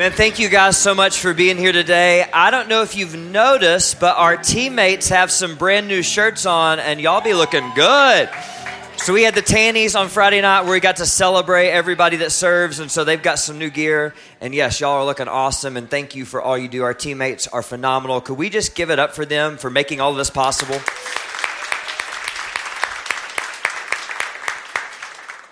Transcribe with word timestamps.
Man, 0.00 0.12
thank 0.12 0.38
you 0.38 0.48
guys 0.48 0.78
so 0.78 0.94
much 0.94 1.18
for 1.18 1.34
being 1.34 1.58
here 1.58 1.72
today. 1.72 2.24
I 2.32 2.50
don't 2.50 2.70
know 2.70 2.80
if 2.80 2.96
you've 2.96 3.14
noticed, 3.14 4.00
but 4.00 4.16
our 4.16 4.34
teammates 4.34 5.10
have 5.10 5.30
some 5.30 5.56
brand 5.56 5.88
new 5.88 6.02
shirts 6.02 6.46
on, 6.46 6.78
and 6.78 6.98
y'all 6.98 7.20
be 7.20 7.34
looking 7.34 7.70
good. 7.74 8.30
So 8.96 9.12
we 9.12 9.24
had 9.24 9.34
the 9.34 9.42
Tannies 9.42 10.00
on 10.00 10.08
Friday 10.08 10.40
night 10.40 10.62
where 10.62 10.72
we 10.72 10.80
got 10.80 10.96
to 10.96 11.04
celebrate 11.04 11.68
everybody 11.68 12.16
that 12.16 12.32
serves, 12.32 12.78
and 12.78 12.90
so 12.90 13.04
they've 13.04 13.22
got 13.22 13.38
some 13.38 13.58
new 13.58 13.68
gear. 13.68 14.14
And 14.40 14.54
yes, 14.54 14.80
y'all 14.80 14.92
are 14.92 15.04
looking 15.04 15.28
awesome, 15.28 15.76
and 15.76 15.90
thank 15.90 16.14
you 16.14 16.24
for 16.24 16.40
all 16.40 16.56
you 16.56 16.68
do. 16.68 16.82
Our 16.82 16.94
teammates 16.94 17.46
are 17.48 17.60
phenomenal. 17.60 18.22
Could 18.22 18.38
we 18.38 18.48
just 18.48 18.74
give 18.74 18.88
it 18.90 18.98
up 18.98 19.14
for 19.14 19.26
them 19.26 19.58
for 19.58 19.68
making 19.68 20.00
all 20.00 20.12
of 20.12 20.16
this 20.16 20.30
possible? 20.30 20.80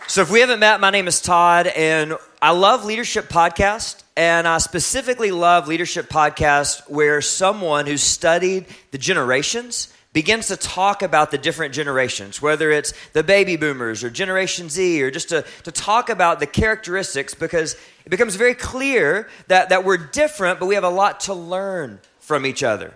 So, 0.06 0.22
if 0.22 0.30
we 0.30 0.40
haven't 0.40 0.60
met, 0.60 0.80
my 0.80 0.88
name 0.88 1.06
is 1.06 1.20
Todd, 1.20 1.66
and 1.66 2.16
I 2.40 2.52
love 2.52 2.84
Leadership 2.84 3.28
Podcast. 3.28 4.04
And 4.16 4.46
I 4.46 4.58
specifically 4.58 5.32
love 5.32 5.66
Leadership 5.66 6.08
Podcast 6.08 6.88
where 6.88 7.20
someone 7.20 7.86
who's 7.86 8.02
studied 8.02 8.66
the 8.92 8.98
generations 8.98 9.92
begins 10.12 10.46
to 10.48 10.56
talk 10.56 11.02
about 11.02 11.32
the 11.32 11.38
different 11.38 11.74
generations, 11.74 12.40
whether 12.40 12.70
it's 12.70 12.94
the 13.12 13.24
baby 13.24 13.56
boomers 13.56 14.04
or 14.04 14.10
Generation 14.10 14.68
Z, 14.68 15.02
or 15.02 15.10
just 15.10 15.30
to, 15.30 15.44
to 15.64 15.72
talk 15.72 16.10
about 16.10 16.38
the 16.38 16.46
characteristics 16.46 17.34
because 17.34 17.74
it 18.04 18.08
becomes 18.08 18.36
very 18.36 18.54
clear 18.54 19.28
that, 19.48 19.68
that 19.70 19.84
we're 19.84 19.96
different, 19.96 20.60
but 20.60 20.66
we 20.66 20.76
have 20.76 20.84
a 20.84 20.88
lot 20.88 21.20
to 21.20 21.34
learn 21.34 22.00
from 22.20 22.46
each 22.46 22.62
other. 22.62 22.94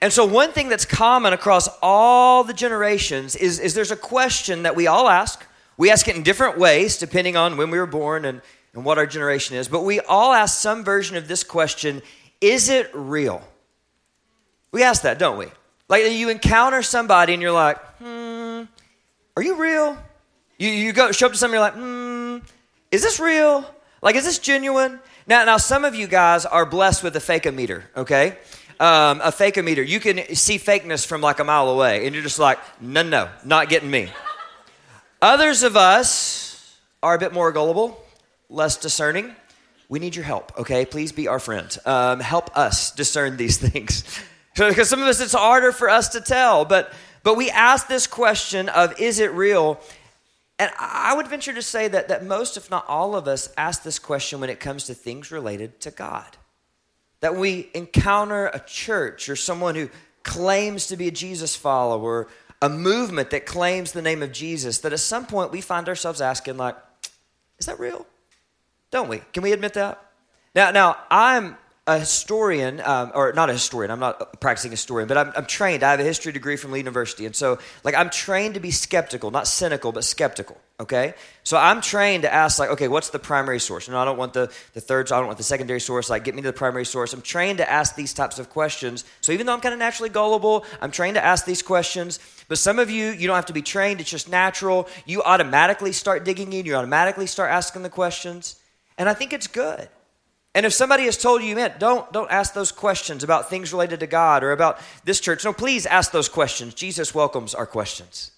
And 0.00 0.12
so, 0.12 0.24
one 0.24 0.50
thing 0.50 0.68
that's 0.68 0.84
common 0.84 1.32
across 1.32 1.68
all 1.82 2.42
the 2.44 2.54
generations 2.54 3.36
is, 3.36 3.60
is 3.60 3.74
there's 3.74 3.90
a 3.92 3.96
question 3.96 4.64
that 4.64 4.74
we 4.74 4.86
all 4.88 5.08
ask. 5.08 5.44
We 5.76 5.90
ask 5.90 6.06
it 6.08 6.16
in 6.16 6.22
different 6.22 6.58
ways 6.58 6.98
depending 6.98 7.36
on 7.36 7.56
when 7.56 7.70
we 7.70 7.78
were 7.78 7.86
born 7.86 8.24
and 8.24 8.42
and 8.74 8.84
what 8.84 8.98
our 8.98 9.06
generation 9.06 9.56
is, 9.56 9.68
but 9.68 9.82
we 9.82 10.00
all 10.00 10.32
ask 10.32 10.58
some 10.58 10.84
version 10.84 11.16
of 11.16 11.28
this 11.28 11.44
question 11.44 12.02
Is 12.40 12.68
it 12.68 12.90
real? 12.94 13.42
We 14.72 14.82
ask 14.82 15.02
that, 15.02 15.18
don't 15.18 15.38
we? 15.38 15.46
Like 15.88 16.10
you 16.10 16.30
encounter 16.30 16.82
somebody 16.82 17.34
and 17.34 17.42
you're 17.42 17.52
like, 17.52 17.78
hmm, 17.98 18.62
are 19.36 19.42
you 19.42 19.56
real? 19.56 19.98
You, 20.58 20.70
you 20.70 20.92
go 20.92 21.12
show 21.12 21.26
up 21.26 21.32
to 21.32 21.38
somebody, 21.38 21.58
you're 21.58 21.68
like, 21.68 21.74
hmm, 21.74 22.38
is 22.90 23.02
this 23.02 23.20
real? 23.20 23.68
Like, 24.00 24.16
is 24.16 24.24
this 24.24 24.38
genuine? 24.38 25.00
Now, 25.26 25.44
now 25.44 25.58
some 25.58 25.84
of 25.84 25.94
you 25.94 26.06
guys 26.06 26.46
are 26.46 26.64
blessed 26.64 27.02
with 27.02 27.14
a 27.16 27.20
fake 27.20 27.52
meter, 27.52 27.84
okay? 27.96 28.38
Um, 28.80 29.20
a 29.22 29.30
fake 29.30 29.62
meter. 29.62 29.82
You 29.82 30.00
can 30.00 30.34
see 30.34 30.58
fakeness 30.58 31.06
from 31.06 31.20
like 31.20 31.38
a 31.40 31.44
mile 31.44 31.68
away, 31.68 32.06
and 32.06 32.14
you're 32.14 32.24
just 32.24 32.38
like, 32.38 32.58
no, 32.80 33.02
no, 33.02 33.28
not 33.44 33.68
getting 33.68 33.90
me. 33.90 34.08
Others 35.20 35.62
of 35.62 35.76
us 35.76 36.78
are 37.02 37.14
a 37.14 37.18
bit 37.18 37.32
more 37.32 37.52
gullible 37.52 38.02
less 38.52 38.76
discerning, 38.76 39.34
we 39.88 39.98
need 39.98 40.14
your 40.14 40.24
help, 40.24 40.58
okay? 40.58 40.84
Please 40.84 41.12
be 41.12 41.28
our 41.28 41.38
friend. 41.38 41.76
Um, 41.84 42.20
help 42.20 42.56
us 42.56 42.92
discern 42.92 43.36
these 43.36 43.56
things. 43.68 44.04
because 44.56 44.88
some 44.88 45.02
of 45.02 45.08
us, 45.08 45.20
it's 45.20 45.32
harder 45.32 45.72
for 45.72 45.88
us 45.88 46.10
to 46.10 46.20
tell. 46.20 46.64
But, 46.64 46.92
but 47.22 47.36
we 47.36 47.50
ask 47.50 47.88
this 47.88 48.06
question 48.06 48.68
of, 48.68 48.98
is 49.00 49.18
it 49.18 49.32
real? 49.32 49.80
And 50.58 50.70
I 50.78 51.14
would 51.14 51.28
venture 51.28 51.52
to 51.52 51.62
say 51.62 51.88
that, 51.88 52.08
that 52.08 52.24
most, 52.24 52.56
if 52.56 52.70
not 52.70 52.86
all 52.88 53.16
of 53.16 53.26
us, 53.26 53.52
ask 53.56 53.82
this 53.82 53.98
question 53.98 54.40
when 54.40 54.50
it 54.50 54.60
comes 54.60 54.84
to 54.84 54.94
things 54.94 55.30
related 55.30 55.80
to 55.80 55.90
God. 55.90 56.36
That 57.20 57.36
we 57.36 57.68
encounter 57.74 58.46
a 58.46 58.60
church 58.60 59.28
or 59.28 59.36
someone 59.36 59.74
who 59.74 59.88
claims 60.22 60.86
to 60.88 60.96
be 60.96 61.08
a 61.08 61.10
Jesus 61.10 61.56
follower, 61.56 62.28
a 62.60 62.68
movement 62.68 63.30
that 63.30 63.44
claims 63.46 63.92
the 63.92 64.02
name 64.02 64.22
of 64.22 64.32
Jesus, 64.32 64.78
that 64.78 64.92
at 64.92 65.00
some 65.00 65.26
point 65.26 65.50
we 65.50 65.60
find 65.60 65.88
ourselves 65.88 66.20
asking, 66.20 66.56
like, 66.56 66.76
is 67.58 67.66
that 67.66 67.80
real? 67.80 68.06
Don't 68.92 69.08
we? 69.08 69.20
Can 69.32 69.42
we 69.42 69.52
admit 69.52 69.74
that? 69.74 70.00
Now, 70.54 70.70
now 70.70 70.98
I'm 71.10 71.56
a 71.88 71.98
historian, 71.98 72.80
um, 72.84 73.10
or 73.12 73.32
not 73.32 73.50
a 73.50 73.52
historian, 73.52 73.90
I'm 73.90 73.98
not 73.98 74.20
a 74.20 74.36
practicing 74.36 74.70
historian, 74.70 75.08
but 75.08 75.18
I'm, 75.18 75.32
I'm, 75.34 75.46
trained. 75.46 75.82
I 75.82 75.90
have 75.90 75.98
a 75.98 76.04
history 76.04 76.30
degree 76.30 76.54
from 76.54 76.70
Lee 76.70 76.78
University. 76.78 77.26
And 77.26 77.34
so, 77.34 77.58
like, 77.82 77.96
I'm 77.96 78.08
trained 78.08 78.54
to 78.54 78.60
be 78.60 78.70
skeptical, 78.70 79.32
not 79.32 79.48
cynical, 79.48 79.90
but 79.90 80.04
skeptical, 80.04 80.56
okay? 80.78 81.14
So 81.42 81.56
I'm 81.56 81.80
trained 81.80 82.22
to 82.22 82.32
ask, 82.32 82.60
like, 82.60 82.70
okay, 82.70 82.86
what's 82.86 83.10
the 83.10 83.18
primary 83.18 83.58
source? 83.58 83.88
No, 83.88 83.98
I 83.98 84.04
don't 84.04 84.16
want 84.16 84.32
the, 84.32 84.52
the 84.74 84.80
third, 84.80 85.10
I 85.10 85.18
don't 85.18 85.26
want 85.26 85.38
the 85.38 85.44
secondary 85.44 85.80
source. 85.80 86.08
Like, 86.08 86.22
get 86.22 86.36
me 86.36 86.42
to 86.42 86.48
the 86.48 86.52
primary 86.52 86.84
source. 86.84 87.12
I'm 87.12 87.22
trained 87.22 87.58
to 87.58 87.68
ask 87.68 87.96
these 87.96 88.14
types 88.14 88.38
of 88.38 88.48
questions. 88.48 89.04
So 89.20 89.32
even 89.32 89.46
though 89.46 89.52
I'm 89.52 89.60
kind 89.60 89.72
of 89.72 89.80
naturally 89.80 90.10
gullible, 90.10 90.64
I'm 90.80 90.92
trained 90.92 91.16
to 91.16 91.24
ask 91.24 91.44
these 91.44 91.62
questions. 91.62 92.20
But 92.46 92.58
some 92.58 92.78
of 92.78 92.90
you, 92.90 93.08
you 93.08 93.26
don't 93.26 93.36
have 93.36 93.46
to 93.46 93.52
be 93.52 93.62
trained, 93.62 94.00
it's 94.00 94.10
just 94.10 94.28
natural. 94.28 94.86
You 95.04 95.24
automatically 95.24 95.90
start 95.90 96.24
digging 96.24 96.52
in, 96.52 96.64
you 96.64 96.76
automatically 96.76 97.26
start 97.26 97.50
asking 97.50 97.82
the 97.82 97.90
questions. 97.90 98.61
And 99.02 99.08
I 99.08 99.14
think 99.14 99.32
it's 99.32 99.48
good. 99.48 99.88
And 100.54 100.64
if 100.64 100.72
somebody 100.72 101.06
has 101.06 101.16
told 101.16 101.42
you, 101.42 101.56
man, 101.56 101.72
don't, 101.80 102.12
don't 102.12 102.30
ask 102.30 102.54
those 102.54 102.70
questions 102.70 103.24
about 103.24 103.50
things 103.50 103.72
related 103.72 103.98
to 103.98 104.06
God 104.06 104.44
or 104.44 104.52
about 104.52 104.78
this 105.04 105.18
church, 105.18 105.44
no, 105.44 105.52
please 105.52 105.86
ask 105.86 106.12
those 106.12 106.28
questions. 106.28 106.72
Jesus 106.72 107.12
welcomes 107.12 107.52
our 107.52 107.66
questions. 107.66 108.30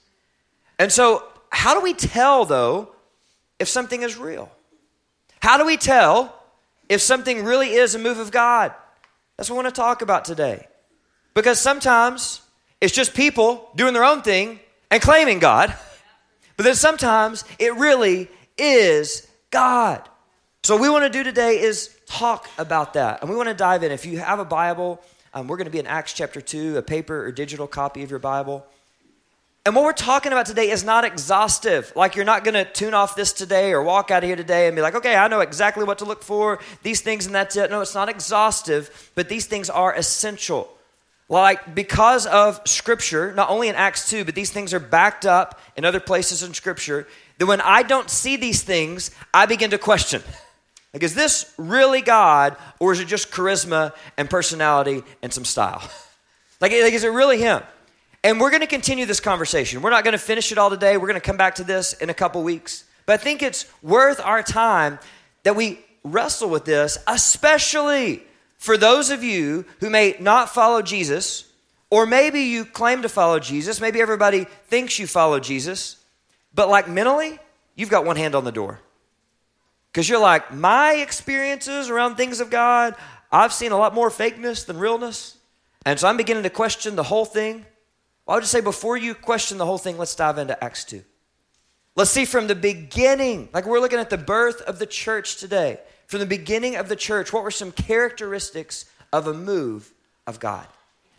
And 0.78 0.90
so, 0.90 1.22
how 1.50 1.74
do 1.74 1.82
we 1.82 1.92
tell, 1.92 2.46
though, 2.46 2.94
if 3.58 3.68
something 3.68 4.00
is 4.00 4.16
real? 4.16 4.50
How 5.42 5.58
do 5.58 5.66
we 5.66 5.76
tell 5.76 6.34
if 6.88 7.02
something 7.02 7.44
really 7.44 7.74
is 7.74 7.94
a 7.94 7.98
move 7.98 8.18
of 8.18 8.30
God? 8.30 8.72
That's 9.36 9.50
what 9.50 9.56
I 9.56 9.62
want 9.64 9.74
to 9.74 9.78
talk 9.78 10.00
about 10.00 10.24
today. 10.24 10.66
Because 11.34 11.60
sometimes 11.60 12.40
it's 12.80 12.94
just 12.94 13.12
people 13.12 13.68
doing 13.76 13.92
their 13.92 14.02
own 14.02 14.22
thing 14.22 14.60
and 14.90 15.02
claiming 15.02 15.40
God, 15.40 15.74
but 16.56 16.64
then 16.64 16.74
sometimes 16.74 17.44
it 17.58 17.74
really 17.74 18.30
is 18.56 19.28
God. 19.50 20.08
So, 20.64 20.76
what 20.76 20.80
we 20.80 20.88
want 20.88 21.04
to 21.04 21.10
do 21.10 21.22
today 21.22 21.60
is 21.60 21.94
talk 22.06 22.48
about 22.56 22.94
that. 22.94 23.20
And 23.20 23.28
we 23.28 23.36
want 23.36 23.50
to 23.50 23.54
dive 23.54 23.82
in. 23.82 23.92
If 23.92 24.06
you 24.06 24.16
have 24.20 24.38
a 24.38 24.46
Bible, 24.46 24.98
um, 25.34 25.46
we're 25.46 25.58
going 25.58 25.66
to 25.66 25.70
be 25.70 25.78
in 25.78 25.86
Acts 25.86 26.14
chapter 26.14 26.40
2, 26.40 26.78
a 26.78 26.82
paper 26.82 27.26
or 27.26 27.32
digital 27.32 27.66
copy 27.66 28.02
of 28.02 28.08
your 28.08 28.18
Bible. 28.18 28.64
And 29.66 29.76
what 29.76 29.84
we're 29.84 29.92
talking 29.92 30.32
about 30.32 30.46
today 30.46 30.70
is 30.70 30.82
not 30.82 31.04
exhaustive. 31.04 31.92
Like, 31.94 32.16
you're 32.16 32.24
not 32.24 32.44
going 32.44 32.54
to 32.54 32.64
tune 32.64 32.94
off 32.94 33.14
this 33.14 33.34
today 33.34 33.74
or 33.74 33.82
walk 33.82 34.10
out 34.10 34.24
of 34.24 34.26
here 34.26 34.36
today 34.36 34.66
and 34.66 34.74
be 34.74 34.80
like, 34.80 34.94
okay, 34.94 35.14
I 35.14 35.28
know 35.28 35.40
exactly 35.40 35.84
what 35.84 35.98
to 35.98 36.06
look 36.06 36.22
for, 36.22 36.60
these 36.82 37.02
things, 37.02 37.26
and 37.26 37.34
that's 37.34 37.56
it. 37.56 37.70
No, 37.70 37.82
it's 37.82 37.94
not 37.94 38.08
exhaustive, 38.08 39.12
but 39.14 39.28
these 39.28 39.44
things 39.44 39.68
are 39.68 39.94
essential. 39.94 40.70
Like, 41.28 41.74
because 41.74 42.24
of 42.24 42.62
Scripture, 42.64 43.34
not 43.34 43.50
only 43.50 43.68
in 43.68 43.74
Acts 43.74 44.08
2, 44.08 44.24
but 44.24 44.34
these 44.34 44.50
things 44.50 44.72
are 44.72 44.80
backed 44.80 45.26
up 45.26 45.60
in 45.76 45.84
other 45.84 46.00
places 46.00 46.42
in 46.42 46.54
Scripture, 46.54 47.06
that 47.36 47.44
when 47.44 47.60
I 47.60 47.82
don't 47.82 48.08
see 48.08 48.38
these 48.38 48.62
things, 48.62 49.10
I 49.34 49.44
begin 49.44 49.68
to 49.68 49.78
question. 49.78 50.22
Like, 50.94 51.02
is 51.02 51.14
this 51.14 51.52
really 51.58 52.00
God, 52.00 52.56
or 52.78 52.92
is 52.92 53.00
it 53.00 53.08
just 53.08 53.32
charisma 53.32 53.92
and 54.16 54.30
personality 54.30 55.02
and 55.22 55.32
some 55.32 55.44
style? 55.44 55.82
like, 56.60 56.70
like, 56.70 56.92
is 56.92 57.02
it 57.02 57.08
really 57.08 57.38
Him? 57.38 57.62
And 58.22 58.40
we're 58.40 58.50
going 58.50 58.60
to 58.60 58.68
continue 58.68 59.04
this 59.04 59.18
conversation. 59.18 59.82
We're 59.82 59.90
not 59.90 60.04
going 60.04 60.12
to 60.12 60.18
finish 60.18 60.52
it 60.52 60.56
all 60.56 60.70
today. 60.70 60.96
We're 60.96 61.08
going 61.08 61.20
to 61.20 61.26
come 61.26 61.36
back 61.36 61.56
to 61.56 61.64
this 61.64 61.94
in 61.94 62.10
a 62.10 62.14
couple 62.14 62.42
weeks. 62.44 62.84
But 63.06 63.14
I 63.14 63.16
think 63.16 63.42
it's 63.42 63.66
worth 63.82 64.20
our 64.24 64.42
time 64.42 65.00
that 65.42 65.56
we 65.56 65.80
wrestle 66.04 66.48
with 66.48 66.64
this, 66.64 66.96
especially 67.08 68.22
for 68.56 68.76
those 68.76 69.10
of 69.10 69.24
you 69.24 69.64
who 69.80 69.90
may 69.90 70.16
not 70.20 70.54
follow 70.54 70.80
Jesus, 70.80 71.50
or 71.90 72.06
maybe 72.06 72.42
you 72.42 72.64
claim 72.64 73.02
to 73.02 73.08
follow 73.08 73.40
Jesus. 73.40 73.80
Maybe 73.80 74.00
everybody 74.00 74.44
thinks 74.68 74.98
you 74.98 75.08
follow 75.08 75.40
Jesus, 75.40 75.96
but 76.54 76.68
like 76.68 76.88
mentally, 76.88 77.38
you've 77.74 77.90
got 77.90 78.04
one 78.04 78.16
hand 78.16 78.34
on 78.34 78.44
the 78.44 78.52
door. 78.52 78.80
Because 79.94 80.08
you're 80.08 80.18
like, 80.18 80.52
my 80.52 80.94
experiences 80.94 81.88
around 81.88 82.16
things 82.16 82.40
of 82.40 82.50
God, 82.50 82.96
I've 83.30 83.52
seen 83.52 83.70
a 83.70 83.78
lot 83.78 83.94
more 83.94 84.10
fakeness 84.10 84.66
than 84.66 84.76
realness. 84.76 85.38
And 85.86 86.00
so 86.00 86.08
I'm 86.08 86.16
beginning 86.16 86.42
to 86.42 86.50
question 86.50 86.96
the 86.96 87.04
whole 87.04 87.24
thing. 87.24 87.64
Well, 88.26 88.34
I 88.34 88.34
would 88.34 88.40
just 88.40 88.50
say 88.50 88.60
before 88.60 88.96
you 88.96 89.14
question 89.14 89.56
the 89.56 89.66
whole 89.66 89.78
thing, 89.78 89.96
let's 89.96 90.16
dive 90.16 90.38
into 90.38 90.62
Acts 90.62 90.82
2. 90.86 91.00
Let's 91.94 92.10
see 92.10 92.24
from 92.24 92.48
the 92.48 92.56
beginning, 92.56 93.50
like 93.54 93.66
we're 93.66 93.78
looking 93.78 94.00
at 94.00 94.10
the 94.10 94.18
birth 94.18 94.62
of 94.62 94.80
the 94.80 94.86
church 94.86 95.36
today. 95.36 95.78
From 96.08 96.18
the 96.18 96.26
beginning 96.26 96.74
of 96.74 96.88
the 96.88 96.96
church, 96.96 97.32
what 97.32 97.44
were 97.44 97.52
some 97.52 97.70
characteristics 97.70 98.86
of 99.12 99.28
a 99.28 99.32
move 99.32 99.92
of 100.26 100.40
God? 100.40 100.66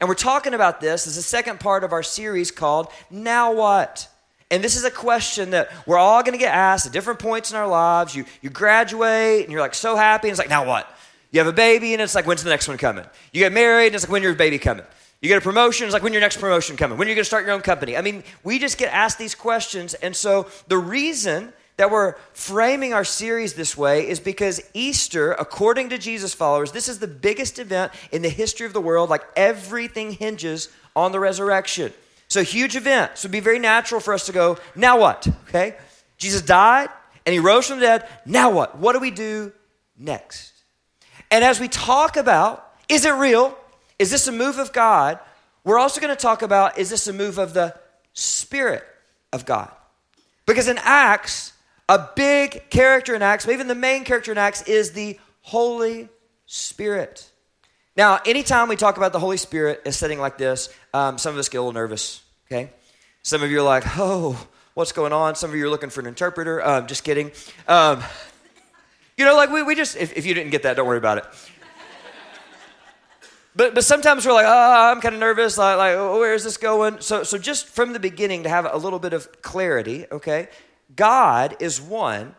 And 0.02 0.10
we're 0.10 0.16
talking 0.16 0.54
about 0.54 0.82
this 0.82 1.08
as 1.08 1.16
the 1.16 1.22
second 1.22 1.62
part 1.62 1.86
of 1.86 1.94
our 1.94 2.04
series 2.04 2.52
called 2.52 2.90
Now 3.10 3.54
What? 3.54 4.10
And 4.52 4.64
this 4.64 4.76
is 4.76 4.84
a 4.84 4.92
question 4.92 5.52
that 5.52 5.72
we're 5.88 5.98
all 5.98 6.22
going 6.22 6.34
to 6.34 6.40
get 6.40 6.54
asked 6.54 6.86
at 6.86 6.92
different 6.92 7.20
points 7.20 7.52
in 7.52 7.58
our 7.58 7.68
lives. 7.68 8.16
You, 8.16 8.26
you 8.42 8.50
graduate 8.50 9.44
and 9.44 9.52
you're 9.52 9.62
like 9.62 9.74
so 9.74 9.96
happy, 9.96 10.28
and 10.28 10.34
it's 10.34 10.40
like, 10.40 10.50
now 10.50 10.66
what? 10.66 10.90
You 11.32 11.40
have 11.40 11.48
a 11.48 11.54
baby, 11.54 11.94
and 11.94 12.02
it's 12.02 12.16
like, 12.16 12.28
when's 12.28 12.44
the 12.44 12.50
next 12.50 12.68
one 12.68 12.78
coming? 12.78 13.06
You 13.34 13.40
get 13.40 13.52
married, 13.52 13.88
and 13.88 13.96
it's 13.96 14.06
like, 14.06 14.12
when 14.12 14.22
your 14.24 14.36
baby 14.36 14.60
coming? 14.60 14.86
You 15.22 15.30
get 15.30 15.40
a 15.40 15.42
promotion, 15.42 15.86
it's 15.86 15.94
like, 15.94 16.04
when 16.04 16.14
your 16.14 16.22
next 16.22 16.40
promotion 16.40 16.78
coming? 16.78 16.98
When 16.98 17.08
are 17.08 17.10
you 17.10 17.16
going 17.16 17.24
to 17.24 17.28
start 17.28 17.46
your 17.46 17.54
own 17.54 17.62
company? 17.62 17.98
I 17.98 18.02
mean, 18.02 18.24
we 18.44 18.60
just 18.60 18.78
get 18.78 18.94
asked 18.94 19.18
these 19.18 19.34
questions. 19.34 19.96
And 19.96 20.16
so 20.16 20.48
the 20.68 20.78
reason 20.78 21.52
that 21.78 21.90
we're 21.90 22.14
framing 22.34 22.94
our 22.94 23.04
series 23.04 23.56
this 23.56 23.76
way 23.76 24.08
is 24.08 24.20
because 24.20 24.62
Easter, 24.74 25.34
according 25.34 25.90
to 25.90 25.98
Jesus 25.98 26.34
followers, 26.34 26.72
this 26.72 26.88
is 26.88 27.00
the 27.00 27.08
biggest 27.08 27.60
event 27.60 27.92
in 28.12 28.22
the 28.22 28.30
history 28.30 28.66
of 28.66 28.74
the 28.74 28.80
world. 28.80 29.10
Like 29.10 29.24
everything 29.36 30.12
hinges 30.12 30.70
on 30.96 31.12
the 31.12 31.20
resurrection. 31.20 31.92
So, 32.28 32.44
huge 32.44 32.76
event. 32.76 33.14
So, 33.16 33.28
it'd 33.28 33.32
be 33.32 33.40
very 33.40 33.60
natural 33.60 34.02
for 34.02 34.14
us 34.14 34.26
to 34.26 34.32
go, 34.32 34.58
now 34.76 35.00
what? 35.00 35.28
Okay? 35.48 35.76
Jesus 36.18 36.42
died 36.42 36.90
and 37.26 37.34
he 37.34 37.40
rose 37.40 37.68
from 37.68 37.80
the 37.80 37.86
dead. 37.86 38.08
Now 38.26 38.52
what? 38.52 38.78
What 38.78 38.94
do 38.94 39.00
we 39.00 39.12
do 39.12 39.52
next? 39.98 40.54
And 41.32 41.44
as 41.44 41.60
we 41.60 41.68
talk 41.68 42.18
about, 42.18 42.74
is 42.88 43.06
it 43.06 43.14
real? 43.14 43.58
Is 43.98 44.12
this 44.12 44.28
a 44.28 44.32
move 44.32 44.60
of 44.60 44.72
God? 44.74 45.20
We're 45.64 45.80
also 45.80 46.00
going 46.00 46.16
to 46.16 46.22
talk 46.22 46.42
about, 46.42 46.78
is 46.78 46.90
this 46.90 47.08
a 47.08 47.14
move 47.14 47.38
of 47.38 47.54
the 47.54 47.76
Spirit 48.14 48.84
of 49.34 49.46
God? 49.46 49.72
Because 50.46 50.68
in 50.68 50.78
Acts, 50.82 51.54
a 51.90 52.08
big 52.16 52.70
character 52.70 53.16
in 53.16 53.22
Acts, 53.22 53.48
even 53.48 53.68
the 53.68 53.76
main 53.76 54.04
character 54.04 54.32
in 54.32 54.38
Acts, 54.38 54.62
is 54.64 54.92
the 54.92 55.20
Holy 55.42 56.10
Spirit. 56.46 57.32
Now, 57.98 58.20
anytime 58.26 58.68
we 58.68 58.76
talk 58.76 58.98
about 58.98 59.14
the 59.14 59.20
Holy 59.20 59.38
Spirit 59.38 59.82
in 59.86 59.90
a 59.90 59.94
setting 59.94 60.20
like 60.20 60.38
this, 60.38 60.70
um, 60.96 61.18
some 61.18 61.34
of 61.34 61.40
us 61.40 61.50
get 61.50 61.58
a 61.58 61.62
little 61.62 61.74
nervous, 61.74 62.24
okay? 62.48 62.70
Some 63.22 63.44
of 63.44 63.52
you 63.52 63.60
are 63.60 63.64
like, 63.64 63.84
oh, 63.98 64.48
what's 64.76 64.94
going 64.94 65.12
on? 65.12 65.36
Some 65.36 65.50
of 65.50 65.56
you 65.58 65.66
are 65.66 65.70
looking 65.70 65.90
for 65.90 66.00
an 66.00 66.06
interpreter. 66.08 66.66
Um, 66.66 66.88
just 66.88 67.04
kidding. 67.04 67.32
Um, 67.68 68.02
you 69.18 69.26
know, 69.26 69.36
like 69.36 69.50
we, 69.50 69.62
we 69.62 69.76
just, 69.76 69.98
if, 69.98 70.16
if 70.16 70.26
you 70.26 70.34
didn't 70.34 70.52
get 70.52 70.64
that, 70.64 70.78
don't 70.78 70.88
worry 70.88 70.98
about 70.98 71.18
it. 71.18 71.26
But, 73.58 73.76
but 73.76 73.84
sometimes 73.84 74.26
we're 74.26 74.32
like, 74.32 74.46
oh, 74.48 74.92
I'm 74.92 75.02
kind 75.02 75.16
of 75.16 75.20
nervous. 75.20 75.58
Like, 75.58 75.78
like 75.78 75.96
oh, 75.96 76.18
where 76.18 76.34
is 76.34 76.46
this 76.46 76.56
going? 76.56 77.02
So, 77.02 77.24
so 77.24 77.38
just 77.38 77.68
from 77.68 77.92
the 77.92 78.00
beginning 78.00 78.44
to 78.44 78.50
have 78.50 78.66
a 78.66 78.78
little 78.78 79.00
bit 79.00 79.12
of 79.12 79.42
clarity, 79.42 80.06
okay? 80.10 80.48
God 80.96 81.58
is 81.60 81.82
one, 81.82 82.36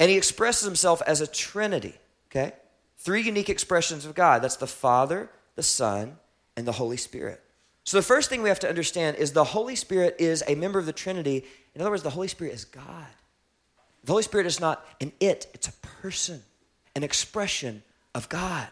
and 0.00 0.10
he 0.10 0.16
expresses 0.16 0.64
himself 0.64 1.02
as 1.06 1.20
a 1.20 1.26
trinity, 1.26 1.94
okay? 2.30 2.52
Three 2.96 3.20
unique 3.20 3.50
expressions 3.50 4.06
of 4.06 4.14
God. 4.14 4.40
That's 4.40 4.56
the 4.56 4.66
Father, 4.66 5.28
the 5.56 5.62
Son, 5.62 6.16
and 6.56 6.66
the 6.66 6.72
Holy 6.72 6.96
Spirit. 6.96 7.41
So 7.84 7.96
the 7.96 8.02
first 8.02 8.28
thing 8.28 8.42
we 8.42 8.48
have 8.48 8.60
to 8.60 8.68
understand 8.68 9.16
is 9.16 9.32
the 9.32 9.44
Holy 9.44 9.74
Spirit 9.76 10.16
is 10.18 10.44
a 10.46 10.54
member 10.54 10.78
of 10.78 10.86
the 10.86 10.92
Trinity. 10.92 11.44
In 11.74 11.80
other 11.80 11.90
words, 11.90 12.02
the 12.02 12.10
Holy 12.10 12.28
Spirit 12.28 12.54
is 12.54 12.64
God. 12.64 13.06
The 14.04 14.12
Holy 14.12 14.22
Spirit 14.22 14.46
is 14.46 14.60
not 14.60 14.84
an 15.00 15.12
it, 15.20 15.46
it's 15.54 15.68
a 15.68 15.72
person, 15.72 16.42
an 16.94 17.02
expression 17.02 17.82
of 18.14 18.28
God. 18.28 18.68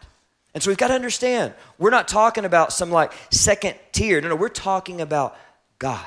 And 0.53 0.61
so 0.61 0.69
we've 0.69 0.77
got 0.77 0.89
to 0.89 0.93
understand, 0.93 1.53
we're 1.77 1.91
not 1.91 2.07
talking 2.07 2.43
about 2.43 2.73
some 2.73 2.91
like 2.91 3.13
second 3.29 3.75
tier. 3.91 4.19
No, 4.19 4.29
no, 4.29 4.35
we're 4.35 4.49
talking 4.49 4.99
about 4.99 5.37
God. 5.79 6.05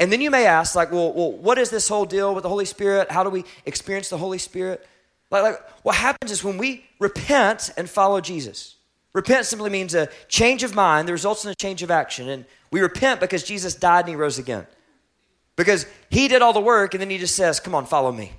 And 0.00 0.12
then 0.12 0.20
you 0.20 0.30
may 0.30 0.46
ask, 0.46 0.74
like, 0.74 0.90
well, 0.90 1.12
well, 1.12 1.32
what 1.32 1.58
is 1.58 1.70
this 1.70 1.88
whole 1.88 2.06
deal 2.06 2.34
with 2.34 2.42
the 2.42 2.48
Holy 2.48 2.64
Spirit? 2.64 3.10
How 3.10 3.22
do 3.22 3.30
we 3.30 3.44
experience 3.64 4.08
the 4.08 4.18
Holy 4.18 4.38
Spirit? 4.38 4.86
Like, 5.30 5.42
like 5.42 5.70
what 5.82 5.96
happens 5.96 6.30
is 6.30 6.42
when 6.42 6.58
we 6.58 6.84
repent 6.98 7.70
and 7.76 7.88
follow 7.88 8.20
Jesus. 8.20 8.75
Repent 9.16 9.46
simply 9.46 9.70
means 9.70 9.94
a 9.94 10.10
change 10.28 10.62
of 10.62 10.74
mind 10.74 11.08
that 11.08 11.12
results 11.12 11.42
in 11.42 11.50
a 11.50 11.54
change 11.54 11.82
of 11.82 11.90
action. 11.90 12.28
And 12.28 12.44
we 12.70 12.82
repent 12.82 13.18
because 13.18 13.42
Jesus 13.42 13.74
died 13.74 14.00
and 14.00 14.10
he 14.10 14.14
rose 14.14 14.38
again. 14.38 14.66
Because 15.56 15.86
he 16.10 16.28
did 16.28 16.42
all 16.42 16.52
the 16.52 16.60
work 16.60 16.92
and 16.92 17.00
then 17.00 17.08
he 17.08 17.16
just 17.16 17.34
says, 17.34 17.58
Come 17.58 17.74
on, 17.74 17.86
follow 17.86 18.12
me. 18.12 18.32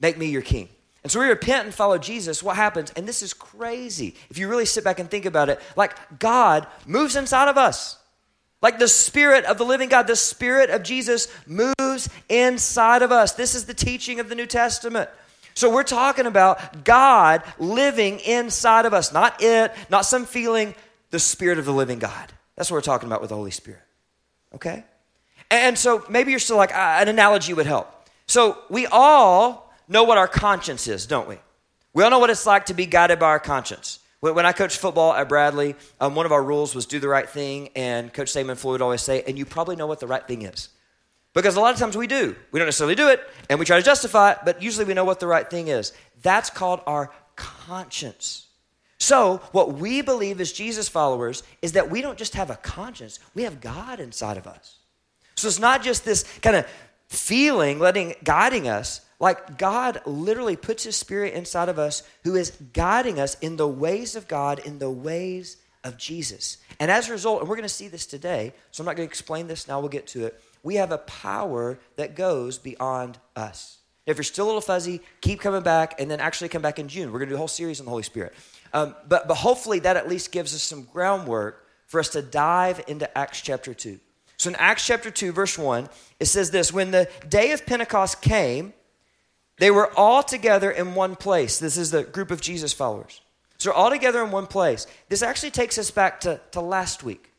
Make 0.00 0.18
me 0.18 0.26
your 0.26 0.42
king. 0.42 0.68
And 1.04 1.12
so 1.12 1.20
we 1.20 1.26
repent 1.26 1.66
and 1.66 1.72
follow 1.72 1.96
Jesus. 1.96 2.42
What 2.42 2.56
happens? 2.56 2.90
And 2.96 3.06
this 3.06 3.22
is 3.22 3.32
crazy. 3.32 4.16
If 4.28 4.36
you 4.36 4.48
really 4.48 4.64
sit 4.64 4.82
back 4.82 4.98
and 4.98 5.08
think 5.08 5.26
about 5.26 5.48
it, 5.48 5.60
like 5.76 6.18
God 6.18 6.66
moves 6.86 7.14
inside 7.14 7.46
of 7.48 7.56
us. 7.56 7.96
Like 8.60 8.80
the 8.80 8.88
Spirit 8.88 9.44
of 9.44 9.58
the 9.58 9.64
living 9.64 9.88
God, 9.88 10.08
the 10.08 10.16
Spirit 10.16 10.70
of 10.70 10.82
Jesus 10.82 11.28
moves 11.46 12.08
inside 12.28 13.02
of 13.02 13.12
us. 13.12 13.30
This 13.34 13.54
is 13.54 13.66
the 13.66 13.74
teaching 13.74 14.18
of 14.18 14.28
the 14.28 14.34
New 14.34 14.46
Testament. 14.46 15.08
So 15.56 15.70
we're 15.70 15.84
talking 15.84 16.26
about 16.26 16.84
God 16.84 17.42
living 17.58 18.20
inside 18.20 18.84
of 18.84 18.92
us, 18.92 19.10
not 19.10 19.42
it, 19.42 19.72
not 19.88 20.02
some 20.02 20.26
feeling, 20.26 20.74
the 21.10 21.18
Spirit 21.18 21.58
of 21.58 21.64
the 21.64 21.72
living 21.72 21.98
God. 21.98 22.32
That's 22.56 22.70
what 22.70 22.76
we're 22.76 22.82
talking 22.82 23.08
about 23.08 23.22
with 23.22 23.30
the 23.30 23.36
Holy 23.36 23.50
Spirit. 23.50 23.80
Okay? 24.54 24.84
And 25.50 25.78
so 25.78 26.04
maybe 26.10 26.30
you're 26.30 26.40
still 26.40 26.58
like, 26.58 26.72
an 26.74 27.08
analogy 27.08 27.54
would 27.54 27.66
help. 27.66 27.90
So 28.26 28.58
we 28.68 28.86
all 28.86 29.72
know 29.88 30.04
what 30.04 30.18
our 30.18 30.28
conscience 30.28 30.88
is, 30.88 31.06
don't 31.06 31.26
we? 31.26 31.38
We 31.94 32.04
all 32.04 32.10
know 32.10 32.18
what 32.18 32.28
it's 32.28 32.44
like 32.44 32.66
to 32.66 32.74
be 32.74 32.84
guided 32.84 33.18
by 33.18 33.28
our 33.28 33.40
conscience. 33.40 34.00
When 34.20 34.44
I 34.44 34.52
coached 34.52 34.78
football 34.78 35.14
at 35.14 35.28
Bradley, 35.28 35.74
um, 36.00 36.14
one 36.14 36.26
of 36.26 36.32
our 36.32 36.42
rules 36.42 36.74
was 36.74 36.84
do 36.84 36.98
the 36.98 37.08
right 37.08 37.28
thing, 37.28 37.70
and 37.76 38.12
Coach 38.12 38.32
Damon 38.32 38.56
Floyd 38.56 38.72
would 38.72 38.82
always 38.82 39.00
say, 39.00 39.22
and 39.26 39.38
you 39.38 39.46
probably 39.46 39.76
know 39.76 39.86
what 39.86 40.00
the 40.00 40.06
right 40.06 40.26
thing 40.26 40.42
is. 40.42 40.68
Because 41.36 41.56
a 41.56 41.60
lot 41.60 41.74
of 41.74 41.78
times 41.78 41.98
we 41.98 42.06
do. 42.06 42.34
We 42.50 42.58
don't 42.58 42.66
necessarily 42.66 42.94
do 42.94 43.08
it, 43.08 43.20
and 43.50 43.58
we 43.58 43.66
try 43.66 43.76
to 43.76 43.84
justify 43.84 44.32
it, 44.32 44.38
but 44.46 44.62
usually 44.62 44.86
we 44.86 44.94
know 44.94 45.04
what 45.04 45.20
the 45.20 45.26
right 45.26 45.48
thing 45.48 45.68
is. 45.68 45.92
That's 46.22 46.48
called 46.48 46.80
our 46.86 47.12
conscience. 47.36 48.46
So, 48.98 49.42
what 49.52 49.74
we 49.74 50.00
believe 50.00 50.40
as 50.40 50.50
Jesus 50.50 50.88
followers 50.88 51.42
is 51.60 51.72
that 51.72 51.90
we 51.90 52.00
don't 52.00 52.16
just 52.16 52.36
have 52.36 52.48
a 52.48 52.56
conscience, 52.56 53.18
we 53.34 53.42
have 53.42 53.60
God 53.60 54.00
inside 54.00 54.38
of 54.38 54.46
us. 54.46 54.78
So, 55.34 55.46
it's 55.46 55.58
not 55.58 55.82
just 55.82 56.06
this 56.06 56.22
kind 56.40 56.56
of 56.56 56.66
feeling, 57.08 57.80
letting 57.80 58.14
guiding 58.24 58.66
us, 58.66 59.02
like 59.20 59.58
God 59.58 60.00
literally 60.06 60.56
puts 60.56 60.84
his 60.84 60.96
spirit 60.96 61.34
inside 61.34 61.68
of 61.68 61.78
us 61.78 62.02
who 62.24 62.34
is 62.34 62.52
guiding 62.72 63.20
us 63.20 63.38
in 63.40 63.56
the 63.56 63.68
ways 63.68 64.16
of 64.16 64.26
God, 64.26 64.60
in 64.60 64.78
the 64.78 64.90
ways 64.90 65.58
of 65.84 65.98
Jesus. 65.98 66.56
And 66.80 66.90
as 66.90 67.10
a 67.10 67.12
result, 67.12 67.40
and 67.40 67.48
we're 67.48 67.56
going 67.56 67.68
to 67.68 67.74
see 67.74 67.88
this 67.88 68.06
today, 68.06 68.54
so 68.70 68.82
I'm 68.82 68.86
not 68.86 68.96
going 68.96 69.06
to 69.06 69.10
explain 69.10 69.48
this 69.48 69.68
now, 69.68 69.80
we'll 69.80 69.90
get 69.90 70.06
to 70.08 70.24
it. 70.24 70.42
We 70.66 70.74
have 70.74 70.90
a 70.90 70.98
power 70.98 71.78
that 71.94 72.16
goes 72.16 72.58
beyond 72.58 73.18
us. 73.36 73.78
If 74.04 74.16
you're 74.16 74.24
still 74.24 74.46
a 74.46 74.48
little 74.48 74.60
fuzzy, 74.60 75.00
keep 75.20 75.38
coming 75.38 75.62
back 75.62 76.00
and 76.00 76.10
then 76.10 76.18
actually 76.18 76.48
come 76.48 76.60
back 76.60 76.80
in 76.80 76.88
June. 76.88 77.12
We're 77.12 77.20
going 77.20 77.28
to 77.28 77.34
do 77.34 77.36
a 77.36 77.38
whole 77.38 77.46
series 77.46 77.78
on 77.78 77.86
the 77.86 77.90
Holy 77.90 78.02
Spirit. 78.02 78.34
Um, 78.72 78.96
but, 79.08 79.28
but 79.28 79.36
hopefully 79.36 79.78
that 79.78 79.96
at 79.96 80.08
least 80.08 80.32
gives 80.32 80.52
us 80.56 80.64
some 80.64 80.82
groundwork 80.82 81.64
for 81.86 82.00
us 82.00 82.08
to 82.08 82.20
dive 82.20 82.82
into 82.88 83.16
Acts 83.16 83.42
chapter 83.42 83.74
2. 83.74 84.00
So 84.38 84.50
in 84.50 84.56
Acts 84.56 84.84
chapter 84.84 85.08
2, 85.08 85.30
verse 85.30 85.56
1, 85.56 85.88
it 86.18 86.26
says 86.26 86.50
this 86.50 86.72
When 86.72 86.90
the 86.90 87.08
day 87.28 87.52
of 87.52 87.64
Pentecost 87.64 88.20
came, 88.20 88.72
they 89.58 89.70
were 89.70 89.96
all 89.96 90.24
together 90.24 90.72
in 90.72 90.96
one 90.96 91.14
place. 91.14 91.60
This 91.60 91.76
is 91.76 91.92
the 91.92 92.02
group 92.02 92.32
of 92.32 92.40
Jesus 92.40 92.72
followers. 92.72 93.20
So 93.56 93.70
all 93.70 93.90
together 93.90 94.20
in 94.24 94.32
one 94.32 94.48
place. 94.48 94.88
This 95.10 95.22
actually 95.22 95.52
takes 95.52 95.78
us 95.78 95.92
back 95.92 96.18
to, 96.22 96.40
to 96.50 96.60
last 96.60 97.04
week. 97.04 97.30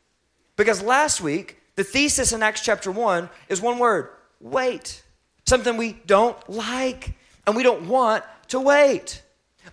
Because 0.56 0.82
last 0.82 1.20
week, 1.20 1.57
the 1.78 1.84
thesis 1.84 2.32
in 2.32 2.42
Acts 2.42 2.60
chapter 2.60 2.90
1 2.90 3.30
is 3.48 3.60
one 3.60 3.78
word 3.78 4.08
wait. 4.40 5.04
Something 5.46 5.76
we 5.76 5.92
don't 6.06 6.36
like 6.50 7.14
and 7.46 7.54
we 7.54 7.62
don't 7.62 7.86
want 7.86 8.24
to 8.48 8.58
wait. 8.58 9.22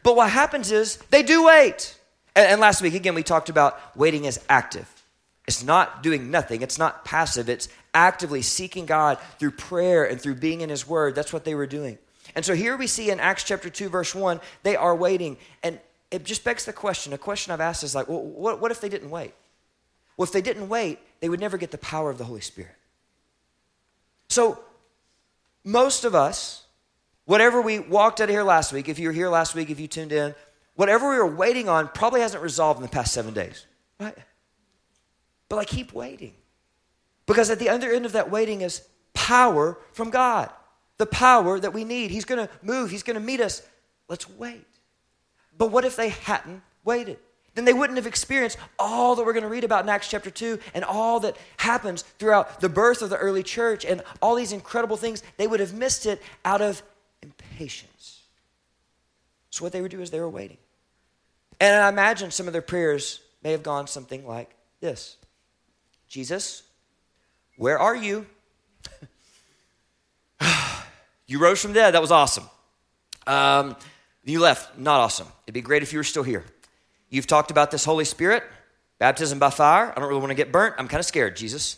But 0.04 0.16
what 0.16 0.30
happens 0.30 0.72
is 0.72 0.98
they 1.10 1.24
do 1.24 1.46
wait. 1.46 2.00
And, 2.36 2.48
and 2.48 2.62
last 2.62 2.84
week, 2.84 2.94
again, 2.94 3.16
we 3.16 3.24
talked 3.24 3.50
about 3.50 3.80
waiting 3.98 4.28
as 4.28 4.40
active. 4.48 4.88
It's 5.48 5.63
not 5.63 6.04
doing 6.04 6.30
nothing, 6.30 6.62
it's 6.62 6.78
not 6.78 7.06
passive, 7.06 7.50
it's 7.50 7.69
actively 7.96 8.44
seeking 8.44 8.86
God 8.86 9.18
through 9.40 9.52
prayer 9.52 10.04
and 10.04 10.22
through 10.22 10.36
being 10.36 10.62
in 10.62 10.69
His 10.69 10.88
Word. 10.88 11.16
That's 11.16 11.34
what 11.34 11.44
they 11.44 11.56
were 11.56 11.66
doing. 11.66 11.98
And 12.36 12.46
so 12.46 12.54
here 12.54 12.78
we 12.78 12.86
see 12.86 13.10
in 13.10 13.19
Acts 13.19 13.44
chapter 13.44 13.72
2, 13.72 13.90
verse 13.90 14.13
1, 14.13 14.40
they 14.62 14.75
are 14.75 14.96
waiting. 14.96 15.38
And 15.63 15.80
it 16.12 16.24
just 16.24 16.44
begs 16.44 16.66
the 16.66 16.74
question 16.74 17.13
a 17.13 17.18
question 17.18 17.52
I've 17.52 17.62
asked 17.62 17.84
is 17.84 17.96
like, 17.96 18.07
well, 18.07 18.22
what, 18.22 18.62
what 18.62 18.69
if 18.69 18.80
they 18.80 18.90
didn't 18.90 19.09
wait? 19.09 19.33
Well, 20.18 20.24
if 20.24 20.31
they 20.31 20.42
didn't 20.42 20.69
wait, 20.69 21.00
they 21.19 21.30
would 21.30 21.40
never 21.40 21.57
get 21.57 21.72
the 21.72 21.78
power 21.78 22.10
of 22.10 22.18
the 22.18 22.24
Holy 22.24 22.42
Spirit. 22.42 22.76
So, 24.30 24.60
most 25.64 26.06
of 26.06 26.16
us, 26.16 26.66
whatever 27.26 27.62
we 27.62 27.80
walked 27.80 28.22
out 28.22 28.26
of 28.26 28.30
here 28.30 28.44
last 28.44 28.72
week, 28.72 28.88
if 28.88 29.00
you 29.00 29.10
were 29.10 29.14
here 29.14 29.30
last 29.30 29.56
week, 29.56 29.69
if 29.69 29.80
you 29.80 29.88
tuned 29.88 30.12
in, 30.12 30.36
whatever 30.76 31.10
we 31.10 31.18
were 31.18 31.36
waiting 31.36 31.68
on 31.68 31.88
probably 31.90 32.22
hasn't 32.22 32.44
resolved 32.44 32.78
in 32.78 32.84
the 32.84 32.90
past 32.90 33.14
seven 33.14 33.34
days, 33.34 33.66
right? 34.00 34.18
But 35.50 35.57
I 35.57 35.66
keep 35.66 35.94
waiting. 35.94 36.34
Because 37.26 37.50
at 37.50 37.60
the 37.60 37.69
other 37.69 37.92
end 37.92 38.06
of 38.06 38.12
that 38.12 38.30
waiting 38.30 38.62
is 38.62 38.88
power 39.14 39.78
from 39.94 40.12
God 40.12 40.52
the 40.98 41.06
power 41.06 41.60
that 41.60 41.74
we 41.74 41.84
need. 41.84 42.12
He's 42.12 42.26
going 42.26 42.45
to 42.45 42.54
move, 42.62 42.90
He's 42.90 43.04
going 43.04 43.19
to 43.19 43.26
meet 43.26 43.42
us. 43.42 43.62
Let's 44.07 44.30
wait. 44.30 44.66
But 45.57 45.72
what 45.72 45.86
if 45.86 45.95
they 45.95 46.10
hadn't 46.10 46.62
waited? 46.84 47.18
Then 47.56 47.66
they 47.66 47.74
wouldn't 47.74 47.97
have 47.97 48.06
experienced 48.06 48.57
all 48.78 49.16
that 49.16 49.26
we're 49.26 49.33
going 49.33 49.44
to 49.44 49.50
read 49.50 49.64
about 49.64 49.83
in 49.83 49.90
Acts 49.90 50.09
chapter 50.09 50.30
2 50.30 50.59
and 50.74 50.83
all 50.83 51.21
that 51.21 51.38
happens 51.57 52.04
throughout 52.19 52.59
the 52.59 52.69
birth 52.69 53.02
of 53.02 53.09
the 53.09 53.18
early 53.18 53.44
church 53.44 53.85
and 53.85 54.04
all 54.21 54.35
these 54.35 54.52
incredible 54.52 54.97
things. 54.97 55.24
They 55.38 55.47
would 55.47 55.62
have 55.62 55.74
missed 55.74 56.06
it 56.06 56.21
out 56.44 56.62
of 56.62 56.83
impatience. 57.24 58.21
So, 59.50 59.64
what 59.64 59.71
they 59.71 59.81
would 59.81 59.92
do 59.92 60.02
is 60.02 60.12
they 60.12 60.19
were 60.19 60.30
waiting. 60.30 60.57
And 61.62 61.81
I 61.81 61.88
imagine 61.88 62.30
some 62.30 62.47
of 62.47 62.54
their 62.54 62.62
prayers 62.62 63.21
may 63.42 63.52
have 63.52 63.64
gone 63.64 63.88
something 63.88 64.28
like 64.28 64.54
this 64.81 65.16
Jesus, 66.09 66.64
where 67.56 67.80
are 67.80 67.95
you? 67.95 68.26
You 71.28 71.40
rose 71.40 71.59
from 71.59 71.74
the 71.74 71.80
dead. 71.80 71.95
That 71.95 72.02
was 72.02 72.12
awesome. 72.12 72.47
Um, 73.26 73.76
you 74.24 74.40
left. 74.40 74.78
Not 74.78 75.00
awesome. 75.00 75.28
It'd 75.47 75.56
be 75.56 75.62
great 75.62 75.81
if 75.81 75.92
you 75.92 75.97
were 75.97 76.04
still 76.04 76.21
here. 76.21 76.44
You've 77.16 77.28
talked 77.28 77.50
about 77.50 77.72
this 77.72 77.86
Holy 77.86 78.04
Spirit, 78.04 78.44
baptism 79.00 79.40
by 79.40 79.50
fire. 79.50 79.94
I 79.95 80.02
don't 80.02 80.10
really 80.10 80.19
want 80.19 80.31
to 80.31 80.36
get 80.36 80.52
burnt. 80.52 80.76
I'm 80.78 80.90
kind 80.90 81.00
of 81.00 81.06
scared, 81.06 81.38
Jesus. 81.38 81.78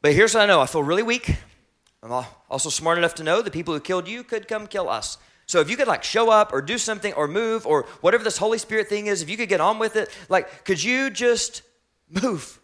But 0.00 0.14
here's 0.14 0.32
what 0.32 0.44
I 0.44 0.46
know 0.46 0.62
I 0.62 0.66
feel 0.66 0.82
really 0.82 1.02
weak. 1.02 1.36
I'm 2.02 2.24
also 2.48 2.70
smart 2.70 2.96
enough 2.96 3.14
to 3.16 3.22
know 3.22 3.42
the 3.42 3.50
people 3.50 3.74
who 3.74 3.80
killed 3.80 4.08
you 4.08 4.24
could 4.24 4.48
come 4.48 4.66
kill 4.66 4.88
us. 4.88 5.18
So 5.44 5.60
if 5.60 5.68
you 5.68 5.76
could 5.76 5.88
like 5.88 6.02
show 6.02 6.30
up 6.30 6.54
or 6.54 6.62
do 6.62 6.78
something 6.78 7.12
or 7.12 7.28
move 7.28 7.66
or 7.66 7.82
whatever 8.00 8.24
this 8.24 8.38
Holy 8.38 8.56
Spirit 8.56 8.88
thing 8.88 9.08
is, 9.08 9.20
if 9.20 9.28
you 9.28 9.36
could 9.36 9.50
get 9.50 9.60
on 9.60 9.78
with 9.78 9.94
it, 9.94 10.08
like, 10.30 10.64
could 10.64 10.82
you 10.82 11.10
just 11.10 11.60
move? 12.08 12.58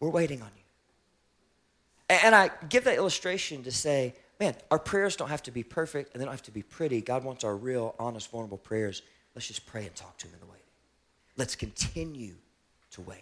We're 0.00 0.10
waiting 0.10 0.42
on 0.42 0.50
you. 0.54 2.16
And 2.24 2.34
I 2.34 2.50
give 2.68 2.84
that 2.84 2.96
illustration 2.96 3.62
to 3.62 3.72
say, 3.72 4.14
man, 4.38 4.54
our 4.70 4.78
prayers 4.78 5.16
don't 5.16 5.30
have 5.30 5.44
to 5.44 5.50
be 5.50 5.62
perfect 5.62 6.12
and 6.12 6.20
they 6.20 6.26
don't 6.26 6.34
have 6.34 6.42
to 6.42 6.50
be 6.50 6.62
pretty. 6.62 7.00
God 7.00 7.24
wants 7.24 7.42
our 7.42 7.56
real, 7.56 7.94
honest, 7.98 8.30
vulnerable 8.30 8.58
prayers. 8.58 9.00
Let's 9.34 9.48
just 9.48 9.64
pray 9.64 9.86
and 9.86 9.94
talk 9.94 10.18
to 10.18 10.26
Him 10.26 10.34
in 10.34 10.40
the 10.40 10.46
waiting. 10.46 10.61
Let's 11.36 11.56
continue 11.56 12.34
to 12.92 13.00
wait. 13.00 13.18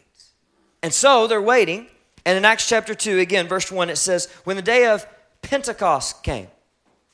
And 0.82 0.92
so 0.92 1.26
they're 1.26 1.42
waiting. 1.42 1.86
And 2.24 2.36
in 2.36 2.44
Acts 2.44 2.68
chapter 2.68 2.94
2, 2.94 3.18
again, 3.18 3.48
verse 3.48 3.70
1, 3.70 3.90
it 3.90 3.96
says, 3.96 4.26
When 4.44 4.56
the 4.56 4.62
day 4.62 4.86
of 4.86 5.06
Pentecost 5.42 6.22
came. 6.22 6.48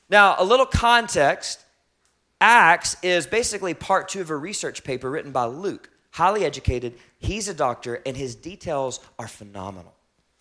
Now, 0.09 0.35
a 0.37 0.43
little 0.43 0.65
context 0.65 1.63
Acts 2.39 2.97
is 3.01 3.25
basically 3.25 3.73
part 3.73 4.09
two 4.09 4.21
of 4.21 4.29
a 4.29 4.35
research 4.35 4.83
paper 4.83 5.09
written 5.09 5.31
by 5.31 5.45
Luke, 5.45 5.89
highly 6.11 6.45
educated. 6.45 6.93
He's 7.17 7.47
a 7.47 7.53
doctor, 7.53 8.01
and 8.05 8.15
his 8.15 8.35
details 8.35 8.99
are 9.17 9.27
phenomenal. 9.27 9.93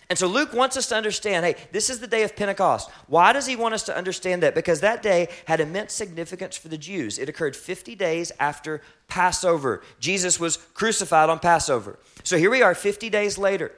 And 0.09 0.19
so 0.19 0.29
Luke 0.29 0.53
wants 0.53 0.77
us 0.77 0.87
to 0.89 0.95
understand 0.95 1.45
hey, 1.45 1.57
this 1.73 1.91
is 1.91 1.99
the 1.99 2.07
day 2.07 2.23
of 2.23 2.37
Pentecost. 2.37 2.91
Why 3.09 3.33
does 3.33 3.47
he 3.47 3.57
want 3.57 3.75
us 3.75 3.83
to 3.85 3.97
understand 3.97 4.43
that? 4.43 4.55
Because 4.55 4.81
that 4.81 5.03
day 5.03 5.29
had 5.47 5.61
immense 5.61 5.93
significance 5.93 6.57
for 6.57 6.69
the 6.69 6.79
Jews. 6.79 7.19
It 7.19 7.29
occurred 7.29 7.57
50 7.57 7.95
days 7.97 8.31
after 8.39 8.83
Passover. 9.09 9.83
Jesus 9.99 10.39
was 10.39 10.59
crucified 10.75 11.29
on 11.29 11.41
Passover. 11.41 11.99
So 12.23 12.39
here 12.39 12.51
we 12.51 12.63
are 12.63 12.75
50 12.75 13.11
days 13.11 13.37
later. 13.37 13.73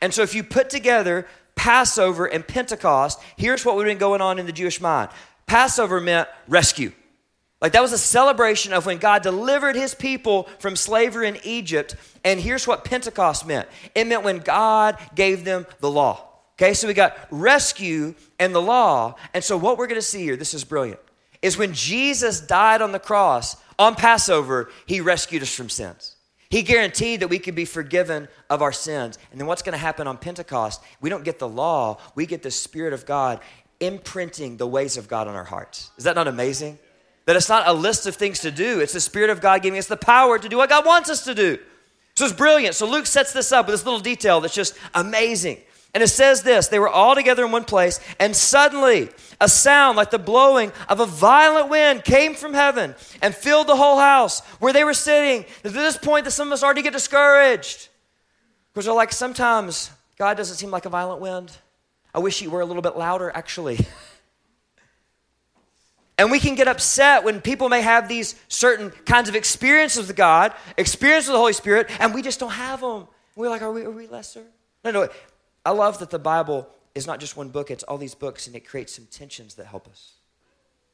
And 0.00 0.14
so 0.14 0.22
if 0.22 0.34
you 0.34 0.44
put 0.44 0.70
together 0.70 1.26
Passover 1.56 2.26
and 2.26 2.46
Pentecost, 2.46 3.20
here's 3.36 3.64
what 3.64 3.76
would 3.76 3.86
have 3.86 3.90
been 3.90 3.98
going 3.98 4.20
on 4.20 4.38
in 4.38 4.46
the 4.46 4.52
Jewish 4.52 4.80
mind 4.80 5.10
Passover 5.46 6.00
meant 6.00 6.28
rescue. 6.48 6.92
Like 7.62 7.72
that 7.72 7.80
was 7.80 7.92
a 7.92 7.98
celebration 7.98 8.72
of 8.72 8.86
when 8.86 8.98
God 8.98 9.22
delivered 9.22 9.76
his 9.76 9.94
people 9.94 10.48
from 10.58 10.74
slavery 10.74 11.28
in 11.28 11.38
Egypt. 11.44 11.94
And 12.24 12.40
here's 12.40 12.66
what 12.66 12.84
Pentecost 12.84 13.46
meant 13.46 13.68
it 13.94 14.06
meant 14.08 14.24
when 14.24 14.40
God 14.40 14.98
gave 15.14 15.44
them 15.44 15.66
the 15.78 15.90
law. 15.90 16.28
Okay, 16.56 16.74
so 16.74 16.88
we 16.88 16.94
got 16.94 17.16
rescue 17.30 18.14
and 18.38 18.54
the 18.54 18.60
law. 18.60 19.14
And 19.32 19.42
so 19.42 19.56
what 19.56 19.78
we're 19.78 19.86
going 19.86 20.00
to 20.00 20.06
see 20.06 20.22
here, 20.22 20.36
this 20.36 20.54
is 20.54 20.64
brilliant, 20.64 21.00
is 21.40 21.56
when 21.56 21.72
Jesus 21.72 22.40
died 22.40 22.82
on 22.82 22.92
the 22.92 22.98
cross 22.98 23.56
on 23.78 23.94
Passover, 23.94 24.70
he 24.86 25.00
rescued 25.00 25.42
us 25.42 25.54
from 25.54 25.68
sins. 25.68 26.16
He 26.50 26.62
guaranteed 26.62 27.20
that 27.20 27.28
we 27.28 27.38
could 27.38 27.54
be 27.54 27.64
forgiven 27.64 28.28
of 28.50 28.60
our 28.60 28.72
sins. 28.72 29.18
And 29.30 29.40
then 29.40 29.46
what's 29.46 29.62
going 29.62 29.72
to 29.72 29.78
happen 29.78 30.06
on 30.06 30.18
Pentecost? 30.18 30.82
We 31.00 31.08
don't 31.10 31.24
get 31.24 31.38
the 31.38 31.48
law, 31.48 31.98
we 32.14 32.26
get 32.26 32.42
the 32.42 32.50
Spirit 32.50 32.92
of 32.92 33.06
God 33.06 33.40
imprinting 33.80 34.56
the 34.56 34.66
ways 34.66 34.96
of 34.96 35.08
God 35.08 35.28
on 35.28 35.34
our 35.34 35.44
hearts. 35.44 35.90
Is 35.96 36.04
that 36.04 36.16
not 36.16 36.28
amazing? 36.28 36.78
That 37.26 37.36
it's 37.36 37.48
not 37.48 37.68
a 37.68 37.72
list 37.72 38.06
of 38.06 38.16
things 38.16 38.40
to 38.40 38.50
do, 38.50 38.80
it's 38.80 38.92
the 38.92 39.00
Spirit 39.00 39.30
of 39.30 39.40
God 39.40 39.62
giving 39.62 39.78
us 39.78 39.86
the 39.86 39.96
power 39.96 40.38
to 40.38 40.48
do 40.48 40.56
what 40.56 40.68
God 40.68 40.84
wants 40.84 41.08
us 41.08 41.24
to 41.24 41.34
do. 41.34 41.58
So 42.14 42.24
it's 42.26 42.34
brilliant. 42.34 42.74
So 42.74 42.86
Luke 42.86 43.06
sets 43.06 43.32
this 43.32 43.52
up 43.52 43.66
with 43.66 43.74
this 43.74 43.84
little 43.84 44.00
detail 44.00 44.40
that's 44.40 44.54
just 44.54 44.74
amazing. 44.94 45.58
And 45.94 46.02
it 46.02 46.08
says 46.08 46.42
this 46.42 46.68
they 46.68 46.78
were 46.78 46.88
all 46.88 47.14
together 47.14 47.44
in 47.44 47.52
one 47.52 47.64
place, 47.64 48.00
and 48.18 48.34
suddenly 48.34 49.10
a 49.40 49.48
sound 49.48 49.96
like 49.96 50.10
the 50.10 50.18
blowing 50.18 50.72
of 50.88 51.00
a 51.00 51.06
violent 51.06 51.68
wind 51.68 52.04
came 52.04 52.34
from 52.34 52.54
heaven 52.54 52.94
and 53.20 53.34
filled 53.34 53.66
the 53.66 53.76
whole 53.76 53.98
house 53.98 54.40
where 54.58 54.72
they 54.72 54.84
were 54.84 54.94
sitting. 54.94 55.44
At 55.64 55.72
this 55.72 55.98
point, 55.98 56.24
that 56.24 56.30
some 56.30 56.48
of 56.48 56.52
us 56.52 56.62
already 56.62 56.82
get 56.82 56.92
discouraged. 56.92 57.88
Because 58.72 58.86
they're 58.86 58.94
like, 58.94 59.12
sometimes 59.12 59.90
God 60.16 60.36
doesn't 60.36 60.56
seem 60.56 60.70
like 60.70 60.86
a 60.86 60.90
violent 60.90 61.20
wind. 61.20 61.52
I 62.14 62.20
wish 62.20 62.38
he 62.38 62.48
were 62.48 62.60
a 62.60 62.64
little 62.64 62.82
bit 62.82 62.96
louder, 62.96 63.30
actually. 63.34 63.78
And 66.22 66.30
we 66.30 66.38
can 66.38 66.54
get 66.54 66.68
upset 66.68 67.24
when 67.24 67.40
people 67.40 67.68
may 67.68 67.80
have 67.82 68.06
these 68.06 68.36
certain 68.46 68.90
kinds 68.90 69.28
of 69.28 69.34
experiences 69.34 70.06
with 70.06 70.14
God, 70.14 70.54
experience 70.76 71.26
with 71.26 71.32
the 71.32 71.38
Holy 71.38 71.52
Spirit, 71.52 71.90
and 71.98 72.14
we 72.14 72.22
just 72.22 72.38
don't 72.38 72.52
have 72.52 72.80
them. 72.80 73.08
We're 73.34 73.48
like, 73.48 73.60
are 73.60 73.72
we, 73.72 73.82
are 73.82 73.90
we 73.90 74.06
lesser? 74.06 74.44
No, 74.84 74.92
no. 74.92 75.08
I 75.66 75.72
love 75.72 75.98
that 75.98 76.10
the 76.10 76.20
Bible 76.20 76.68
is 76.94 77.08
not 77.08 77.18
just 77.18 77.36
one 77.36 77.48
book, 77.48 77.72
it's 77.72 77.82
all 77.82 77.98
these 77.98 78.14
books, 78.14 78.46
and 78.46 78.54
it 78.54 78.60
creates 78.60 78.92
some 78.94 79.06
tensions 79.10 79.56
that 79.56 79.66
help 79.66 79.88
us. 79.88 80.12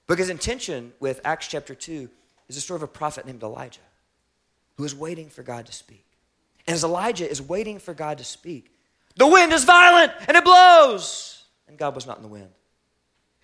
Because 0.07 0.31
in 0.31 0.39
tension 0.39 0.95
with 0.99 1.21
Acts 1.27 1.47
chapter 1.47 1.75
2 1.75 2.09
is 2.49 2.55
the 2.55 2.63
story 2.63 2.77
of 2.77 2.83
a 2.83 2.89
prophet 2.89 3.27
named 3.27 3.43
Elijah 3.43 3.81
who 4.79 4.85
is 4.85 4.95
waiting 4.95 5.29
for 5.29 5.43
God 5.43 5.67
to 5.67 5.73
speak. 5.73 6.07
And 6.67 6.75
as 6.75 6.85
Elijah 6.85 7.31
is 7.31 7.43
waiting 7.43 7.81
for 7.81 7.93
God 7.93 8.17
to 8.17 8.25
speak, 8.25 8.75
the 9.17 9.27
wind 9.27 9.53
is 9.53 9.65
violent 9.65 10.11
and 10.27 10.39
it 10.39 10.45
blows. 10.45 11.45
And 11.69 11.77
God 11.77 11.95
was 11.95 12.07
not 12.07 12.17
in 12.17 12.23
the 12.23 12.31
wind. 12.31 12.49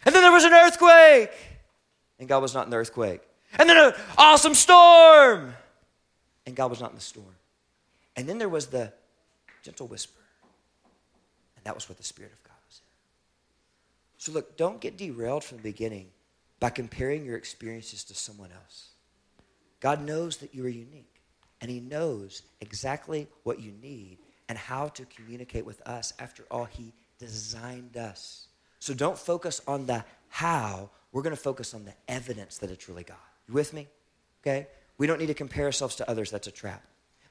And 0.06 0.14
then 0.14 0.22
there 0.22 0.32
was 0.32 0.44
an 0.44 0.54
earthquake 0.54 1.30
and 2.24 2.28
God 2.30 2.40
was 2.40 2.54
not 2.54 2.64
in 2.64 2.70
the 2.70 2.78
earthquake. 2.78 3.20
And 3.58 3.68
then 3.68 3.76
an 3.76 3.92
awesome 4.16 4.54
storm, 4.54 5.52
and 6.46 6.56
God 6.56 6.70
was 6.70 6.80
not 6.80 6.88
in 6.88 6.96
the 6.96 7.02
storm. 7.02 7.36
And 8.16 8.26
then 8.26 8.38
there 8.38 8.48
was 8.48 8.68
the 8.68 8.94
gentle 9.62 9.86
whisper, 9.86 10.22
and 11.54 11.66
that 11.66 11.74
was 11.74 11.86
what 11.86 11.98
the 11.98 12.02
Spirit 12.04 12.32
of 12.32 12.42
God 12.42 12.56
was 12.66 12.80
in. 12.80 12.86
So, 14.16 14.32
look, 14.32 14.56
don't 14.56 14.80
get 14.80 14.96
derailed 14.96 15.44
from 15.44 15.58
the 15.58 15.64
beginning 15.64 16.06
by 16.60 16.70
comparing 16.70 17.26
your 17.26 17.36
experiences 17.36 18.04
to 18.04 18.14
someone 18.14 18.48
else. 18.52 18.88
God 19.80 20.02
knows 20.02 20.38
that 20.38 20.54
you 20.54 20.64
are 20.64 20.70
unique, 20.70 21.20
and 21.60 21.70
He 21.70 21.78
knows 21.78 22.40
exactly 22.62 23.26
what 23.42 23.60
you 23.60 23.72
need 23.82 24.16
and 24.48 24.56
how 24.56 24.88
to 24.88 25.04
communicate 25.04 25.66
with 25.66 25.86
us. 25.86 26.14
After 26.18 26.44
all, 26.50 26.64
He 26.64 26.94
designed 27.18 27.98
us. 27.98 28.46
So, 28.78 28.94
don't 28.94 29.18
focus 29.18 29.60
on 29.66 29.84
the 29.84 30.06
how 30.30 30.88
we're 31.14 31.22
going 31.22 31.34
to 31.34 31.40
focus 31.40 31.72
on 31.74 31.84
the 31.84 31.94
evidence 32.08 32.58
that 32.58 32.70
it's 32.70 32.88
really 32.88 33.04
God. 33.04 33.16
You 33.48 33.54
with 33.54 33.72
me? 33.72 33.86
Okay? 34.42 34.66
We 34.98 35.06
don't 35.06 35.20
need 35.20 35.28
to 35.28 35.34
compare 35.34 35.64
ourselves 35.64 35.94
to 35.96 36.10
others. 36.10 36.30
That's 36.30 36.48
a 36.48 36.50
trap. 36.50 36.82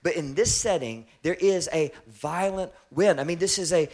But 0.01 0.15
in 0.15 0.35
this 0.35 0.55
setting, 0.55 1.05
there 1.21 1.33
is 1.35 1.69
a 1.73 1.91
violent 2.07 2.71
wind. 2.91 3.19
I 3.19 3.25
mean, 3.25 3.39
this 3.39 3.59
is 3.59 3.73
a 3.73 3.89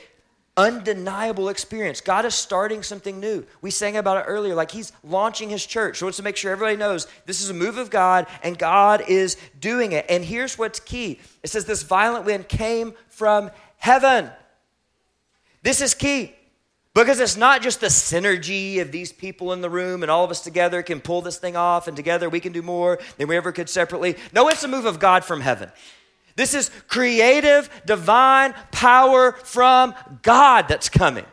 undeniable 0.56 1.50
experience. 1.50 2.02
God 2.02 2.24
is 2.26 2.36
starting 2.36 2.84
something 2.84 3.20
new. 3.20 3.46
We 3.62 3.72
sang 3.72 3.98
about 3.98 4.18
it 4.18 4.26
earlier, 4.28 4.54
like 4.54 4.70
He's 4.70 4.92
launching 5.04 5.50
His 5.50 5.66
church. 5.66 5.98
So 5.98 6.06
wants 6.06 6.18
to 6.18 6.24
make 6.24 6.38
sure 6.38 6.52
everybody 6.52 6.78
knows 6.78 7.08
this 7.26 7.42
is 7.42 7.50
a 7.50 7.54
move 7.54 7.78
of 7.78 7.90
God 7.90 8.28
and 8.44 8.60
God 8.60 9.04
is 9.08 9.38
doing 9.60 9.94
it. 9.94 10.06
And 10.08 10.24
here's 10.24 10.56
what's 10.56 10.80
key 10.80 11.20
it 11.42 11.50
says 11.50 11.66
this 11.66 11.82
violent 11.82 12.26
wind 12.26 12.48
came 12.48 12.94
from 13.08 13.50
heaven. 13.78 14.30
This 15.64 15.82
is 15.82 15.96
key. 15.96 16.36
Because 17.00 17.22
it's 17.22 17.38
not 17.38 17.62
just 17.62 17.80
the 17.80 17.88
synergy 17.88 18.82
of 18.82 18.92
these 18.92 19.14
people 19.14 19.54
in 19.54 19.62
the 19.62 19.70
room 19.70 20.04
and 20.04 20.12
all 20.12 20.26
of 20.26 20.32
us 20.32 20.42
together 20.42 20.84
can 20.84 21.00
pull 21.00 21.22
this 21.22 21.38
thing 21.38 21.56
off 21.56 21.88
and 21.88 21.96
together 21.96 22.30
we 22.30 22.42
can 22.42 22.52
do 22.52 22.62
more 22.62 23.00
than 23.18 23.30
we 23.30 23.38
ever 23.38 23.54
could 23.54 23.70
separately. 23.70 24.18
No, 24.34 24.50
it's 24.50 24.64
a 24.64 24.68
move 24.68 24.86
of 24.86 25.00
God 25.00 25.24
from 25.24 25.40
heaven. 25.40 25.72
This 26.36 26.54
is 26.54 26.70
creative, 26.88 27.70
divine 27.86 28.54
power 28.72 29.32
from 29.44 29.96
God 30.24 30.68
that's 30.68 30.90
coming. 30.90 31.26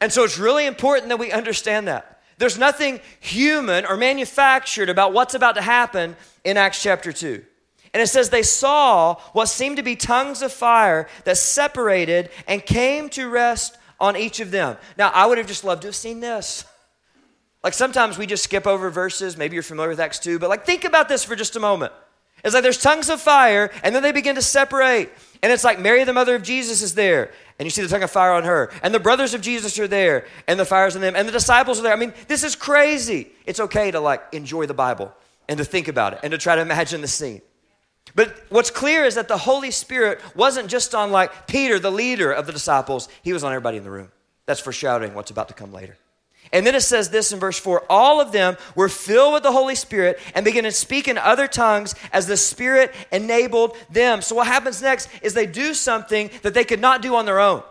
And 0.00 0.12
so 0.12 0.24
it's 0.24 0.38
really 0.38 0.66
important 0.66 1.08
that 1.10 1.18
we 1.20 1.30
understand 1.30 1.86
that. 1.86 2.20
There's 2.38 2.58
nothing 2.58 2.98
human 3.20 3.86
or 3.86 3.96
manufactured 3.96 4.88
about 4.88 5.12
what's 5.12 5.34
about 5.34 5.54
to 5.54 5.62
happen 5.62 6.16
in 6.42 6.56
Acts 6.56 6.82
chapter 6.82 7.12
2. 7.12 7.44
And 7.92 8.02
it 8.02 8.08
says 8.08 8.30
they 8.30 8.42
saw 8.42 9.16
what 9.32 9.46
seemed 9.46 9.76
to 9.76 9.82
be 9.82 9.94
tongues 9.94 10.42
of 10.42 10.52
fire 10.52 11.08
that 11.24 11.36
separated 11.36 12.30
and 12.48 12.64
came 12.64 13.08
to 13.10 13.28
rest 13.28 13.76
on 14.00 14.16
each 14.16 14.40
of 14.40 14.50
them. 14.50 14.76
Now, 14.96 15.10
I 15.10 15.26
would 15.26 15.38
have 15.38 15.46
just 15.46 15.62
loved 15.62 15.82
to 15.82 15.88
have 15.88 15.96
seen 15.96 16.20
this. 16.20 16.64
Like 17.62 17.74
sometimes 17.74 18.16
we 18.16 18.26
just 18.26 18.44
skip 18.44 18.66
over 18.66 18.90
verses. 18.90 19.36
Maybe 19.36 19.54
you're 19.54 19.62
familiar 19.62 19.90
with 19.90 20.00
Acts 20.00 20.18
2, 20.18 20.38
but 20.38 20.48
like 20.48 20.64
think 20.64 20.84
about 20.84 21.08
this 21.08 21.24
for 21.24 21.36
just 21.36 21.56
a 21.56 21.60
moment. 21.60 21.92
It's 22.42 22.54
like 22.54 22.62
there's 22.62 22.80
tongues 22.80 23.10
of 23.10 23.20
fire, 23.20 23.70
and 23.82 23.94
then 23.94 24.02
they 24.02 24.12
begin 24.12 24.34
to 24.36 24.42
separate. 24.42 25.10
And 25.42 25.52
it's 25.52 25.64
like 25.64 25.78
Mary, 25.78 26.04
the 26.04 26.14
mother 26.14 26.34
of 26.34 26.42
Jesus, 26.42 26.80
is 26.80 26.94
there, 26.94 27.32
and 27.58 27.66
you 27.66 27.70
see 27.70 27.82
the 27.82 27.88
tongue 27.88 28.02
of 28.02 28.10
fire 28.10 28.32
on 28.32 28.44
her. 28.44 28.70
And 28.82 28.94
the 28.94 29.00
brothers 29.00 29.34
of 29.34 29.42
Jesus 29.42 29.78
are 29.78 29.88
there, 29.88 30.26
and 30.46 30.58
the 30.58 30.64
fire's 30.64 30.96
on 30.96 31.02
them, 31.02 31.14
and 31.16 31.28
the 31.28 31.32
disciples 31.32 31.78
are 31.78 31.82
there. 31.82 31.92
I 31.92 31.96
mean, 31.96 32.14
this 32.28 32.42
is 32.42 32.56
crazy. 32.56 33.28
It's 33.44 33.60
okay 33.60 33.90
to 33.90 34.00
like 34.00 34.22
enjoy 34.32 34.64
the 34.64 34.74
Bible 34.74 35.12
and 35.50 35.58
to 35.58 35.64
think 35.64 35.88
about 35.88 36.14
it 36.14 36.20
and 36.22 36.30
to 36.30 36.38
try 36.38 36.56
to 36.56 36.62
imagine 36.62 37.02
the 37.02 37.08
scene. 37.08 37.42
But 38.14 38.44
what's 38.48 38.70
clear 38.70 39.04
is 39.04 39.14
that 39.14 39.28
the 39.28 39.38
Holy 39.38 39.70
Spirit 39.70 40.20
wasn't 40.34 40.68
just 40.68 40.94
on 40.94 41.10
like 41.12 41.46
Peter, 41.46 41.78
the 41.78 41.90
leader 41.90 42.32
of 42.32 42.46
the 42.46 42.52
disciples, 42.52 43.08
he 43.22 43.32
was 43.32 43.44
on 43.44 43.52
everybody 43.52 43.76
in 43.76 43.84
the 43.84 43.90
room. 43.90 44.10
That's 44.46 44.60
foreshadowing 44.60 45.14
what's 45.14 45.30
about 45.30 45.48
to 45.48 45.54
come 45.54 45.72
later. 45.72 45.96
And 46.52 46.66
then 46.66 46.74
it 46.74 46.80
says 46.80 47.10
this 47.10 47.32
in 47.32 47.38
verse 47.38 47.58
4 47.58 47.84
all 47.88 48.20
of 48.20 48.32
them 48.32 48.56
were 48.74 48.88
filled 48.88 49.34
with 49.34 49.42
the 49.42 49.52
Holy 49.52 49.74
Spirit 49.74 50.18
and 50.34 50.44
began 50.44 50.64
to 50.64 50.72
speak 50.72 51.06
in 51.06 51.16
other 51.18 51.46
tongues 51.46 51.94
as 52.12 52.26
the 52.26 52.36
Spirit 52.36 52.92
enabled 53.12 53.76
them. 53.88 54.22
So, 54.22 54.34
what 54.34 54.46
happens 54.46 54.82
next 54.82 55.08
is 55.22 55.34
they 55.34 55.46
do 55.46 55.74
something 55.74 56.30
that 56.42 56.54
they 56.54 56.64
could 56.64 56.80
not 56.80 57.02
do 57.02 57.14
on 57.14 57.26
their 57.26 57.38
own. 57.38 57.62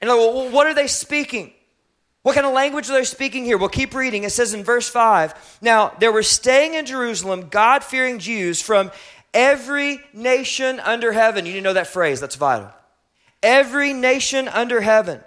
And 0.00 0.10
like, 0.10 0.18
well, 0.18 0.50
what 0.50 0.66
are 0.66 0.74
they 0.74 0.86
speaking? 0.86 1.52
What 2.22 2.34
kind 2.34 2.46
of 2.46 2.52
language 2.52 2.90
are 2.90 2.92
they 2.92 3.04
speaking 3.04 3.44
here? 3.44 3.56
We'll 3.56 3.70
keep 3.70 3.94
reading. 3.94 4.24
It 4.24 4.30
says 4.30 4.52
in 4.52 4.64
verse 4.64 4.88
5 4.88 5.58
Now, 5.62 5.90
there 6.00 6.12
were 6.12 6.22
staying 6.22 6.74
in 6.74 6.86
Jerusalem 6.86 7.48
God 7.50 7.84
fearing 7.84 8.18
Jews 8.18 8.60
from 8.60 8.90
Every 9.32 10.00
nation 10.12 10.80
under 10.80 11.12
heaven. 11.12 11.46
You 11.46 11.52
need 11.52 11.58
to 11.58 11.64
know 11.64 11.72
that 11.74 11.86
phrase, 11.86 12.20
that's 12.20 12.36
vital. 12.36 12.70
Every 13.42 13.92
nation 13.92 14.48
under 14.48 14.80
heaven. 14.80 15.20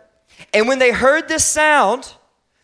And 0.54 0.68
when 0.68 0.80
they 0.80 0.92
heard 0.92 1.28
this 1.28 1.46
sound, 1.46 2.14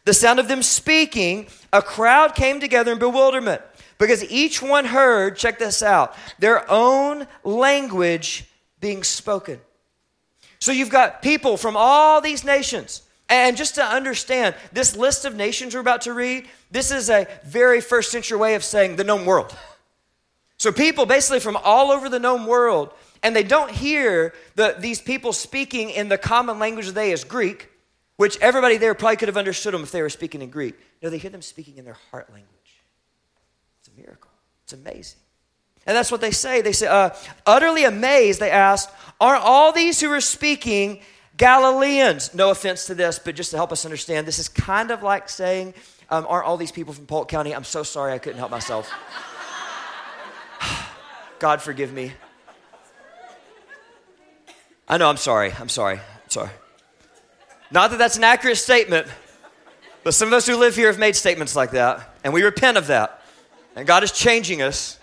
the 0.05 0.13
sound 0.13 0.39
of 0.39 0.47
them 0.47 0.63
speaking, 0.63 1.47
a 1.71 1.81
crowd 1.81 2.35
came 2.35 2.59
together 2.59 2.91
in 2.91 2.99
bewilderment 2.99 3.61
because 3.97 4.23
each 4.31 4.61
one 4.61 4.85
heard, 4.85 5.37
check 5.37 5.59
this 5.59 5.83
out, 5.83 6.15
their 6.39 6.69
own 6.69 7.27
language 7.43 8.45
being 8.79 9.03
spoken. 9.03 9.59
So 10.59 10.71
you've 10.71 10.89
got 10.89 11.21
people 11.21 11.57
from 11.57 11.75
all 11.77 12.21
these 12.21 12.43
nations. 12.43 13.03
And 13.29 13.55
just 13.55 13.75
to 13.75 13.83
understand, 13.83 14.55
this 14.73 14.95
list 14.95 15.25
of 15.25 15.35
nations 15.35 15.75
we're 15.75 15.81
about 15.81 16.01
to 16.01 16.13
read, 16.13 16.47
this 16.71 16.91
is 16.91 17.09
a 17.09 17.27
very 17.45 17.79
first 17.79 18.11
century 18.11 18.37
way 18.37 18.55
of 18.55 18.63
saying 18.63 18.95
the 18.95 19.03
known 19.03 19.25
world. 19.25 19.55
So 20.59 20.73
people 20.73 21.05
basically 21.05 21.39
from 21.39 21.57
all 21.57 21.89
over 21.89 22.09
the 22.09 22.19
known 22.19 22.45
world, 22.45 22.93
and 23.23 23.35
they 23.35 23.43
don't 23.43 23.71
hear 23.71 24.33
the, 24.55 24.75
these 24.77 25.01
people 25.01 25.31
speaking 25.33 25.89
in 25.89 26.09
the 26.09 26.17
common 26.17 26.59
language 26.59 26.87
of 26.87 26.93
they 26.93 27.11
is 27.11 27.23
Greek, 27.23 27.69
which 28.17 28.37
everybody 28.41 28.75
there 28.75 28.93
probably 28.93 29.15
could 29.15 29.29
have 29.29 29.37
understood 29.37 29.73
them 29.73 29.83
if 29.83 29.91
they 29.91 30.01
were 30.01 30.09
speaking 30.09 30.41
in 30.41 30.49
Greek. 30.49 30.75
No, 31.01 31.09
they 31.09 31.17
hear 31.17 31.31
them 31.31 31.41
speaking 31.41 31.77
in 31.77 31.85
their 31.85 31.97
heart 32.11 32.29
language. 32.29 32.49
It's 33.79 33.87
a 33.87 34.01
miracle. 34.01 34.31
It's 34.65 34.73
amazing. 34.73 35.19
And 35.87 35.95
that's 35.95 36.11
what 36.11 36.19
they 36.19 36.31
say. 36.31 36.61
They 36.61 36.73
say, 36.73 36.87
uh, 36.87 37.11
utterly 37.45 37.85
amazed, 37.85 38.41
they 38.41 38.51
asked, 38.51 38.89
Aren't 39.21 39.43
all 39.43 39.71
these 39.71 40.01
who 40.01 40.11
are 40.11 40.21
speaking 40.21 40.99
Galileans? 41.37 42.33
No 42.33 42.51
offense 42.51 42.85
to 42.87 42.95
this, 42.95 43.17
but 43.17 43.35
just 43.35 43.51
to 43.51 43.57
help 43.57 43.71
us 43.71 43.85
understand, 43.85 44.27
this 44.27 44.39
is 44.39 44.49
kind 44.49 44.91
of 44.91 45.03
like 45.03 45.29
saying, 45.29 45.73
um, 46.09 46.25
Aren't 46.27 46.45
all 46.45 46.57
these 46.57 46.73
people 46.73 46.93
from 46.93 47.05
Polk 47.05 47.29
County? 47.29 47.55
I'm 47.55 47.63
so 47.63 47.83
sorry 47.83 48.11
I 48.11 48.17
couldn't 48.17 48.39
help 48.39 48.51
myself. 48.51 48.91
God 51.39 51.61
forgive 51.61 51.93
me. 51.93 52.13
I 54.87 54.97
know, 54.97 55.07
I'm 55.07 55.17
sorry. 55.17 55.53
I'm 55.59 55.69
sorry. 55.69 55.97
I'm 55.97 56.29
sorry. 56.29 56.49
Not 57.71 57.91
that 57.91 57.97
that's 57.97 58.17
an 58.17 58.23
accurate 58.23 58.57
statement, 58.57 59.07
but 60.03 60.13
some 60.13 60.27
of 60.27 60.33
us 60.33 60.47
who 60.47 60.55
live 60.55 60.75
here 60.75 60.87
have 60.87 60.97
made 60.97 61.15
statements 61.15 61.55
like 61.55 61.71
that, 61.71 62.15
and 62.23 62.33
we 62.33 62.41
repent 62.41 62.77
of 62.77 62.87
that. 62.87 63.21
And 63.75 63.85
God 63.85 64.03
is 64.03 64.11
changing 64.11 64.61
us. 64.61 64.99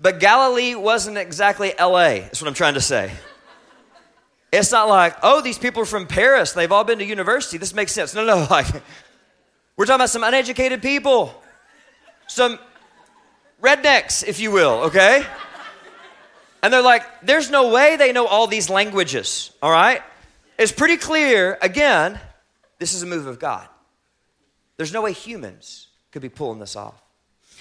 But 0.00 0.18
Galilee 0.18 0.74
wasn't 0.74 1.16
exactly 1.16 1.72
LA, 1.78 2.26
is 2.30 2.42
what 2.42 2.48
I'm 2.48 2.54
trying 2.54 2.74
to 2.74 2.80
say. 2.80 3.12
It's 4.52 4.72
not 4.72 4.88
like, 4.88 5.16
oh, 5.22 5.40
these 5.40 5.58
people 5.58 5.82
are 5.82 5.86
from 5.86 6.06
Paris, 6.06 6.52
they've 6.52 6.70
all 6.70 6.84
been 6.84 6.98
to 6.98 7.04
university. 7.04 7.58
This 7.58 7.74
makes 7.74 7.92
sense. 7.92 8.14
No, 8.14 8.24
no, 8.24 8.46
like, 8.50 8.66
we're 9.76 9.86
talking 9.86 9.96
about 9.96 10.10
some 10.10 10.24
uneducated 10.24 10.82
people, 10.82 11.40
some 12.26 12.58
rednecks, 13.62 14.26
if 14.26 14.40
you 14.40 14.50
will, 14.50 14.84
okay? 14.84 15.24
And 16.62 16.72
they're 16.72 16.82
like, 16.82 17.04
there's 17.22 17.50
no 17.50 17.72
way 17.72 17.96
they 17.96 18.12
know 18.12 18.26
all 18.26 18.46
these 18.46 18.68
languages, 18.68 19.52
all 19.62 19.70
right? 19.70 20.02
It's 20.58 20.72
pretty 20.72 20.96
clear, 20.96 21.58
again, 21.60 22.18
this 22.78 22.94
is 22.94 23.02
a 23.02 23.06
move 23.06 23.26
of 23.26 23.38
God. 23.38 23.68
There's 24.76 24.92
no 24.92 25.02
way 25.02 25.12
humans 25.12 25.88
could 26.12 26.22
be 26.22 26.28
pulling 26.28 26.58
this 26.58 26.76
off. 26.76 27.00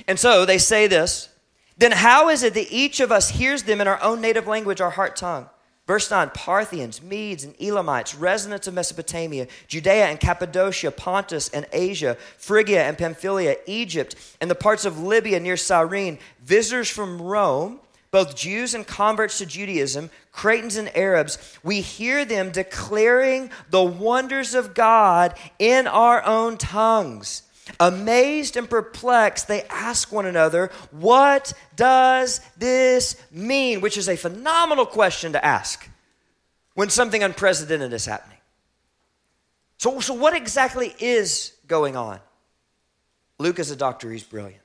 And 0.07 0.19
so 0.19 0.45
they 0.45 0.57
say 0.57 0.87
this 0.87 1.29
then 1.77 1.91
how 1.91 2.29
is 2.29 2.43
it 2.43 2.53
that 2.53 2.71
each 2.71 2.99
of 3.01 3.11
us 3.11 3.29
hears 3.29 3.63
them 3.63 3.81
in 3.81 3.87
our 3.87 4.01
own 4.01 4.21
native 4.21 4.47
language, 4.47 4.79
our 4.79 4.91
heart 4.91 5.15
tongue? 5.15 5.49
Verse 5.87 6.09
9 6.09 6.31
Parthians, 6.33 7.01
Medes, 7.01 7.43
and 7.43 7.55
Elamites, 7.61 8.15
residents 8.15 8.67
of 8.67 8.73
Mesopotamia, 8.73 9.47
Judea 9.67 10.07
and 10.07 10.19
Cappadocia, 10.19 10.91
Pontus 10.91 11.49
and 11.49 11.67
Asia, 11.71 12.17
Phrygia 12.37 12.83
and 12.83 12.97
Pamphylia, 12.97 13.57
Egypt, 13.67 14.15
and 14.41 14.49
the 14.49 14.55
parts 14.55 14.85
of 14.85 14.99
Libya 14.99 15.39
near 15.39 15.57
Cyrene, 15.57 16.17
visitors 16.41 16.89
from 16.89 17.21
Rome, 17.21 17.79
both 18.09 18.35
Jews 18.35 18.73
and 18.73 18.87
converts 18.87 19.39
to 19.39 19.45
Judaism, 19.45 20.09
Cretans 20.31 20.77
and 20.77 20.95
Arabs, 20.95 21.37
we 21.63 21.81
hear 21.81 22.25
them 22.25 22.49
declaring 22.49 23.51
the 23.69 23.83
wonders 23.83 24.55
of 24.55 24.73
God 24.73 25.37
in 25.59 25.85
our 25.85 26.25
own 26.25 26.57
tongues. 26.57 27.43
Amazed 27.79 28.57
and 28.57 28.69
perplexed, 28.69 29.47
they 29.47 29.63
ask 29.63 30.11
one 30.11 30.25
another, 30.25 30.71
What 30.91 31.53
does 31.75 32.41
this 32.57 33.21
mean? 33.31 33.81
Which 33.81 33.97
is 33.97 34.07
a 34.07 34.15
phenomenal 34.15 34.85
question 34.85 35.33
to 35.33 35.43
ask 35.43 35.89
when 36.75 36.89
something 36.89 37.23
unprecedented 37.23 37.91
is 37.91 38.05
happening. 38.05 38.37
So, 39.77 39.99
so 39.99 40.13
what 40.13 40.35
exactly 40.35 40.93
is 40.99 41.53
going 41.67 41.95
on? 41.95 42.19
Luke 43.39 43.59
is 43.59 43.71
a 43.71 43.75
doctor, 43.75 44.11
he's 44.11 44.23
brilliant. 44.23 44.61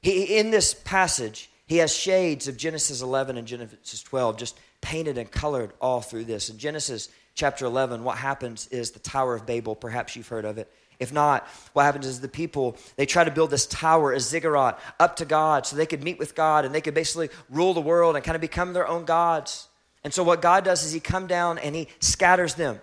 He, 0.00 0.38
in 0.38 0.50
this 0.50 0.74
passage, 0.74 1.50
he 1.66 1.78
has 1.78 1.94
shades 1.94 2.48
of 2.48 2.56
Genesis 2.56 3.00
11 3.00 3.38
and 3.38 3.46
Genesis 3.46 4.02
12 4.02 4.36
just 4.36 4.58
painted 4.80 5.16
and 5.16 5.30
colored 5.30 5.72
all 5.80 6.00
through 6.00 6.24
this. 6.24 6.50
In 6.50 6.58
Genesis 6.58 7.08
chapter 7.34 7.64
11, 7.64 8.04
what 8.04 8.18
happens 8.18 8.66
is 8.68 8.90
the 8.90 8.98
Tower 8.98 9.34
of 9.34 9.46
Babel, 9.46 9.74
perhaps 9.74 10.16
you've 10.16 10.28
heard 10.28 10.44
of 10.44 10.58
it. 10.58 10.70
If 11.02 11.12
not, 11.12 11.46
what 11.72 11.82
happens 11.82 12.06
is 12.06 12.20
the 12.20 12.28
people, 12.28 12.76
they 12.96 13.06
try 13.06 13.24
to 13.24 13.30
build 13.30 13.50
this 13.50 13.66
tower, 13.66 14.12
a 14.12 14.20
ziggurat, 14.20 14.78
up 15.00 15.16
to 15.16 15.24
God 15.24 15.66
so 15.66 15.74
they 15.74 15.84
could 15.84 16.04
meet 16.04 16.18
with 16.18 16.36
God 16.36 16.64
and 16.64 16.72
they 16.72 16.80
could 16.80 16.94
basically 16.94 17.28
rule 17.50 17.74
the 17.74 17.80
world 17.80 18.14
and 18.14 18.24
kind 18.24 18.36
of 18.36 18.40
become 18.40 18.72
their 18.72 18.86
own 18.86 19.04
gods. 19.04 19.66
And 20.04 20.14
so 20.14 20.22
what 20.22 20.40
God 20.40 20.64
does 20.64 20.84
is 20.84 20.92
he 20.92 21.00
come 21.00 21.26
down 21.26 21.58
and 21.58 21.74
he 21.74 21.88
scatters 21.98 22.54
them. 22.54 22.80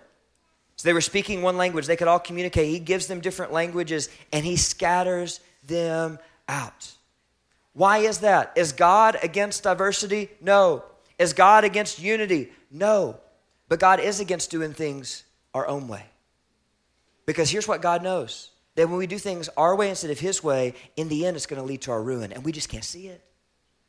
So 0.76 0.86
they 0.86 0.92
were 0.92 1.00
speaking 1.00 1.40
one 1.40 1.56
language, 1.56 1.86
they 1.86 1.96
could 1.96 2.08
all 2.08 2.18
communicate. 2.18 2.68
He 2.68 2.78
gives 2.78 3.06
them 3.06 3.20
different 3.20 3.52
languages 3.52 4.10
and 4.32 4.44
he 4.44 4.56
scatters 4.56 5.40
them 5.66 6.18
out. 6.46 6.92
Why 7.72 7.98
is 7.98 8.18
that? 8.18 8.52
Is 8.54 8.72
God 8.72 9.16
against 9.22 9.62
diversity? 9.62 10.28
No. 10.42 10.84
Is 11.18 11.32
God 11.32 11.64
against 11.64 11.98
unity? 11.98 12.52
No. 12.70 13.18
But 13.68 13.80
God 13.80 14.00
is 14.00 14.20
against 14.20 14.50
doing 14.50 14.74
things 14.74 15.24
our 15.54 15.66
own 15.66 15.88
way. 15.88 16.04
Because 17.30 17.48
here's 17.48 17.68
what 17.68 17.80
God 17.80 18.02
knows 18.02 18.50
that 18.74 18.88
when 18.88 18.98
we 18.98 19.06
do 19.06 19.16
things 19.16 19.48
our 19.56 19.76
way 19.76 19.88
instead 19.88 20.10
of 20.10 20.18
His 20.18 20.42
way, 20.42 20.74
in 20.96 21.08
the 21.08 21.26
end, 21.26 21.36
it's 21.36 21.46
going 21.46 21.62
to 21.62 21.66
lead 21.66 21.82
to 21.82 21.92
our 21.92 22.02
ruin, 22.02 22.32
and 22.32 22.44
we 22.44 22.50
just 22.50 22.68
can't 22.68 22.82
see 22.82 23.06
it. 23.06 23.22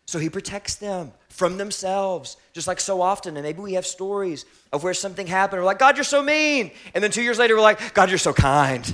So 0.06 0.20
He 0.20 0.30
protects 0.30 0.76
them 0.76 1.12
from 1.30 1.58
themselves, 1.58 2.38
just 2.54 2.68
like 2.68 2.80
so 2.80 3.02
often. 3.02 3.36
And 3.38 3.44
maybe 3.44 3.60
we 3.60 3.74
have 3.74 3.88
stories 3.88 4.46
of 4.72 4.84
where 4.84 4.94
something 4.94 5.26
happened. 5.26 5.60
We're 5.60 5.66
like, 5.66 5.80
God, 5.80 5.98
you're 5.98 6.04
so 6.04 6.22
mean. 6.22 6.70
And 6.94 7.04
then 7.04 7.10
two 7.10 7.24
years 7.24 7.40
later, 7.40 7.56
we're 7.56 7.64
like, 7.64 7.96
God, 7.96 8.10
you're 8.10 8.20
so 8.20 8.32
kind. 8.32 8.86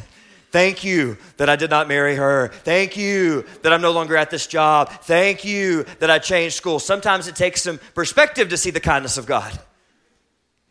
Thank 0.51 0.85
you 0.85 1.17
that 1.35 1.49
I 1.49 1.57
did 1.57 1.69
not 1.69 1.89
marry 1.89 2.15
her. 2.15 2.47
Thank 2.63 2.95
you 2.95 3.45
that 3.63 3.73
I'm 3.73 3.81
no 3.81 3.91
longer 3.91 4.15
at 4.15 4.29
this 4.29 4.47
job. 4.47 4.91
Thank 5.03 5.43
you 5.43 5.83
that 5.99 6.09
I 6.09 6.19
changed 6.19 6.55
school. 6.55 6.79
Sometimes 6.79 7.27
it 7.27 7.35
takes 7.35 7.63
some 7.63 7.81
perspective 7.93 8.47
to 8.47 8.55
see 8.55 8.69
the 8.69 8.79
kindness 8.79 9.17
of 9.17 9.25
God. 9.25 9.59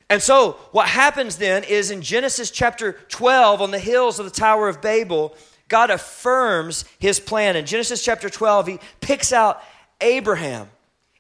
And 0.09 0.23
so, 0.23 0.53
what 0.71 0.89
happens 0.89 1.37
then 1.37 1.65
is 1.65 1.91
in 1.91 2.01
Genesis 2.01 2.51
chapter 2.51 2.93
12, 3.09 3.61
on 3.61 3.71
the 3.73 3.79
hills 3.79 4.19
of 4.19 4.25
the 4.25 4.31
Tower 4.31 4.69
of 4.69 4.81
Babel, 4.81 5.37
God 5.69 5.91
affirms 5.91 6.85
his 6.99 7.19
plan. 7.19 7.57
In 7.57 7.67
Genesis 7.67 8.05
chapter 8.05 8.31
12, 8.31 8.67
he 8.69 8.79
picks 9.01 9.33
out 9.33 9.63
Abraham 10.01 10.69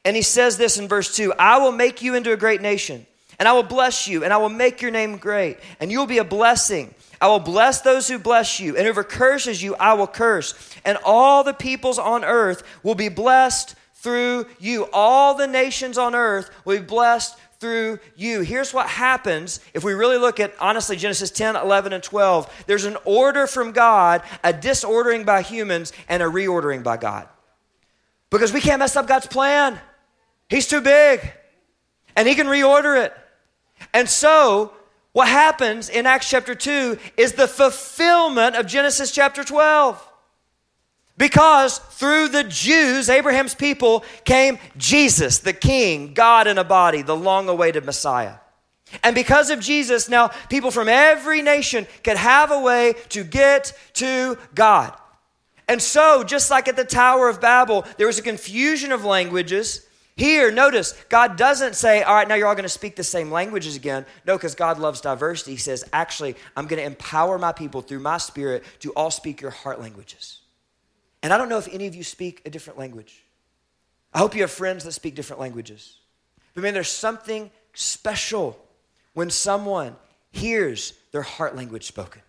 and 0.06 0.14
he 0.14 0.22
says 0.22 0.56
this 0.56 0.78
in 0.78 0.86
verse 0.86 1.14
2 1.16 1.34
I 1.36 1.58
will 1.58 1.72
make 1.72 2.00
you 2.00 2.14
into 2.14 2.32
a 2.32 2.36
great 2.36 2.62
nation, 2.62 3.06
and 3.40 3.48
I 3.48 3.52
will 3.52 3.64
bless 3.64 4.06
you, 4.06 4.22
and 4.22 4.32
I 4.32 4.36
will 4.36 4.48
make 4.48 4.80
your 4.80 4.92
name 4.92 5.18
great, 5.18 5.58
and 5.80 5.90
you 5.90 5.98
will 5.98 6.06
be 6.06 6.18
a 6.18 6.24
blessing. 6.24 6.94
I 7.20 7.26
will 7.26 7.40
bless 7.40 7.80
those 7.80 8.06
who 8.06 8.18
bless 8.18 8.60
you, 8.60 8.76
and 8.76 8.84
whoever 8.84 9.02
curses 9.02 9.60
you, 9.60 9.74
I 9.74 9.94
will 9.94 10.06
curse. 10.06 10.54
And 10.84 10.96
all 11.04 11.42
the 11.42 11.54
peoples 11.54 11.98
on 11.98 12.24
earth 12.24 12.62
will 12.84 12.94
be 12.94 13.08
blessed 13.08 13.74
through 13.94 14.46
you. 14.60 14.86
All 14.92 15.34
the 15.34 15.48
nations 15.48 15.98
on 15.98 16.14
earth 16.14 16.50
will 16.64 16.78
be 16.78 16.84
blessed 16.84 17.36
through 17.58 17.98
you. 18.14 18.40
Here's 18.40 18.74
what 18.74 18.88
happens 18.88 19.60
if 19.74 19.84
we 19.84 19.94
really 19.94 20.18
look 20.18 20.40
at, 20.40 20.54
honestly, 20.60 20.96
Genesis 20.96 21.30
10, 21.30 21.56
11, 21.56 21.92
and 21.92 22.02
12. 22.02 22.64
There's 22.66 22.84
an 22.84 22.96
order 23.04 23.46
from 23.46 23.72
God, 23.72 24.22
a 24.44 24.52
disordering 24.52 25.24
by 25.24 25.42
humans, 25.42 25.92
and 26.08 26.22
a 26.22 26.26
reordering 26.26 26.82
by 26.82 26.96
God. 26.96 27.28
Because 28.30 28.52
we 28.52 28.60
can't 28.60 28.80
mess 28.80 28.96
up 28.96 29.06
God's 29.06 29.26
plan. 29.26 29.78
He's 30.48 30.66
too 30.66 30.80
big, 30.80 31.20
and 32.14 32.28
He 32.28 32.34
can 32.34 32.46
reorder 32.46 33.04
it. 33.04 33.16
And 33.92 34.08
so, 34.08 34.72
what 35.12 35.28
happens 35.28 35.88
in 35.88 36.06
Acts 36.06 36.28
chapter 36.28 36.54
2 36.54 36.98
is 37.16 37.32
the 37.32 37.48
fulfillment 37.48 38.56
of 38.56 38.66
Genesis 38.66 39.10
chapter 39.10 39.44
12. 39.44 40.02
Because 41.18 41.78
through 41.78 42.28
the 42.28 42.44
Jews, 42.44 43.08
Abraham's 43.08 43.54
people, 43.54 44.04
came 44.24 44.58
Jesus, 44.76 45.38
the 45.38 45.54
King, 45.54 46.12
God 46.12 46.46
in 46.46 46.58
a 46.58 46.64
body, 46.64 47.02
the 47.02 47.16
long 47.16 47.48
awaited 47.48 47.84
Messiah. 47.86 48.34
And 49.02 49.14
because 49.14 49.50
of 49.50 49.60
Jesus, 49.60 50.08
now 50.08 50.28
people 50.48 50.70
from 50.70 50.88
every 50.88 51.42
nation 51.42 51.86
could 52.04 52.16
have 52.16 52.50
a 52.50 52.60
way 52.60 52.94
to 53.10 53.24
get 53.24 53.72
to 53.94 54.38
God. 54.54 54.94
And 55.68 55.82
so, 55.82 56.22
just 56.22 56.50
like 56.50 56.68
at 56.68 56.76
the 56.76 56.84
Tower 56.84 57.28
of 57.28 57.40
Babel, 57.40 57.84
there 57.96 58.06
was 58.06 58.18
a 58.18 58.22
confusion 58.22 58.92
of 58.92 59.04
languages. 59.04 59.84
Here, 60.16 60.52
notice, 60.52 60.92
God 61.08 61.36
doesn't 61.36 61.74
say, 61.74 62.02
All 62.02 62.14
right, 62.14 62.28
now 62.28 62.36
you're 62.36 62.46
all 62.46 62.54
going 62.54 62.62
to 62.62 62.68
speak 62.68 62.94
the 62.94 63.02
same 63.02 63.32
languages 63.32 63.74
again. 63.74 64.06
No, 64.24 64.36
because 64.36 64.54
God 64.54 64.78
loves 64.78 65.00
diversity. 65.00 65.52
He 65.52 65.56
says, 65.56 65.84
Actually, 65.92 66.36
I'm 66.56 66.66
going 66.66 66.78
to 66.78 66.86
empower 66.86 67.38
my 67.38 67.52
people 67.52 67.82
through 67.82 67.98
my 67.98 68.18
spirit 68.18 68.62
to 68.80 68.92
all 68.92 69.10
speak 69.10 69.40
your 69.40 69.50
heart 69.50 69.80
languages. 69.80 70.40
And 71.22 71.32
I 71.32 71.38
don't 71.38 71.48
know 71.48 71.58
if 71.58 71.68
any 71.72 71.86
of 71.86 71.94
you 71.94 72.04
speak 72.04 72.42
a 72.44 72.50
different 72.50 72.78
language. 72.78 73.22
I 74.12 74.18
hope 74.18 74.34
you 74.34 74.42
have 74.42 74.50
friends 74.50 74.84
that 74.84 74.92
speak 74.92 75.14
different 75.14 75.40
languages. 75.40 75.98
But 76.54 76.62
man, 76.62 76.74
there's 76.74 76.90
something 76.90 77.50
special 77.74 78.58
when 79.14 79.30
someone 79.30 79.96
hears 80.30 80.94
their 81.12 81.22
heart 81.22 81.56
language 81.56 81.84
spoken. 81.84 82.22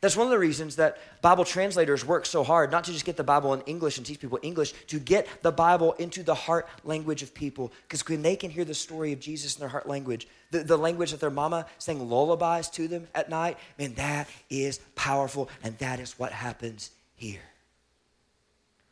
That's 0.00 0.16
one 0.16 0.26
of 0.26 0.30
the 0.30 0.38
reasons 0.38 0.76
that 0.76 0.96
Bible 1.20 1.44
translators 1.44 2.06
work 2.06 2.24
so 2.24 2.42
hard, 2.42 2.70
not 2.70 2.84
to 2.84 2.92
just 2.92 3.04
get 3.04 3.18
the 3.18 3.24
Bible 3.24 3.52
in 3.52 3.60
English 3.62 3.98
and 3.98 4.06
teach 4.06 4.18
people 4.18 4.38
English, 4.42 4.72
to 4.86 4.98
get 4.98 5.26
the 5.42 5.52
Bible 5.52 5.92
into 5.94 6.22
the 6.22 6.34
heart 6.34 6.66
language 6.84 7.22
of 7.22 7.34
people. 7.34 7.70
Because 7.82 8.06
when 8.08 8.22
they 8.22 8.34
can 8.34 8.50
hear 8.50 8.64
the 8.64 8.74
story 8.74 9.12
of 9.12 9.20
Jesus 9.20 9.56
in 9.56 9.60
their 9.60 9.68
heart 9.68 9.86
language, 9.86 10.26
the, 10.50 10.60
the 10.60 10.78
language 10.78 11.10
that 11.10 11.20
their 11.20 11.28
mama 11.28 11.66
sang 11.76 12.08
lullabies 12.08 12.70
to 12.70 12.88
them 12.88 13.08
at 13.14 13.28
night, 13.28 13.58
man, 13.78 13.92
that 13.94 14.26
is 14.48 14.78
powerful, 14.94 15.50
and 15.62 15.76
that 15.78 16.00
is 16.00 16.18
what 16.18 16.32
happens 16.32 16.90
here. 17.14 17.49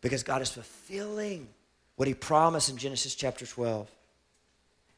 Because 0.01 0.23
God 0.23 0.43
is 0.43 0.51
fulfilling 0.51 1.49
what 1.97 2.09
he 2.09 2.15
promised 2.15 2.71
in 2.71 2.77
Genesis 2.77 3.15
chapter 3.15 3.47
12. 3.47 3.91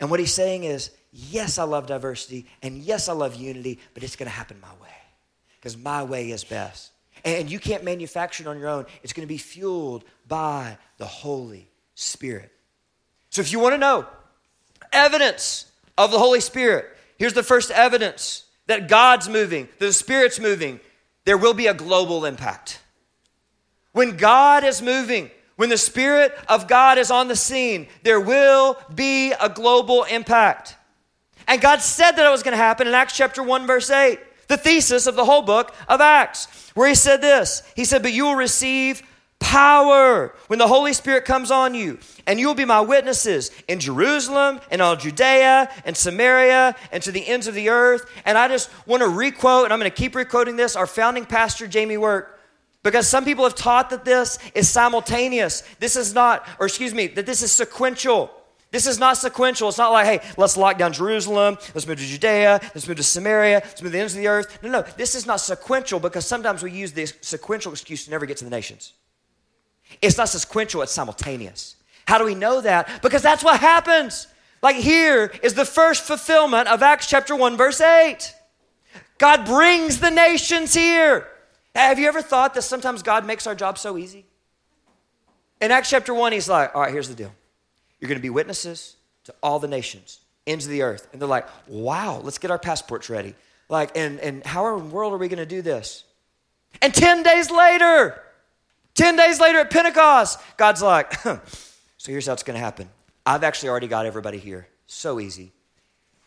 And 0.00 0.10
what 0.10 0.20
he's 0.20 0.34
saying 0.34 0.64
is, 0.64 0.90
yes, 1.12 1.58
I 1.58 1.64
love 1.64 1.86
diversity, 1.86 2.46
and 2.62 2.78
yes, 2.78 3.08
I 3.08 3.12
love 3.12 3.34
unity, 3.34 3.78
but 3.94 4.02
it's 4.02 4.16
going 4.16 4.30
to 4.30 4.36
happen 4.36 4.58
my 4.60 4.72
way 4.82 4.94
because 5.58 5.76
my 5.76 6.02
way 6.02 6.30
is 6.30 6.44
best. 6.44 6.90
And 7.24 7.50
you 7.50 7.58
can't 7.58 7.84
manufacture 7.84 8.42
it 8.42 8.46
on 8.46 8.58
your 8.58 8.68
own, 8.68 8.86
it's 9.02 9.12
going 9.12 9.26
to 9.26 9.32
be 9.32 9.38
fueled 9.38 10.04
by 10.26 10.78
the 10.96 11.06
Holy 11.06 11.68
Spirit. 11.94 12.50
So 13.28 13.42
if 13.42 13.52
you 13.52 13.58
want 13.58 13.74
to 13.74 13.78
know 13.78 14.06
evidence 14.92 15.70
of 15.98 16.10
the 16.10 16.18
Holy 16.18 16.40
Spirit, 16.40 16.86
here's 17.18 17.34
the 17.34 17.42
first 17.42 17.70
evidence 17.70 18.44
that 18.66 18.88
God's 18.88 19.28
moving, 19.28 19.68
that 19.78 19.86
the 19.86 19.92
Spirit's 19.92 20.40
moving, 20.40 20.80
there 21.24 21.36
will 21.36 21.54
be 21.54 21.66
a 21.66 21.74
global 21.74 22.24
impact. 22.24 22.80
When 24.00 24.16
God 24.16 24.64
is 24.64 24.80
moving, 24.80 25.30
when 25.56 25.68
the 25.68 25.76
Spirit 25.76 26.34
of 26.48 26.66
God 26.66 26.96
is 26.96 27.10
on 27.10 27.28
the 27.28 27.36
scene, 27.36 27.86
there 28.02 28.18
will 28.18 28.78
be 28.94 29.32
a 29.32 29.50
global 29.50 30.04
impact. 30.04 30.74
And 31.46 31.60
God 31.60 31.82
said 31.82 32.12
that 32.12 32.26
it 32.26 32.30
was 32.30 32.42
going 32.42 32.52
to 32.52 32.64
happen 32.64 32.86
in 32.86 32.94
Acts 32.94 33.14
chapter 33.14 33.42
1, 33.42 33.66
verse 33.66 33.90
8, 33.90 34.18
the 34.48 34.56
thesis 34.56 35.06
of 35.06 35.16
the 35.16 35.24
whole 35.26 35.42
book 35.42 35.74
of 35.86 36.00
Acts, 36.00 36.70
where 36.74 36.88
He 36.88 36.94
said 36.94 37.20
this 37.20 37.62
He 37.76 37.84
said, 37.84 38.00
But 38.00 38.14
you 38.14 38.24
will 38.24 38.36
receive 38.36 39.02
power 39.38 40.34
when 40.46 40.58
the 40.58 40.66
Holy 40.66 40.94
Spirit 40.94 41.26
comes 41.26 41.50
on 41.50 41.74
you, 41.74 41.98
and 42.26 42.40
you 42.40 42.46
will 42.46 42.54
be 42.54 42.64
my 42.64 42.80
witnesses 42.80 43.50
in 43.68 43.80
Jerusalem 43.80 44.62
and 44.70 44.80
all 44.80 44.96
Judea 44.96 45.70
and 45.84 45.94
Samaria 45.94 46.74
and 46.90 47.02
to 47.02 47.12
the 47.12 47.28
ends 47.28 47.48
of 47.48 47.54
the 47.54 47.68
earth. 47.68 48.10
And 48.24 48.38
I 48.38 48.48
just 48.48 48.70
want 48.86 49.02
to 49.02 49.10
requote, 49.10 49.64
and 49.64 49.74
I'm 49.74 49.78
going 49.78 49.90
to 49.90 49.94
keep 49.94 50.14
requoting 50.14 50.56
this, 50.56 50.74
our 50.74 50.86
founding 50.86 51.26
pastor, 51.26 51.66
Jamie 51.66 51.98
Work. 51.98 52.38
Because 52.82 53.06
some 53.06 53.24
people 53.24 53.44
have 53.44 53.54
taught 53.54 53.90
that 53.90 54.04
this 54.04 54.38
is 54.54 54.68
simultaneous. 54.68 55.62
This 55.78 55.96
is 55.96 56.14
not, 56.14 56.46
or 56.58 56.66
excuse 56.66 56.94
me, 56.94 57.08
that 57.08 57.26
this 57.26 57.42
is 57.42 57.52
sequential. 57.52 58.30
This 58.70 58.86
is 58.86 58.98
not 58.98 59.16
sequential. 59.16 59.68
It's 59.68 59.78
not 59.78 59.92
like, 59.92 60.06
hey, 60.06 60.30
let's 60.36 60.56
lock 60.56 60.78
down 60.78 60.92
Jerusalem, 60.92 61.58
let's 61.74 61.86
move 61.86 61.98
to 61.98 62.04
Judea, 62.04 62.60
let's 62.62 62.86
move 62.86 62.96
to 62.96 63.02
Samaria, 63.02 63.60
let's 63.64 63.82
move 63.82 63.90
to 63.90 63.96
the 63.96 64.00
ends 64.00 64.14
of 64.14 64.20
the 64.20 64.28
earth. 64.28 64.62
No, 64.62 64.70
no, 64.70 64.82
this 64.96 65.14
is 65.14 65.26
not 65.26 65.40
sequential 65.40 66.00
because 66.00 66.24
sometimes 66.24 66.62
we 66.62 66.70
use 66.70 66.92
this 66.92 67.14
sequential 67.20 67.72
excuse 67.72 68.04
to 68.04 68.10
never 68.10 68.26
get 68.26 68.36
to 68.38 68.44
the 68.44 68.50
nations. 68.50 68.94
It's 70.00 70.16
not 70.16 70.28
sequential, 70.28 70.82
it's 70.82 70.92
simultaneous. 70.92 71.76
How 72.06 72.18
do 72.18 72.24
we 72.24 72.34
know 72.34 72.60
that? 72.60 73.02
Because 73.02 73.22
that's 73.22 73.44
what 73.44 73.60
happens. 73.60 74.28
Like 74.62 74.76
here 74.76 75.32
is 75.42 75.54
the 75.54 75.64
first 75.64 76.04
fulfillment 76.04 76.68
of 76.68 76.82
Acts 76.82 77.08
chapter 77.08 77.34
1, 77.34 77.56
verse 77.56 77.80
8. 77.80 78.34
God 79.18 79.44
brings 79.44 80.00
the 80.00 80.10
nations 80.10 80.72
here. 80.74 81.26
Have 81.74 81.98
you 81.98 82.09
ever 82.09 82.22
thought 82.22 82.54
that 82.54 82.62
sometimes 82.62 83.02
God 83.02 83.24
makes 83.24 83.46
our 83.46 83.54
job 83.54 83.78
so 83.78 83.96
easy? 83.96 84.26
In 85.61 85.70
Acts 85.70 85.90
chapter 85.90 86.14
1, 86.14 86.33
he's 86.33 86.48
like, 86.48 86.74
all 86.74 86.80
right, 86.80 86.92
here's 86.92 87.09
the 87.09 87.14
deal. 87.14 87.33
You're 88.00 88.09
going 88.09 88.18
to 88.18 88.22
be 88.22 88.30
witnesses 88.30 88.96
to 89.24 89.35
all 89.42 89.59
the 89.59 89.68
nations, 89.68 90.20
ends 90.46 90.64
of 90.64 90.70
the 90.70 90.83
earth. 90.83 91.06
And 91.12 91.20
they're 91.20 91.28
like, 91.28 91.46
wow, 91.68 92.20
let's 92.22 92.38
get 92.38 92.50
our 92.50 92.59
passports 92.59 93.11
ready. 93.11 93.35
Like, 93.68 93.96
and, 93.96 94.18
and 94.20 94.44
how 94.44 94.76
in 94.76 94.88
the 94.88 94.94
world 94.94 95.12
are 95.12 95.18
we 95.18 95.28
going 95.28 95.38
to 95.38 95.46
do 95.46 95.62
this? 95.62 96.04
And 96.80 96.94
10 96.94 97.22
days 97.22 97.50
later, 97.50 98.20
10 98.94 99.16
days 99.16 99.38
later 99.38 99.59
at 99.59 99.70
Pentecost, 99.70 100.40
God's 100.56 100.83
like, 100.83 101.12
so 101.20 101.40
here's 102.06 102.26
how 102.26 102.33
it's 102.33 102.42
going 102.42 102.59
to 102.59 102.64
happen. 102.64 102.88
I've 103.24 103.44
actually 103.44 103.68
already 103.68 103.87
got 103.87 104.06
everybody 104.06 104.38
here. 104.38 104.66
So 104.87 105.20
easy. 105.20 105.52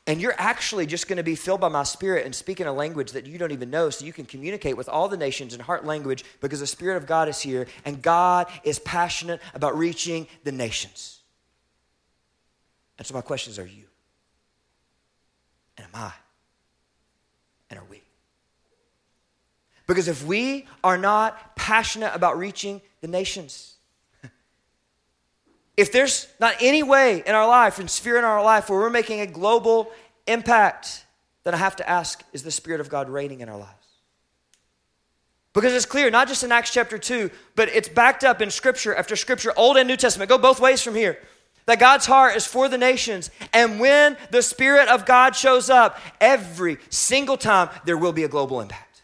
And 0.05 0.19
you're 0.19 0.35
actually 0.37 0.85
just 0.85 1.07
going 1.07 1.17
to 1.17 1.23
be 1.23 1.35
filled 1.35 1.61
by 1.61 1.69
my 1.69 1.83
spirit 1.83 2.25
and 2.25 2.35
speaking 2.35 2.67
a 2.67 2.73
language 2.73 3.13
that 3.13 3.25
you 3.25 3.37
don't 3.37 3.51
even 3.51 3.69
know 3.69 3.89
so 3.89 4.05
you 4.05 4.11
can 4.11 4.25
communicate 4.25 4.75
with 4.75 4.89
all 4.89 5.07
the 5.07 5.15
nations 5.15 5.53
in 5.53 5.61
heart 5.61 5.85
language 5.85 6.25
because 6.41 6.59
the 6.59 6.67
Spirit 6.67 6.97
of 6.97 7.07
God 7.07 7.29
is 7.29 7.39
here 7.39 7.67
and 7.85 8.01
God 8.01 8.47
is 8.65 8.79
passionate 8.79 9.39
about 9.53 9.77
reaching 9.77 10.27
the 10.43 10.51
nations. 10.51 11.21
And 12.97 13.07
so 13.07 13.13
my 13.13 13.21
questions 13.21 13.57
are 13.57 13.65
you? 13.65 13.85
And 15.77 15.87
am 15.87 15.95
I? 15.95 16.11
And 17.69 17.79
are 17.79 17.85
we? 17.89 18.01
Because 19.87 20.09
if 20.09 20.25
we 20.25 20.67
are 20.83 20.97
not 20.97 21.55
passionate 21.55 22.11
about 22.13 22.37
reaching 22.37 22.81
the 23.01 23.07
nations, 23.07 23.72
if 25.75 25.91
there's 25.91 26.27
not 26.39 26.55
any 26.62 26.83
way 26.83 27.23
in 27.25 27.33
our 27.33 27.47
life 27.47 27.79
and 27.79 27.89
sphere 27.89 28.17
in 28.17 28.23
our 28.23 28.43
life 28.43 28.69
where 28.69 28.79
we're 28.79 28.89
making 28.89 29.21
a 29.21 29.27
global 29.27 29.91
impact, 30.27 31.05
then 31.43 31.53
I 31.53 31.57
have 31.57 31.75
to 31.77 31.89
ask 31.89 32.23
is 32.31 32.43
the 32.43 32.51
Spirit 32.51 32.79
of 32.79 32.89
God 32.89 33.09
reigning 33.09 33.41
in 33.41 33.49
our 33.49 33.57
lives? 33.57 33.71
Because 35.53 35.73
it's 35.73 35.86
clear, 35.86 36.09
not 36.09 36.27
just 36.27 36.43
in 36.43 36.51
Acts 36.51 36.71
chapter 36.71 36.97
2, 36.97 37.29
but 37.55 37.69
it's 37.69 37.88
backed 37.88 38.23
up 38.23 38.41
in 38.41 38.49
Scripture 38.49 38.95
after 38.95 39.15
Scripture, 39.15 39.53
Old 39.55 39.77
and 39.77 39.88
New 39.88 39.97
Testament. 39.97 40.29
Go 40.29 40.38
both 40.38 40.59
ways 40.59 40.81
from 40.81 40.95
here. 40.95 41.19
That 41.65 41.79
God's 41.79 42.05
heart 42.05 42.36
is 42.36 42.45
for 42.45 42.67
the 42.67 42.77
nations. 42.77 43.29
And 43.53 43.79
when 43.79 44.17
the 44.31 44.41
Spirit 44.41 44.89
of 44.89 45.05
God 45.05 45.36
shows 45.36 45.69
up, 45.69 45.99
every 46.19 46.77
single 46.89 47.38
time 47.38 47.69
there 47.86 47.97
will 47.97 48.12
be 48.12 48.23
a 48.23 48.27
global 48.27 48.62
impact. 48.62 49.01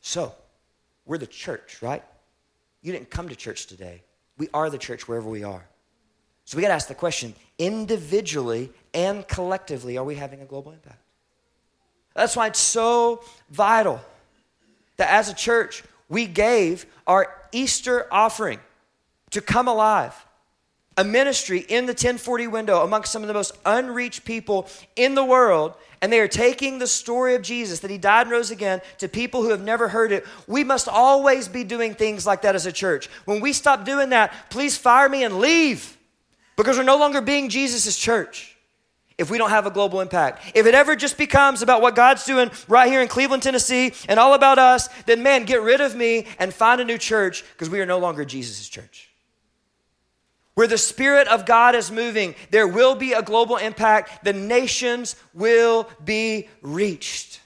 So, 0.00 0.32
we're 1.04 1.18
the 1.18 1.26
church, 1.26 1.82
right? 1.82 2.02
You 2.82 2.92
didn't 2.92 3.10
come 3.10 3.28
to 3.28 3.36
church 3.36 3.66
today. 3.66 4.02
We 4.40 4.48
are 4.54 4.70
the 4.70 4.78
church 4.78 5.06
wherever 5.06 5.28
we 5.28 5.44
are. 5.44 5.62
So 6.46 6.56
we 6.56 6.62
got 6.62 6.68
to 6.68 6.74
ask 6.74 6.88
the 6.88 6.94
question 6.94 7.34
individually 7.58 8.70
and 8.94 9.28
collectively, 9.28 9.98
are 9.98 10.04
we 10.04 10.14
having 10.14 10.40
a 10.40 10.46
global 10.46 10.72
impact? 10.72 10.96
That's 12.14 12.34
why 12.34 12.46
it's 12.46 12.58
so 12.58 13.22
vital 13.50 14.00
that 14.96 15.10
as 15.10 15.28
a 15.28 15.34
church, 15.34 15.84
we 16.08 16.24
gave 16.24 16.86
our 17.06 17.36
Easter 17.52 18.06
offering 18.10 18.60
to 19.32 19.42
come 19.42 19.68
alive 19.68 20.14
a 20.96 21.04
ministry 21.04 21.60
in 21.60 21.86
the 21.86 21.94
10/40 21.94 22.46
window 22.46 22.82
amongst 22.82 23.12
some 23.12 23.22
of 23.22 23.28
the 23.28 23.34
most 23.34 23.52
unreached 23.64 24.24
people 24.24 24.68
in 24.96 25.14
the 25.14 25.24
world, 25.24 25.74
and 26.02 26.12
they 26.12 26.20
are 26.20 26.28
taking 26.28 26.78
the 26.78 26.86
story 26.86 27.34
of 27.34 27.42
Jesus, 27.42 27.80
that 27.80 27.90
he 27.90 27.98
died 27.98 28.22
and 28.22 28.30
rose 28.30 28.50
again, 28.50 28.82
to 28.98 29.08
people 29.08 29.42
who 29.42 29.50
have 29.50 29.62
never 29.62 29.88
heard 29.88 30.12
it. 30.12 30.26
We 30.46 30.64
must 30.64 30.88
always 30.88 31.48
be 31.48 31.64
doing 31.64 31.94
things 31.94 32.26
like 32.26 32.42
that 32.42 32.54
as 32.54 32.66
a 32.66 32.72
church. 32.72 33.08
When 33.24 33.40
we 33.40 33.52
stop 33.52 33.84
doing 33.84 34.10
that, 34.10 34.32
please 34.50 34.76
fire 34.76 35.08
me 35.08 35.24
and 35.24 35.38
leave 35.38 35.96
because 36.56 36.76
we're 36.76 36.84
no 36.84 36.96
longer 36.96 37.20
being 37.20 37.48
Jesus' 37.48 37.96
church 37.96 38.56
if 39.18 39.30
we 39.30 39.36
don't 39.36 39.50
have 39.50 39.66
a 39.66 39.70
global 39.70 40.00
impact. 40.00 40.42
If 40.54 40.64
it 40.64 40.74
ever 40.74 40.96
just 40.96 41.18
becomes 41.18 41.60
about 41.60 41.82
what 41.82 41.94
God's 41.94 42.24
doing 42.24 42.50
right 42.66 42.90
here 42.90 43.02
in 43.02 43.08
Cleveland, 43.08 43.42
Tennessee, 43.42 43.92
and 44.08 44.18
all 44.18 44.32
about 44.32 44.58
us, 44.58 44.88
then 45.04 45.22
man, 45.22 45.44
get 45.44 45.60
rid 45.60 45.82
of 45.82 45.94
me 45.94 46.26
and 46.38 46.52
find 46.54 46.80
a 46.80 46.84
new 46.84 46.98
church 46.98 47.44
because 47.52 47.68
we 47.68 47.80
are 47.80 47.86
no 47.86 47.98
longer 47.98 48.24
Jesus' 48.24 48.66
church. 48.68 49.09
Where 50.54 50.66
the 50.66 50.78
Spirit 50.78 51.28
of 51.28 51.46
God 51.46 51.74
is 51.74 51.90
moving, 51.90 52.34
there 52.50 52.66
will 52.66 52.94
be 52.94 53.12
a 53.12 53.22
global 53.22 53.56
impact. 53.56 54.24
The 54.24 54.32
nations 54.32 55.16
will 55.32 55.88
be 56.04 56.48
reached. 56.60 57.40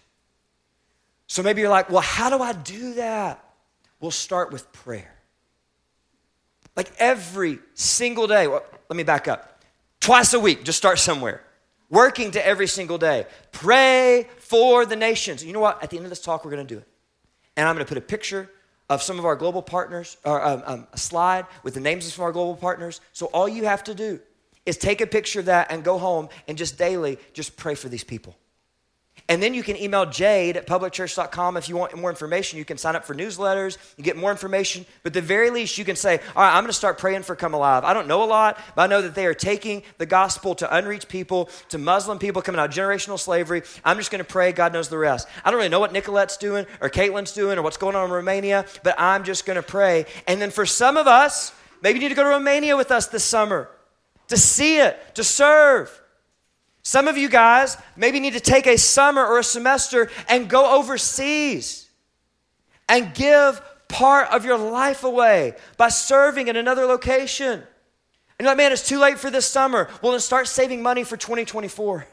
So 1.26 1.42
maybe 1.42 1.60
you're 1.60 1.70
like, 1.70 1.90
well, 1.90 2.00
how 2.00 2.30
do 2.30 2.42
I 2.42 2.52
do 2.52 2.94
that? 2.94 3.44
We'll 4.00 4.10
start 4.10 4.52
with 4.52 4.72
prayer. 4.72 5.14
Like 6.76 6.92
every 6.98 7.58
single 7.74 8.26
day. 8.26 8.46
Well, 8.46 8.64
let 8.88 8.96
me 8.96 9.02
back 9.02 9.28
up. 9.28 9.62
Twice 10.00 10.34
a 10.34 10.40
week, 10.40 10.64
just 10.64 10.78
start 10.78 10.98
somewhere. 10.98 11.42
Working 11.90 12.32
to 12.32 12.44
every 12.44 12.66
single 12.66 12.98
day. 12.98 13.26
Pray 13.52 14.28
for 14.38 14.84
the 14.84 14.96
nations. 14.96 15.44
You 15.44 15.52
know 15.52 15.60
what? 15.60 15.82
At 15.82 15.90
the 15.90 15.96
end 15.96 16.06
of 16.06 16.10
this 16.10 16.20
talk, 16.20 16.44
we're 16.44 16.50
going 16.50 16.66
to 16.66 16.74
do 16.74 16.78
it. 16.78 16.88
And 17.56 17.68
I'm 17.68 17.74
going 17.74 17.84
to 17.84 17.88
put 17.88 17.98
a 17.98 18.06
picture 18.06 18.50
of 18.88 19.02
some 19.02 19.18
of 19.18 19.24
our 19.24 19.36
global 19.36 19.62
partners, 19.62 20.16
or 20.24 20.42
um, 20.44 20.62
um, 20.66 20.86
a 20.92 20.98
slide 20.98 21.46
with 21.62 21.74
the 21.74 21.80
names 21.80 22.06
of 22.06 22.12
some 22.12 22.22
of 22.22 22.26
our 22.26 22.32
global 22.32 22.56
partners. 22.56 23.00
So 23.12 23.26
all 23.26 23.48
you 23.48 23.64
have 23.64 23.84
to 23.84 23.94
do 23.94 24.20
is 24.66 24.76
take 24.76 25.00
a 25.00 25.06
picture 25.06 25.40
of 25.40 25.46
that 25.46 25.70
and 25.70 25.82
go 25.82 25.98
home 25.98 26.28
and 26.48 26.56
just 26.58 26.78
daily 26.78 27.18
just 27.32 27.56
pray 27.56 27.74
for 27.74 27.88
these 27.88 28.04
people. 28.04 28.36
And 29.26 29.42
then 29.42 29.54
you 29.54 29.62
can 29.62 29.78
email 29.78 30.04
Jade 30.04 30.58
at 30.58 30.66
publicchurch.com 30.66 31.56
if 31.56 31.66
you 31.70 31.76
want 31.76 31.96
more 31.96 32.10
information. 32.10 32.58
You 32.58 32.64
can 32.66 32.76
sign 32.76 32.94
up 32.94 33.06
for 33.06 33.14
newsletters, 33.14 33.78
you 33.96 34.04
get 34.04 34.18
more 34.18 34.30
information. 34.30 34.84
But 35.02 35.14
the 35.14 35.22
very 35.22 35.48
least, 35.48 35.78
you 35.78 35.84
can 35.84 35.96
say, 35.96 36.18
All 36.36 36.42
right, 36.42 36.54
I'm 36.54 36.62
going 36.62 36.66
to 36.66 36.74
start 36.74 36.98
praying 36.98 37.22
for 37.22 37.34
Come 37.34 37.54
Alive. 37.54 37.84
I 37.84 37.94
don't 37.94 38.06
know 38.06 38.22
a 38.22 38.26
lot, 38.26 38.60
but 38.76 38.82
I 38.82 38.86
know 38.86 39.00
that 39.00 39.14
they 39.14 39.24
are 39.24 39.32
taking 39.32 39.82
the 39.96 40.04
gospel 40.04 40.54
to 40.56 40.76
unreached 40.76 41.08
people, 41.08 41.48
to 41.70 41.78
Muslim 41.78 42.18
people 42.18 42.42
coming 42.42 42.60
out 42.60 42.68
of 42.68 42.74
generational 42.74 43.18
slavery. 43.18 43.62
I'm 43.82 43.96
just 43.96 44.10
going 44.10 44.22
to 44.22 44.30
pray. 44.30 44.52
God 44.52 44.74
knows 44.74 44.90
the 44.90 44.98
rest. 44.98 45.26
I 45.42 45.50
don't 45.50 45.56
really 45.56 45.70
know 45.70 45.80
what 45.80 45.92
Nicolette's 45.92 46.36
doing 46.36 46.66
or 46.82 46.90
Caitlin's 46.90 47.32
doing 47.32 47.58
or 47.58 47.62
what's 47.62 47.78
going 47.78 47.96
on 47.96 48.04
in 48.04 48.10
Romania, 48.10 48.66
but 48.82 48.94
I'm 49.00 49.24
just 49.24 49.46
going 49.46 49.56
to 49.56 49.62
pray. 49.62 50.04
And 50.26 50.40
then 50.40 50.50
for 50.50 50.66
some 50.66 50.98
of 50.98 51.06
us, 51.06 51.54
maybe 51.82 51.98
you 51.98 52.02
need 52.04 52.10
to 52.10 52.14
go 52.14 52.24
to 52.24 52.28
Romania 52.28 52.76
with 52.76 52.90
us 52.90 53.06
this 53.06 53.24
summer 53.24 53.70
to 54.28 54.36
see 54.36 54.80
it, 54.80 55.14
to 55.14 55.24
serve. 55.24 56.02
Some 56.84 57.08
of 57.08 57.16
you 57.16 57.30
guys 57.30 57.78
maybe 57.96 58.20
need 58.20 58.34
to 58.34 58.40
take 58.40 58.66
a 58.66 58.76
summer 58.76 59.24
or 59.24 59.38
a 59.38 59.44
semester 59.44 60.10
and 60.28 60.50
go 60.50 60.78
overseas 60.78 61.88
and 62.88 63.14
give 63.14 63.60
part 63.88 64.28
of 64.28 64.44
your 64.44 64.58
life 64.58 65.02
away 65.02 65.54
by 65.78 65.88
serving 65.88 66.48
in 66.48 66.56
another 66.56 66.84
location. 66.84 67.52
And 67.52 67.64
you're 68.38 68.50
like, 68.50 68.58
man, 68.58 68.70
it's 68.70 68.86
too 68.86 68.98
late 68.98 69.18
for 69.18 69.30
this 69.30 69.46
summer. 69.46 69.88
Well, 70.02 70.12
then 70.12 70.20
start 70.20 70.46
saving 70.46 70.82
money 70.82 71.04
for 71.04 71.16
2024. 71.16 72.06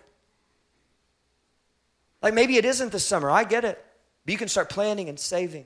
Like 2.22 2.34
maybe 2.34 2.56
it 2.56 2.64
isn't 2.64 2.94
this 2.94 3.06
summer. 3.06 3.30
I 3.30 3.44
get 3.44 3.66
it. 3.66 3.84
But 4.24 4.32
you 4.32 4.38
can 4.38 4.48
start 4.48 4.70
planning 4.70 5.10
and 5.10 5.20
saving. 5.20 5.66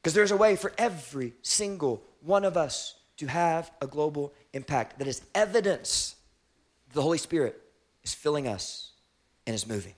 Because 0.00 0.14
there's 0.14 0.30
a 0.30 0.36
way 0.38 0.56
for 0.56 0.72
every 0.78 1.34
single 1.42 2.02
one 2.20 2.46
of 2.46 2.56
us 2.56 2.94
to 3.18 3.26
have 3.26 3.70
a 3.82 3.86
global 3.86 4.32
impact 4.54 5.00
that 5.00 5.06
is 5.06 5.20
evidence 5.34 6.14
the 6.94 7.02
Holy 7.02 7.18
Spirit 7.18 7.60
is 8.06 8.14
filling 8.14 8.46
us 8.48 8.92
and 9.46 9.54
is 9.54 9.66
moving. 9.66 9.94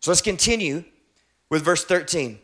So 0.00 0.10
let's 0.10 0.20
continue 0.20 0.84
with 1.48 1.64
verse 1.64 1.84
13. 1.84 2.38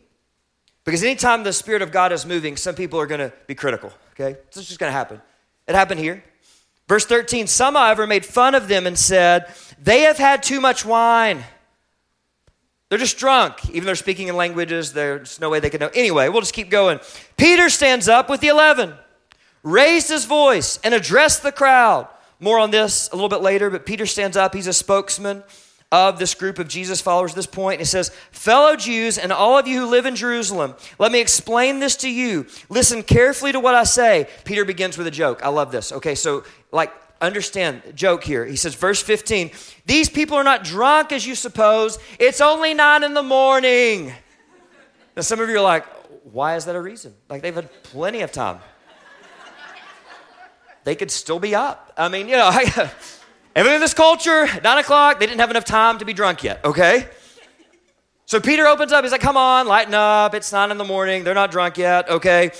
Because 0.83 1.03
anytime 1.03 1.43
the 1.43 1.53
Spirit 1.53 1.83
of 1.83 1.91
God 1.91 2.11
is 2.11 2.25
moving, 2.25 2.57
some 2.57 2.73
people 2.73 2.99
are 2.99 3.05
going 3.05 3.19
to 3.19 3.31
be 3.45 3.53
critical, 3.53 3.91
okay? 4.13 4.39
This 4.47 4.63
is 4.63 4.67
just 4.67 4.79
going 4.79 4.89
to 4.89 4.97
happen. 4.97 5.21
It 5.67 5.75
happened 5.75 5.99
here. 5.99 6.23
Verse 6.87 7.05
13 7.05 7.45
Some, 7.47 7.75
however, 7.75 8.07
made 8.07 8.25
fun 8.25 8.55
of 8.55 8.67
them 8.67 8.87
and 8.87 8.97
said, 8.97 9.53
They 9.81 10.01
have 10.01 10.17
had 10.17 10.41
too 10.41 10.59
much 10.59 10.83
wine. 10.83 11.43
They're 12.89 12.97
just 12.97 13.17
drunk. 13.17 13.69
Even 13.69 13.85
they're 13.85 13.95
speaking 13.95 14.27
in 14.27 14.35
languages, 14.35 14.91
there's 14.91 15.39
no 15.39 15.49
way 15.49 15.59
they 15.59 15.69
could 15.69 15.79
know. 15.79 15.91
Anyway, 15.93 16.27
we'll 16.29 16.41
just 16.41 16.53
keep 16.53 16.69
going. 16.69 16.99
Peter 17.37 17.69
stands 17.69 18.09
up 18.09 18.29
with 18.29 18.41
the 18.41 18.47
eleven, 18.47 18.93
raised 19.63 20.09
his 20.09 20.25
voice, 20.25 20.79
and 20.83 20.93
addressed 20.93 21.43
the 21.43 21.51
crowd. 21.51 22.07
More 22.41 22.59
on 22.59 22.71
this 22.71 23.07
a 23.11 23.15
little 23.15 23.29
bit 23.29 23.41
later, 23.41 23.69
but 23.69 23.85
Peter 23.85 24.05
stands 24.05 24.35
up. 24.35 24.53
He's 24.53 24.67
a 24.67 24.73
spokesman 24.73 25.43
of 25.91 26.17
this 26.17 26.33
group 26.33 26.57
of 26.57 26.67
Jesus 26.67 26.99
followers 26.99 27.33
at 27.33 27.35
this 27.35 27.45
point. 27.45 27.79
He 27.79 27.85
says, 27.85 28.09
Fellow 28.31 28.75
Jews 28.75 29.17
and 29.17 29.31
all 29.31 29.59
of 29.59 29.67
you 29.67 29.81
who 29.81 29.85
live 29.85 30.07
in 30.07 30.15
Jerusalem, 30.15 30.73
let 30.97 31.11
me 31.11 31.21
explain 31.21 31.79
this 31.79 31.95
to 31.97 32.09
you. 32.09 32.47
Listen 32.67 33.03
carefully 33.03 33.51
to 33.51 33.59
what 33.59 33.75
I 33.75 33.83
say. 33.83 34.27
Peter 34.43 34.65
begins 34.65 34.97
with 34.97 35.05
a 35.05 35.11
joke. 35.11 35.45
I 35.45 35.49
love 35.49 35.71
this. 35.71 35.91
Okay, 35.91 36.15
so 36.15 36.43
like 36.71 36.91
understand 37.21 37.83
joke 37.93 38.23
here. 38.23 38.43
He 38.43 38.55
says, 38.55 38.73
verse 38.73 39.03
15, 39.03 39.51
these 39.85 40.09
people 40.09 40.35
are 40.35 40.43
not 40.43 40.63
drunk 40.63 41.11
as 41.11 41.27
you 41.27 41.35
suppose. 41.35 41.99
It's 42.19 42.41
only 42.41 42.73
nine 42.73 43.03
in 43.03 43.13
the 43.13 43.23
morning. 43.23 44.11
Now, 45.15 45.21
some 45.21 45.39
of 45.39 45.47
you 45.47 45.57
are 45.57 45.61
like, 45.61 45.85
why 46.23 46.55
is 46.55 46.65
that 46.65 46.75
a 46.75 46.81
reason? 46.81 47.13
Like 47.29 47.43
they've 47.43 47.53
had 47.53 47.69
plenty 47.83 48.21
of 48.21 48.31
time. 48.31 48.59
They 50.83 50.95
could 50.95 51.11
still 51.11 51.39
be 51.39 51.55
up. 51.55 51.93
I 51.97 52.09
mean, 52.09 52.27
you 52.27 52.35
know, 52.35 52.49
everything 53.55 53.75
in 53.75 53.81
this 53.81 53.93
culture, 53.93 54.47
nine 54.63 54.77
o'clock, 54.77 55.19
they 55.19 55.25
didn't 55.25 55.39
have 55.39 55.51
enough 55.51 55.65
time 55.65 55.99
to 55.99 56.05
be 56.05 56.13
drunk 56.13 56.43
yet, 56.43 56.63
okay? 56.65 57.07
So 58.25 58.39
Peter 58.39 58.65
opens 58.65 58.91
up. 58.91 59.03
He's 59.03 59.11
like, 59.11 59.21
come 59.21 59.37
on, 59.37 59.67
lighten 59.67 59.93
up. 59.93 60.33
It's 60.33 60.51
nine 60.53 60.71
in 60.71 60.77
the 60.77 60.85
morning. 60.85 61.23
They're 61.23 61.33
not 61.33 61.51
drunk 61.51 61.77
yet, 61.77 62.09
okay? 62.09 62.51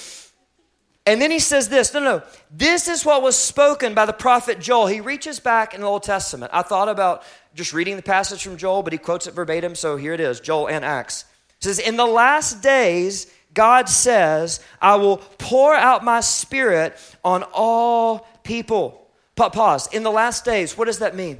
And 1.05 1.19
then 1.19 1.31
he 1.31 1.39
says 1.39 1.67
this 1.69 1.93
no, 1.93 1.99
no, 1.99 2.23
this 2.51 2.88
is 2.88 3.03
what 3.03 3.23
was 3.23 3.36
spoken 3.36 3.95
by 3.95 4.05
the 4.05 4.13
prophet 4.13 4.60
Joel. 4.60 4.88
He 4.88 5.01
reaches 5.01 5.39
back 5.39 5.73
in 5.73 5.81
the 5.81 5.88
Old 5.88 6.03
Testament. 6.03 6.51
I 6.53 6.62
thought 6.62 6.89
about 6.89 7.23
just 7.55 7.73
reading 7.73 7.95
the 7.95 8.03
passage 8.03 8.43
from 8.43 8.57
Joel, 8.57 8.84
but 8.84 8.93
he 8.93 8.99
quotes 8.99 9.25
it 9.25 9.34
verbatim, 9.34 9.73
so 9.73 9.97
here 9.97 10.13
it 10.13 10.19
is 10.19 10.39
Joel 10.39 10.69
and 10.69 10.86
Acts. 10.86 11.25
It 11.57 11.63
says, 11.63 11.79
In 11.79 11.97
the 11.97 12.05
last 12.05 12.62
days, 12.62 13.31
God 13.54 13.90
says, 13.90 14.60
I 14.82 14.96
will 14.96 15.18
pour 15.18 15.76
out 15.76 16.04
my 16.04 16.22
spirit 16.22 16.98
on 17.24 17.44
all 17.54 18.28
people. 18.44 19.08
Pause. 19.36 19.88
In 19.94 20.04
the 20.04 20.12
last 20.12 20.46
days, 20.46 20.78
what 20.78 20.86
does 20.86 21.00
that 21.00 21.16
mean? 21.16 21.40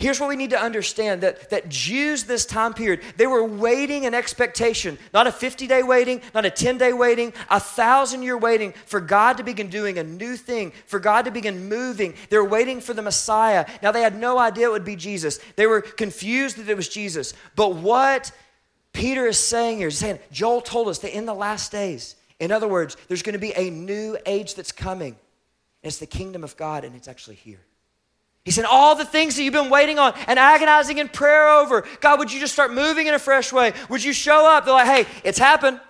Here's 0.00 0.20
what 0.20 0.28
we 0.28 0.36
need 0.36 0.50
to 0.50 0.60
understand 0.60 1.22
that, 1.22 1.50
that 1.50 1.68
Jews 1.68 2.22
this 2.22 2.46
time 2.46 2.72
period, 2.72 3.00
they 3.16 3.26
were 3.26 3.42
waiting 3.42 4.04
in 4.04 4.14
expectation, 4.14 4.96
not 5.12 5.26
a 5.26 5.32
50 5.32 5.66
day 5.66 5.82
waiting, 5.82 6.22
not 6.34 6.44
a 6.44 6.50
10 6.50 6.78
day 6.78 6.92
waiting, 6.92 7.32
a 7.50 7.58
thousand 7.58 8.22
year 8.22 8.38
waiting 8.38 8.72
for 8.86 9.00
God 9.00 9.38
to 9.38 9.42
begin 9.42 9.68
doing 9.68 9.98
a 9.98 10.04
new 10.04 10.36
thing, 10.36 10.72
for 10.86 11.00
God 11.00 11.24
to 11.24 11.32
begin 11.32 11.68
moving. 11.68 12.14
They 12.30 12.36
were 12.36 12.44
waiting 12.44 12.80
for 12.80 12.94
the 12.94 13.02
Messiah. 13.02 13.66
Now 13.82 13.90
they 13.90 14.02
had 14.02 14.16
no 14.16 14.38
idea 14.38 14.68
it 14.68 14.72
would 14.72 14.84
be 14.84 14.94
Jesus. 14.94 15.40
They 15.56 15.66
were 15.66 15.80
confused 15.80 16.58
that 16.58 16.68
it 16.68 16.76
was 16.76 16.88
Jesus. 16.88 17.34
But 17.56 17.74
what 17.74 18.30
Peter 18.98 19.28
is 19.28 19.38
saying 19.38 19.78
here 19.78 19.86
is 19.86 19.96
saying, 19.96 20.18
Joel 20.32 20.60
told 20.60 20.88
us 20.88 20.98
that 20.98 21.16
in 21.16 21.24
the 21.24 21.32
last 21.32 21.70
days, 21.70 22.16
in 22.40 22.50
other 22.50 22.66
words, 22.66 22.96
there's 23.06 23.22
going 23.22 23.34
to 23.34 23.38
be 23.38 23.52
a 23.54 23.70
new 23.70 24.18
age 24.26 24.56
that's 24.56 24.72
coming. 24.72 25.14
It's 25.84 25.98
the 25.98 26.06
kingdom 26.06 26.42
of 26.42 26.56
God, 26.56 26.82
and 26.82 26.96
it's 26.96 27.06
actually 27.06 27.36
here. 27.36 27.60
He 28.44 28.50
said, 28.50 28.64
All 28.64 28.96
the 28.96 29.04
things 29.04 29.36
that 29.36 29.44
you've 29.44 29.54
been 29.54 29.70
waiting 29.70 30.00
on 30.00 30.14
and 30.26 30.36
agonizing 30.36 30.98
in 30.98 31.08
prayer 31.08 31.48
over, 31.48 31.86
God, 32.00 32.18
would 32.18 32.32
you 32.32 32.40
just 32.40 32.52
start 32.52 32.72
moving 32.72 33.06
in 33.06 33.14
a 33.14 33.20
fresh 33.20 33.52
way? 33.52 33.72
Would 33.88 34.02
you 34.02 34.12
show 34.12 34.44
up? 34.44 34.64
They're 34.64 34.74
like, 34.74 35.06
Hey, 35.06 35.12
it's 35.22 35.38
happened. 35.38 35.80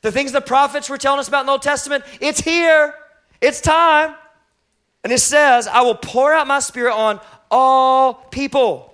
The 0.00 0.10
things 0.10 0.32
the 0.32 0.40
prophets 0.40 0.88
were 0.88 0.96
telling 0.96 1.20
us 1.20 1.28
about 1.28 1.40
in 1.40 1.46
the 1.46 1.52
Old 1.52 1.62
Testament, 1.62 2.02
it's 2.18 2.40
here. 2.40 2.94
It's 3.42 3.60
time. 3.60 4.14
And 5.02 5.12
it 5.12 5.20
says, 5.20 5.66
I 5.66 5.82
will 5.82 5.96
pour 5.96 6.32
out 6.32 6.46
my 6.46 6.60
spirit 6.60 6.94
on 6.94 7.20
all 7.50 8.14
people. 8.14 8.93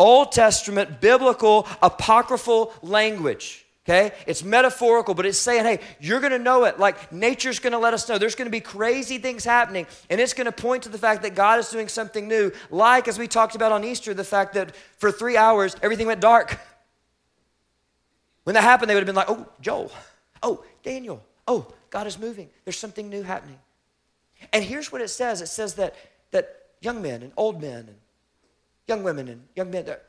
Old 0.00 0.32
Testament, 0.32 1.00
biblical, 1.00 1.68
apocryphal 1.82 2.72
language. 2.82 3.66
Okay? 3.84 4.12
It's 4.26 4.42
metaphorical, 4.42 5.14
but 5.14 5.26
it's 5.26 5.38
saying, 5.38 5.64
hey, 5.64 5.80
you're 6.00 6.20
going 6.20 6.32
to 6.32 6.38
know 6.38 6.64
it. 6.64 6.78
Like 6.78 7.12
nature's 7.12 7.58
going 7.58 7.72
to 7.72 7.78
let 7.78 7.92
us 7.92 8.08
know. 8.08 8.16
There's 8.16 8.34
going 8.34 8.46
to 8.46 8.50
be 8.50 8.60
crazy 8.60 9.18
things 9.18 9.44
happening, 9.44 9.86
and 10.08 10.20
it's 10.20 10.32
going 10.32 10.46
to 10.46 10.52
point 10.52 10.84
to 10.84 10.88
the 10.88 10.98
fact 10.98 11.22
that 11.22 11.34
God 11.34 11.58
is 11.58 11.68
doing 11.68 11.88
something 11.88 12.26
new. 12.28 12.50
Like, 12.70 13.08
as 13.08 13.18
we 13.18 13.28
talked 13.28 13.54
about 13.54 13.72
on 13.72 13.84
Easter, 13.84 14.14
the 14.14 14.24
fact 14.24 14.54
that 14.54 14.74
for 14.98 15.12
three 15.12 15.36
hours, 15.36 15.76
everything 15.82 16.06
went 16.06 16.20
dark. 16.20 16.58
When 18.44 18.54
that 18.54 18.62
happened, 18.62 18.88
they 18.88 18.94
would 18.94 19.06
have 19.06 19.06
been 19.06 19.16
like, 19.16 19.30
oh, 19.30 19.46
Joel. 19.60 19.92
Oh, 20.42 20.64
Daniel. 20.82 21.22
Oh, 21.46 21.66
God 21.90 22.06
is 22.06 22.18
moving. 22.18 22.48
There's 22.64 22.78
something 22.78 23.10
new 23.10 23.22
happening. 23.22 23.58
And 24.52 24.64
here's 24.64 24.90
what 24.90 25.02
it 25.02 25.08
says 25.08 25.42
it 25.42 25.48
says 25.48 25.74
that, 25.74 25.94
that 26.30 26.56
young 26.80 27.02
men 27.02 27.22
and 27.22 27.32
old 27.36 27.60
men 27.60 27.86
and 27.88 27.96
young 28.86 29.02
women 29.02 29.28
and 29.28 29.42
young 29.54 29.70
men, 29.70 29.84
they're, 29.84 30.00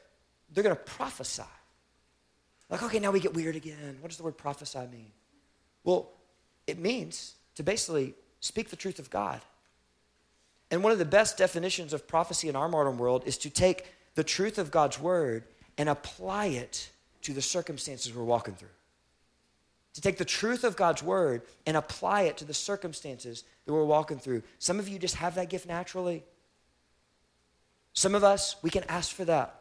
they're 0.51 0.63
going 0.63 0.75
to 0.75 0.81
prophesy. 0.81 1.43
Like, 2.69 2.83
okay, 2.83 2.99
now 2.99 3.11
we 3.11 3.19
get 3.19 3.33
weird 3.33 3.55
again. 3.55 3.97
What 3.99 4.09
does 4.09 4.17
the 4.17 4.23
word 4.23 4.37
prophesy 4.37 4.79
mean? 4.91 5.11
Well, 5.83 6.09
it 6.67 6.79
means 6.79 7.35
to 7.55 7.63
basically 7.63 8.13
speak 8.39 8.69
the 8.69 8.75
truth 8.75 8.99
of 8.99 9.09
God. 9.09 9.41
And 10.71 10.83
one 10.83 10.93
of 10.93 10.99
the 10.99 11.05
best 11.05 11.37
definitions 11.37 11.91
of 11.91 12.07
prophecy 12.07 12.47
in 12.47 12.55
our 12.55 12.69
modern 12.69 12.97
world 12.97 13.23
is 13.25 13.37
to 13.39 13.49
take 13.49 13.85
the 14.15 14.23
truth 14.23 14.57
of 14.57 14.71
God's 14.71 14.99
word 14.99 15.43
and 15.77 15.89
apply 15.89 16.47
it 16.47 16.89
to 17.23 17.33
the 17.33 17.41
circumstances 17.41 18.13
we're 18.13 18.23
walking 18.23 18.55
through. 18.55 18.69
To 19.95 20.01
take 20.01 20.17
the 20.17 20.25
truth 20.25 20.63
of 20.63 20.77
God's 20.77 21.03
word 21.03 21.41
and 21.65 21.75
apply 21.75 22.21
it 22.23 22.37
to 22.37 22.45
the 22.45 22.53
circumstances 22.53 23.43
that 23.65 23.73
we're 23.73 23.83
walking 23.83 24.17
through. 24.17 24.43
Some 24.59 24.79
of 24.79 24.87
you 24.87 24.97
just 24.97 25.15
have 25.15 25.35
that 25.35 25.49
gift 25.49 25.67
naturally. 25.67 26.23
Some 27.93 28.15
of 28.15 28.23
us, 28.23 28.55
we 28.61 28.69
can 28.69 28.83
ask 28.85 29.13
for 29.13 29.25
that. 29.25 29.55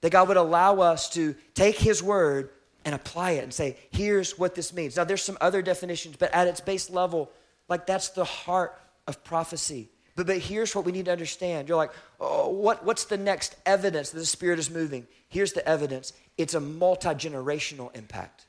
That 0.00 0.10
God 0.10 0.28
would 0.28 0.36
allow 0.36 0.80
us 0.80 1.08
to 1.10 1.34
take 1.54 1.78
His 1.78 2.02
word 2.02 2.50
and 2.84 2.94
apply 2.94 3.32
it 3.32 3.44
and 3.44 3.54
say, 3.54 3.76
here's 3.90 4.38
what 4.38 4.54
this 4.54 4.72
means. 4.72 4.96
Now, 4.96 5.04
there's 5.04 5.22
some 5.22 5.38
other 5.40 5.62
definitions, 5.62 6.16
but 6.18 6.32
at 6.32 6.48
its 6.48 6.60
base 6.60 6.90
level, 6.90 7.30
like 7.68 7.86
that's 7.86 8.10
the 8.10 8.24
heart 8.24 8.78
of 9.06 9.22
prophecy. 9.22 9.88
But, 10.16 10.26
but 10.26 10.38
here's 10.38 10.74
what 10.74 10.84
we 10.84 10.92
need 10.92 11.06
to 11.06 11.12
understand. 11.12 11.68
You're 11.68 11.76
like, 11.76 11.92
oh, 12.20 12.48
what, 12.48 12.84
what's 12.84 13.04
the 13.04 13.16
next 13.16 13.56
evidence 13.64 14.10
that 14.10 14.18
the 14.18 14.26
Spirit 14.26 14.58
is 14.58 14.70
moving? 14.70 15.06
Here's 15.28 15.52
the 15.52 15.66
evidence 15.66 16.12
it's 16.36 16.54
a 16.54 16.60
multi 16.60 17.08
generational 17.10 17.94
impact. 17.96 18.46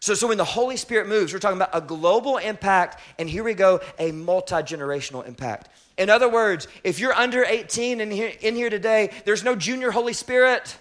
So, 0.00 0.14
so 0.14 0.28
when 0.28 0.38
the 0.38 0.44
Holy 0.44 0.78
Spirit 0.78 1.08
moves, 1.08 1.32
we're 1.32 1.40
talking 1.40 1.58
about 1.58 1.70
a 1.74 1.80
global 1.80 2.38
impact, 2.38 3.00
and 3.18 3.28
here 3.28 3.44
we 3.44 3.52
go, 3.52 3.80
a 3.98 4.12
multi 4.12 4.56
generational 4.56 5.26
impact. 5.26 5.68
In 5.98 6.08
other 6.08 6.28
words, 6.28 6.68
if 6.82 6.98
you're 6.98 7.12
under 7.12 7.44
18 7.44 8.00
and 8.00 8.10
here, 8.10 8.32
in 8.40 8.56
here 8.56 8.70
today, 8.70 9.10
there's 9.26 9.44
no 9.44 9.54
junior 9.54 9.90
Holy 9.90 10.14
Spirit. 10.14 10.78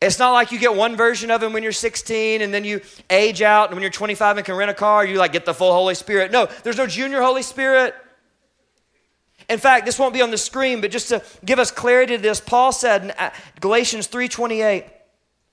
It's 0.00 0.18
not 0.18 0.32
like 0.32 0.50
you 0.50 0.58
get 0.58 0.74
one 0.74 0.96
version 0.96 1.30
of 1.30 1.42
him 1.42 1.52
when 1.52 1.62
you're 1.62 1.72
16 1.72 2.40
and 2.40 2.52
then 2.52 2.64
you 2.64 2.80
age 3.10 3.42
out 3.42 3.68
and 3.68 3.74
when 3.74 3.82
you're 3.82 3.90
25 3.90 4.38
and 4.38 4.46
can 4.46 4.54
rent 4.54 4.70
a 4.70 4.74
car, 4.74 5.04
you 5.04 5.18
like 5.18 5.32
get 5.32 5.44
the 5.44 5.54
full 5.54 5.72
Holy 5.72 5.94
Spirit. 5.94 6.30
No, 6.30 6.48
there's 6.62 6.76
no 6.76 6.86
junior 6.86 7.20
Holy 7.20 7.42
Spirit. 7.42 7.94
In 9.48 9.58
fact, 9.58 9.84
this 9.84 9.98
won't 9.98 10.14
be 10.14 10.22
on 10.22 10.30
the 10.30 10.38
screen, 10.38 10.80
but 10.80 10.90
just 10.90 11.08
to 11.10 11.22
give 11.44 11.58
us 11.58 11.70
clarity 11.70 12.16
to 12.16 12.22
this, 12.22 12.40
Paul 12.40 12.72
said 12.72 13.04
in 13.04 13.10
uh, 13.12 13.30
Galatians 13.60 14.08
3:28, 14.08 14.84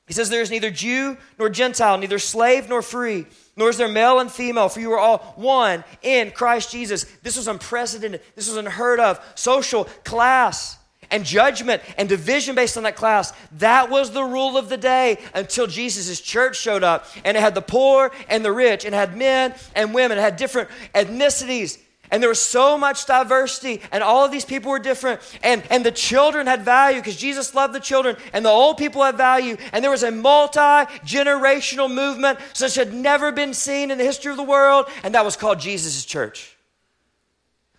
he 0.07 0.13
says, 0.13 0.29
There 0.29 0.41
is 0.41 0.51
neither 0.51 0.71
Jew 0.71 1.17
nor 1.37 1.49
Gentile, 1.49 1.97
neither 1.97 2.19
slave 2.19 2.67
nor 2.67 2.81
free, 2.81 3.25
nor 3.55 3.69
is 3.69 3.77
there 3.77 3.87
male 3.87 4.19
and 4.19 4.31
female, 4.31 4.69
for 4.69 4.79
you 4.79 4.91
are 4.91 4.99
all 4.99 5.19
one 5.37 5.83
in 6.01 6.31
Christ 6.31 6.71
Jesus. 6.71 7.05
This 7.23 7.37
was 7.37 7.47
unprecedented. 7.47 8.21
This 8.35 8.47
was 8.47 8.57
unheard 8.57 8.99
of. 8.99 9.19
Social 9.35 9.85
class. 10.03 10.77
and 11.09 11.25
judgment 11.25 11.81
and 11.97 12.07
division 12.07 12.55
based 12.55 12.77
on 12.77 12.83
that 12.83 12.95
class. 12.95 13.33
That 13.57 13.89
was 13.89 14.11
the 14.11 14.23
rule 14.23 14.57
of 14.57 14.69
the 14.69 14.77
day 14.77 15.17
until 15.33 15.67
Jesus' 15.67 16.21
church 16.21 16.57
showed 16.57 16.83
up 16.85 17.05
and 17.25 17.35
it 17.35 17.41
had 17.41 17.53
the 17.53 17.61
poor 17.61 18.11
and 18.29 18.45
the 18.45 18.51
rich 18.53 18.85
and 18.85 18.95
had 18.95 19.17
men 19.17 19.53
and 19.75 19.93
women, 19.93 20.17
it 20.17 20.21
had 20.21 20.37
different 20.37 20.69
ethnicities. 20.95 21.77
And 22.11 22.21
there 22.21 22.29
was 22.29 22.41
so 22.41 22.77
much 22.77 23.05
diversity, 23.05 23.81
and 23.89 24.03
all 24.03 24.25
of 24.25 24.31
these 24.31 24.43
people 24.43 24.69
were 24.69 24.79
different. 24.79 25.21
And, 25.41 25.63
and 25.71 25.85
the 25.85 25.91
children 25.91 26.45
had 26.45 26.63
value 26.63 26.99
because 26.99 27.15
Jesus 27.15 27.55
loved 27.55 27.73
the 27.73 27.79
children, 27.79 28.17
and 28.33 28.43
the 28.43 28.49
old 28.49 28.77
people 28.77 29.01
had 29.01 29.15
value. 29.15 29.55
And 29.71 29.81
there 29.81 29.89
was 29.89 30.03
a 30.03 30.11
multi 30.11 30.59
generational 30.59 31.91
movement 31.91 32.39
such 32.51 32.75
had 32.75 32.93
never 32.93 33.31
been 33.31 33.53
seen 33.53 33.91
in 33.91 33.97
the 33.97 34.03
history 34.03 34.29
of 34.29 34.37
the 34.37 34.43
world, 34.43 34.87
and 35.03 35.15
that 35.15 35.23
was 35.23 35.37
called 35.37 35.61
Jesus' 35.61 36.03
church. 36.03 36.57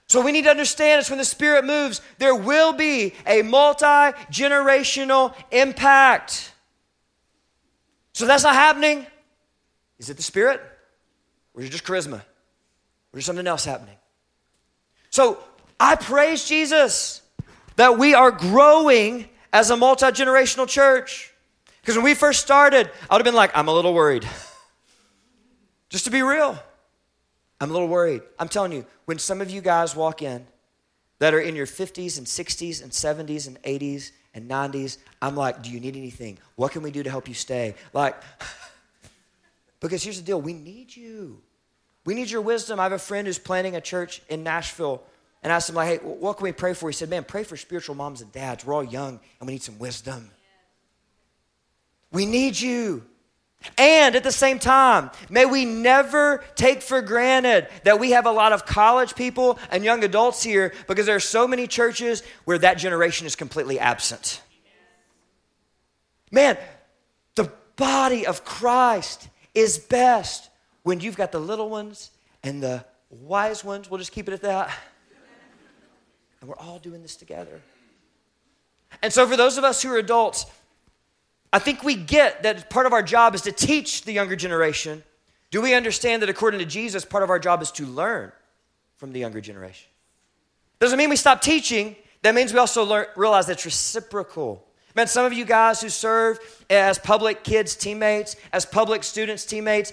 So 0.07 0.23
we 0.23 0.33
need 0.33 0.45
to 0.45 0.51
understand 0.51 1.01
is 1.01 1.11
when 1.11 1.19
the 1.19 1.25
Spirit 1.25 1.65
moves, 1.65 2.01
there 2.19 2.35
will 2.35 2.73
be 2.73 3.15
a 3.27 3.43
multi 3.43 3.85
generational 4.31 5.35
impact. 5.51 6.53
So 8.15 8.27
that's 8.27 8.45
not 8.45 8.55
happening. 8.55 9.07
Is 9.99 10.09
it 10.09 10.17
the 10.17 10.23
Spirit? 10.23 10.61
Or 11.55 11.61
is 11.61 11.69
it 11.69 11.73
just 11.73 11.85
charisma? 11.85 12.23
Or 13.13 13.19
is 13.19 13.27
something 13.27 13.47
else 13.47 13.65
happening? 13.65 13.97
So 15.13 15.39
I 15.79 15.95
praise 15.95 16.45
Jesus 16.45 17.21
that 17.77 17.99
we 17.99 18.15
are 18.15 18.31
growing 18.31 19.29
as 19.53 19.71
a 19.71 19.77
multi 19.77 20.07
generational 20.07 20.67
church. 20.67 21.33
Because 21.81 21.97
when 21.97 22.05
we 22.05 22.15
first 22.15 22.41
started, 22.41 22.91
I 23.11 23.15
would 23.15 23.21
have 23.21 23.25
been 23.25 23.35
like, 23.35 23.57
I'm 23.57 23.69
a 23.69 23.73
little 23.73 23.93
worried. 23.93 24.27
Just 25.91 26.07
to 26.07 26.11
be 26.11 26.23
real. 26.23 26.59
I'm 27.61 27.71
a 27.71 27.73
little 27.73 27.89
worried. 27.89 28.23
I'm 28.39 28.49
telling 28.49 28.73
you, 28.73 28.87
when 29.05 29.19
some 29.19 29.41
of 29.41 29.51
you 29.51 29.61
guys 29.61 29.95
walk 29.95 30.23
in 30.23 30.47
that 31.19 31.35
are 31.35 31.41
in 31.41 31.55
your 31.55 31.67
50s 31.67 32.19
and 32.19 32.27
60s 32.27 32.83
and 32.83 32.91
70s 32.91 33.47
and 33.47 33.63
80s 33.63 34.13
and 34.35 34.51
90s, 34.51 34.97
I'm 35.21 35.37
like, 35.37 35.63
do 35.63 35.71
you 35.71 35.79
need 35.79 35.97
anything? 35.97 36.39
What 36.57 36.73
can 36.73 36.83
we 36.83 36.91
do 36.91 37.03
to 37.03 37.11
help 37.11 37.29
you 37.29 37.35
stay? 37.35 37.75
Like, 37.93 38.17
because 39.81 40.03
here's 40.03 40.17
the 40.17 40.25
deal 40.25 40.41
we 40.41 40.55
need 40.55 40.97
you. 40.97 41.43
We 42.05 42.15
need 42.15 42.31
your 42.31 42.41
wisdom. 42.41 42.81
I 42.81 42.85
have 42.85 42.93
a 42.93 42.99
friend 42.99 43.27
who's 43.27 43.39
planning 43.39 43.77
a 43.77 43.81
church 43.81 44.23
in 44.29 44.43
Nashville. 44.43 45.03
And 45.43 45.53
I 45.53 45.57
asked 45.57 45.69
him, 45.69 45.77
like, 45.77 45.89
hey, 45.89 45.97
what 45.99 46.37
can 46.37 46.45
we 46.45 46.53
pray 46.53 46.75
for? 46.75 46.89
He 46.89 46.93
said, 46.93 47.09
man, 47.09 47.25
pray 47.25 47.45
for 47.45 47.57
spiritual 47.57 47.95
moms 47.95 48.21
and 48.21 48.31
dads. 48.33 48.65
We're 48.65 48.75
all 48.75 48.85
young 48.85 49.21
and 49.41 49.47
we 49.47 49.55
need 49.55 49.63
some 49.63 49.79
wisdom. 49.79 50.31
We 52.13 52.27
need 52.27 52.59
you. 52.59 53.05
And 53.79 54.17
at 54.17 54.25
the 54.25 54.33
same 54.33 54.59
time, 54.59 55.11
may 55.31 55.47
we 55.47 55.65
never 55.65 56.45
take 56.57 56.83
for 56.83 57.01
granted 57.01 57.69
that 57.85 58.01
we 58.01 58.11
have 58.11 58.27
a 58.27 58.33
lot 58.33 58.53
of 58.53 58.67
college 58.67 59.15
people 59.15 59.59
and 59.71 59.85
young 59.85 60.03
adults 60.03 60.43
here 60.43 60.73
because 60.89 61.07
there 61.07 61.17
are 61.17 61.21
so 61.21 61.47
many 61.47 61.67
churches 61.67 62.23
where 62.45 62.59
that 62.59 62.79
generation 62.79 63.27
is 63.27 63.37
completely 63.37 63.79
absent. 63.79 64.43
Man, 66.31 66.59
the 67.37 67.53
body 67.77 68.27
of 68.27 68.45
Christ 68.45 69.29
is 69.55 69.79
best 69.79 70.49
when 70.83 71.01
you've 71.01 71.17
got 71.17 71.33
the 71.33 71.41
little 71.41 71.69
ones 71.69 72.11
and 72.43 72.63
the 72.63 72.85
wise 73.11 73.65
ones. 73.65 73.91
We'll 73.91 73.99
just 73.99 74.13
keep 74.13 74.29
it 74.29 74.35
at 74.35 74.43
that. 74.43 74.71
And 76.41 76.49
we're 76.49 76.57
all 76.57 76.79
doing 76.79 77.03
this 77.03 77.17
together. 77.17 77.61
And 79.03 79.13
so, 79.13 79.27
for 79.27 79.37
those 79.37 79.59
of 79.59 79.65
us 79.65 79.83
who 79.83 79.91
are 79.91 79.99
adults, 79.99 80.47
I 81.53 81.59
think 81.59 81.83
we 81.83 81.95
get 81.95 82.43
that 82.43 82.71
part 82.71 82.87
of 82.87 82.93
our 82.93 83.03
job 83.03 83.35
is 83.35 83.43
to 83.43 83.53
teach 83.53 84.03
the 84.03 84.13
younger 84.13 84.37
generation. 84.37 85.03
Do 85.51 85.61
we 85.61 85.75
understand 85.75 86.23
that 86.23 86.29
according 86.29 86.61
to 86.61 86.67
Jesus, 86.67 87.05
part 87.05 87.23
of 87.23 87.31
our 87.31 87.39
job 87.39 87.63
is 87.63 87.71
to 87.73 87.87
learn 87.87 88.33
from 88.97 89.13
the 89.13 89.21
younger 89.21 89.41
generation? 89.41 89.89
Doesn't 90.81 90.99
mean 90.99 91.11
we 91.11 91.17
stop 91.17 91.43
teaching. 91.43 91.95
That 92.23 92.35
means 92.35 92.53
we 92.53 92.59
also 92.59 92.85
learn, 92.85 93.07
realize 93.17 93.47
that's 93.47 93.65
reciprocal. 93.65 94.67
Man, 94.95 95.07
some 95.07 95.25
of 95.25 95.33
you 95.33 95.45
guys 95.45 95.81
who 95.81 95.89
serve 95.89 96.39
as 96.69 96.99
public 96.99 97.45
kids 97.45 97.77
teammates, 97.77 98.37
as 98.53 98.67
public 98.67 99.05
students 99.05 99.45
teammates, 99.45 99.93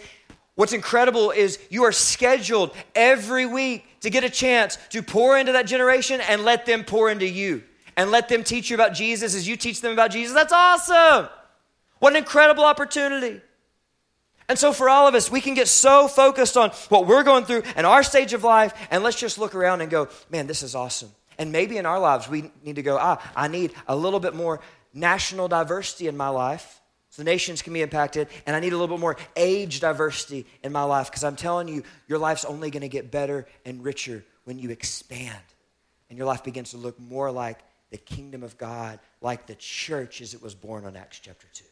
what's 0.59 0.73
incredible 0.73 1.31
is 1.31 1.57
you 1.69 1.85
are 1.85 1.91
scheduled 1.93 2.75
every 2.93 3.45
week 3.45 3.85
to 4.01 4.09
get 4.09 4.25
a 4.25 4.29
chance 4.29 4.77
to 4.89 5.01
pour 5.01 5.37
into 5.37 5.53
that 5.53 5.65
generation 5.65 6.19
and 6.19 6.43
let 6.43 6.65
them 6.65 6.83
pour 6.83 7.09
into 7.09 7.25
you 7.25 7.63
and 7.95 8.11
let 8.11 8.27
them 8.27 8.43
teach 8.43 8.69
you 8.69 8.75
about 8.75 8.93
Jesus 8.93 9.35
as 9.35 9.47
you 9.47 9.55
teach 9.55 9.79
them 9.79 9.93
about 9.93 10.11
Jesus. 10.11 10.33
That's 10.33 10.51
awesome. 10.51 11.29
What 11.99 12.11
an 12.11 12.17
incredible 12.17 12.65
opportunity. 12.65 13.39
And 14.49 14.59
so, 14.59 14.73
for 14.73 14.89
all 14.89 15.07
of 15.07 15.15
us, 15.15 15.31
we 15.31 15.39
can 15.39 15.53
get 15.53 15.69
so 15.69 16.09
focused 16.09 16.57
on 16.57 16.71
what 16.89 17.07
we're 17.07 17.23
going 17.23 17.45
through 17.45 17.63
and 17.77 17.87
our 17.87 18.03
stage 18.03 18.33
of 18.33 18.43
life, 18.43 18.73
and 18.91 19.01
let's 19.01 19.17
just 19.17 19.37
look 19.37 19.55
around 19.55 19.79
and 19.79 19.89
go, 19.89 20.09
man, 20.29 20.45
this 20.45 20.61
is 20.61 20.75
awesome. 20.75 21.11
And 21.37 21.53
maybe 21.53 21.77
in 21.77 21.85
our 21.85 22.01
lives, 22.01 22.27
we 22.27 22.51
need 22.65 22.75
to 22.75 22.81
go, 22.81 22.97
ah, 22.99 23.31
I 23.33 23.47
need 23.47 23.71
a 23.87 23.95
little 23.95 24.19
bit 24.19 24.35
more 24.35 24.59
national 24.93 25.47
diversity 25.47 26.07
in 26.07 26.17
my 26.17 26.27
life 26.27 26.78
so 27.09 27.23
nations 27.23 27.61
can 27.61 27.73
be 27.73 27.81
impacted, 27.81 28.27
and 28.45 28.55
I 28.55 28.59
need 28.59 28.73
a 28.73 28.77
little 28.77 28.95
bit 28.95 29.01
more 29.01 29.17
age 29.35 29.79
diversity 29.79 30.45
in 30.63 30.71
my 30.71 30.83
life 30.83 31.09
because 31.09 31.23
I'm 31.23 31.35
telling 31.35 31.67
you, 31.67 31.83
your 32.07 32.19
life's 32.19 32.45
only 32.45 32.69
going 32.69 32.81
to 32.81 32.89
get 32.89 33.11
better 33.11 33.47
and 33.65 33.83
richer 33.83 34.23
when 34.43 34.59
you 34.59 34.69
expand 34.69 35.37
and 36.09 36.17
your 36.17 36.27
life 36.27 36.43
begins 36.43 36.71
to 36.71 36.77
look 36.77 36.99
more 36.99 37.31
like 37.31 37.59
the 37.91 37.97
kingdom 37.97 38.43
of 38.43 38.57
God, 38.57 38.99
like 39.21 39.47
the 39.47 39.55
church 39.55 40.21
as 40.21 40.33
it 40.33 40.41
was 40.41 40.55
born 40.55 40.85
on 40.85 40.95
Acts 40.95 41.19
chapter 41.19 41.47
2. 41.53 41.63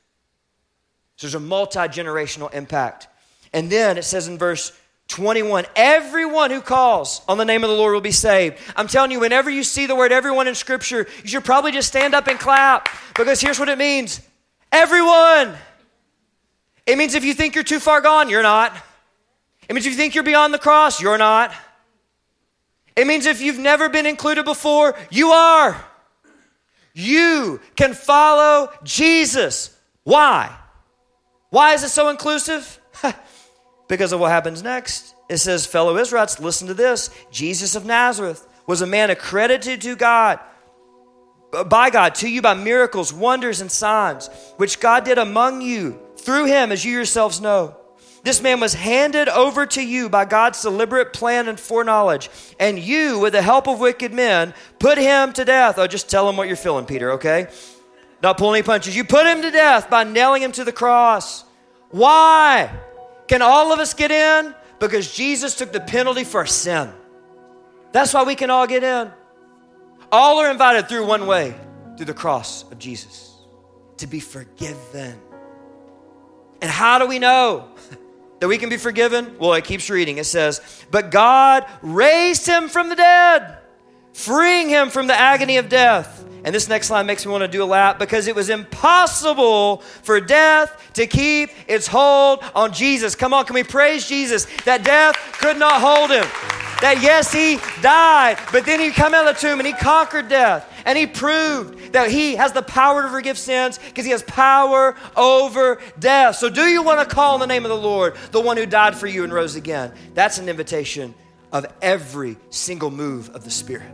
So 1.15 1.27
there's 1.27 1.35
a 1.35 1.39
multi 1.39 1.79
generational 1.79 2.53
impact. 2.53 3.07
And 3.53 3.71
then 3.71 3.97
it 3.97 4.03
says 4.03 4.27
in 4.27 4.37
verse 4.37 4.77
21 5.07 5.65
everyone 5.75 6.51
who 6.51 6.61
calls 6.61 7.21
on 7.27 7.37
the 7.37 7.45
name 7.45 7.63
of 7.63 7.69
the 7.69 7.75
Lord 7.75 7.93
will 7.93 8.01
be 8.01 8.11
saved. 8.11 8.57
I'm 8.75 8.87
telling 8.87 9.11
you, 9.11 9.19
whenever 9.19 9.49
you 9.49 9.63
see 9.63 9.85
the 9.85 9.95
word 9.95 10.11
everyone 10.11 10.47
in 10.47 10.55
Scripture, 10.55 11.07
you 11.23 11.29
should 11.29 11.45
probably 11.45 11.71
just 11.71 11.87
stand 11.87 12.13
up 12.13 12.27
and 12.27 12.39
clap 12.39 12.89
because 13.15 13.41
here's 13.41 13.59
what 13.59 13.69
it 13.69 13.77
means 13.77 14.21
everyone. 14.71 15.55
It 16.85 16.97
means 16.97 17.15
if 17.15 17.23
you 17.23 17.33
think 17.33 17.55
you're 17.55 17.63
too 17.63 17.79
far 17.79 18.01
gone, 18.01 18.29
you're 18.29 18.43
not. 18.43 18.75
It 19.69 19.73
means 19.73 19.85
if 19.85 19.91
you 19.91 19.97
think 19.97 20.15
you're 20.15 20.23
beyond 20.23 20.53
the 20.53 20.59
cross, 20.59 21.01
you're 21.01 21.17
not. 21.17 21.53
It 22.95 23.05
means 23.05 23.25
if 23.25 23.41
you've 23.41 23.59
never 23.59 23.89
been 23.89 24.05
included 24.05 24.45
before, 24.45 24.95
you 25.11 25.31
are. 25.31 25.83
You 26.93 27.59
can 27.75 27.93
follow 27.93 28.71
Jesus. 28.83 29.75
Why? 30.03 30.55
Why 31.49 31.73
is 31.73 31.83
it 31.83 31.89
so 31.89 32.09
inclusive? 32.09 32.79
because 33.87 34.11
of 34.11 34.19
what 34.19 34.31
happens 34.31 34.63
next. 34.63 35.13
It 35.29 35.37
says, 35.37 35.65
fellow 35.65 35.97
Israelites, 35.97 36.39
listen 36.39 36.67
to 36.67 36.73
this. 36.73 37.09
Jesus 37.31 37.75
of 37.75 37.85
Nazareth 37.85 38.47
was 38.65 38.81
a 38.81 38.87
man 38.87 39.09
accredited 39.09 39.81
to 39.81 39.95
God, 39.95 40.39
by 41.67 41.89
God, 41.89 42.15
to 42.15 42.29
you 42.29 42.41
by 42.41 42.53
miracles, 42.53 43.13
wonders, 43.13 43.61
and 43.61 43.71
signs, 43.71 44.29
which 44.57 44.79
God 44.79 45.05
did 45.05 45.17
among 45.17 45.61
you 45.61 45.99
through 46.17 46.45
him, 46.45 46.71
as 46.71 46.83
you 46.83 46.91
yourselves 46.91 47.39
know. 47.39 47.75
This 48.23 48.41
man 48.41 48.59
was 48.59 48.73
handed 48.73 49.29
over 49.29 49.65
to 49.67 49.81
you 49.81 50.09
by 50.09 50.25
God's 50.25 50.61
deliberate 50.61 51.13
plan 51.13 51.47
and 51.47 51.57
foreknowledge, 51.57 52.29
and 52.59 52.77
you, 52.77 53.19
with 53.19 53.33
the 53.33 53.41
help 53.41 53.67
of 53.67 53.79
wicked 53.79 54.13
men, 54.13 54.53
put 54.79 54.97
him 54.97 55.31
to 55.33 55.45
death. 55.45 55.77
Oh, 55.77 55.87
just 55.87 56.09
tell 56.09 56.27
him 56.27 56.35
what 56.35 56.47
you're 56.47 56.57
feeling, 56.57 56.85
Peter, 56.85 57.13
okay? 57.13 57.47
Not 58.21 58.37
pulling 58.37 58.59
any 58.59 58.65
punches. 58.65 58.95
You 58.95 59.05
put 59.05 59.25
him 59.25 59.41
to 59.43 59.51
death 59.51 59.89
by 59.89 60.03
nailing 60.03 60.41
him 60.41 60.51
to 60.53 60.65
the 60.65 60.73
cross. 60.73 61.45
Why? 61.91 62.69
Can 63.27 63.41
all 63.41 63.71
of 63.71 63.79
us 63.79 63.93
get 63.93 64.11
in? 64.11 64.53
Because 64.79 65.13
Jesus 65.13 65.55
took 65.55 65.71
the 65.71 65.79
penalty 65.79 66.23
for 66.23 66.45
sin. 66.45 66.91
That's 67.93 68.13
why 68.13 68.23
we 68.23 68.35
can 68.35 68.49
all 68.49 68.67
get 68.67 68.83
in. 68.83 69.11
All 70.11 70.39
are 70.39 70.49
invited 70.49 70.87
through 70.87 71.05
one 71.05 71.27
way 71.27 71.55
through 71.97 72.05
the 72.05 72.13
cross 72.13 72.63
of 72.71 72.79
Jesus 72.79 73.35
to 73.97 74.07
be 74.07 74.19
forgiven. 74.19 75.19
And 76.61 76.71
how 76.71 76.99
do 76.99 77.07
we 77.07 77.19
know 77.19 77.69
that 78.39 78.47
we 78.47 78.57
can 78.57 78.69
be 78.69 78.77
forgiven? 78.77 79.37
Well, 79.39 79.53
it 79.53 79.63
keeps 79.63 79.89
reading. 79.89 80.17
It 80.17 80.25
says, 80.25 80.61
But 80.91 81.11
God 81.11 81.65
raised 81.81 82.45
him 82.45 82.69
from 82.69 82.89
the 82.89 82.95
dead, 82.95 83.57
freeing 84.13 84.69
him 84.69 84.89
from 84.89 85.07
the 85.07 85.19
agony 85.19 85.57
of 85.57 85.69
death. 85.69 86.23
And 86.43 86.55
this 86.55 86.69
next 86.69 86.89
line 86.89 87.05
makes 87.05 87.25
me 87.25 87.31
want 87.31 87.41
to 87.41 87.47
do 87.47 87.61
a 87.61 87.65
lap 87.65 87.99
because 87.99 88.27
it 88.27 88.35
was 88.35 88.49
impossible 88.49 89.77
for 90.03 90.21
death 90.21 90.91
to 90.93 91.05
keep 91.05 91.49
its 91.67 91.87
hold 91.87 92.41
on 92.55 92.71
Jesus. 92.71 93.15
Come 93.15 93.33
on, 93.33 93.45
can 93.45 93.55
we 93.55 93.63
praise 93.63 94.07
Jesus 94.07 94.47
that 94.63 94.83
death 94.83 95.15
could 95.39 95.57
not 95.57 95.81
hold 95.81 96.11
him? 96.11 96.56
That 96.81 97.01
yes, 97.01 97.33
he 97.33 97.57
died, 97.81 98.37
but 98.51 98.65
then 98.65 98.79
he 98.79 98.91
come 98.91 99.15
out 99.15 99.27
of 99.27 99.35
the 99.35 99.41
tomb 99.41 99.59
and 99.59 99.65
he 99.65 99.73
conquered 99.73 100.29
death. 100.29 100.71
And 100.85 100.97
he 100.97 101.07
proved 101.07 101.93
that 101.93 102.11
he 102.11 102.35
has 102.35 102.53
the 102.53 102.61
power 102.61 103.01
to 103.01 103.09
forgive 103.09 103.37
sins 103.37 103.79
because 103.79 104.05
he 104.05 104.11
has 104.11 104.21
power 104.23 104.95
over 105.15 105.81
death. 105.97 106.35
So, 106.35 106.49
do 106.49 106.61
you 106.61 106.83
want 106.83 106.99
to 107.07 107.13
call 107.13 107.33
on 107.33 107.39
the 107.39 107.47
name 107.47 107.65
of 107.65 107.69
the 107.69 107.77
Lord, 107.77 108.15
the 108.31 108.39
one 108.39 108.57
who 108.57 108.65
died 108.65 108.95
for 108.95 109.07
you 109.07 109.23
and 109.23 109.33
rose 109.33 109.55
again? 109.55 109.91
That's 110.13 110.37
an 110.37 110.49
invitation 110.49 111.15
of 111.51 111.65
every 111.81 112.37
single 112.51 112.91
move 112.91 113.33
of 113.35 113.43
the 113.43 113.51
Spirit. 113.51 113.91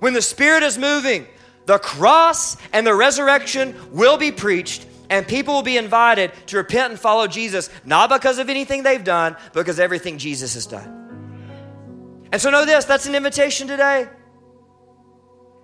When 0.00 0.12
the 0.12 0.22
Spirit 0.22 0.62
is 0.62 0.76
moving, 0.76 1.26
the 1.64 1.78
cross 1.78 2.58
and 2.72 2.86
the 2.86 2.94
resurrection 2.94 3.74
will 3.92 4.18
be 4.18 4.30
preached, 4.30 4.86
and 5.08 5.26
people 5.26 5.54
will 5.54 5.62
be 5.62 5.78
invited 5.78 6.32
to 6.48 6.58
repent 6.58 6.90
and 6.90 7.00
follow 7.00 7.26
Jesus, 7.26 7.70
not 7.84 8.10
because 8.10 8.38
of 8.38 8.50
anything 8.50 8.82
they've 8.82 9.02
done, 9.02 9.36
but 9.54 9.60
because 9.60 9.80
everything 9.80 10.18
Jesus 10.18 10.52
has 10.54 10.66
done. 10.66 11.03
And 12.34 12.42
so, 12.42 12.50
know 12.50 12.64
this 12.64 12.84
that's 12.84 13.06
an 13.06 13.14
invitation 13.14 13.68
today. 13.68 14.08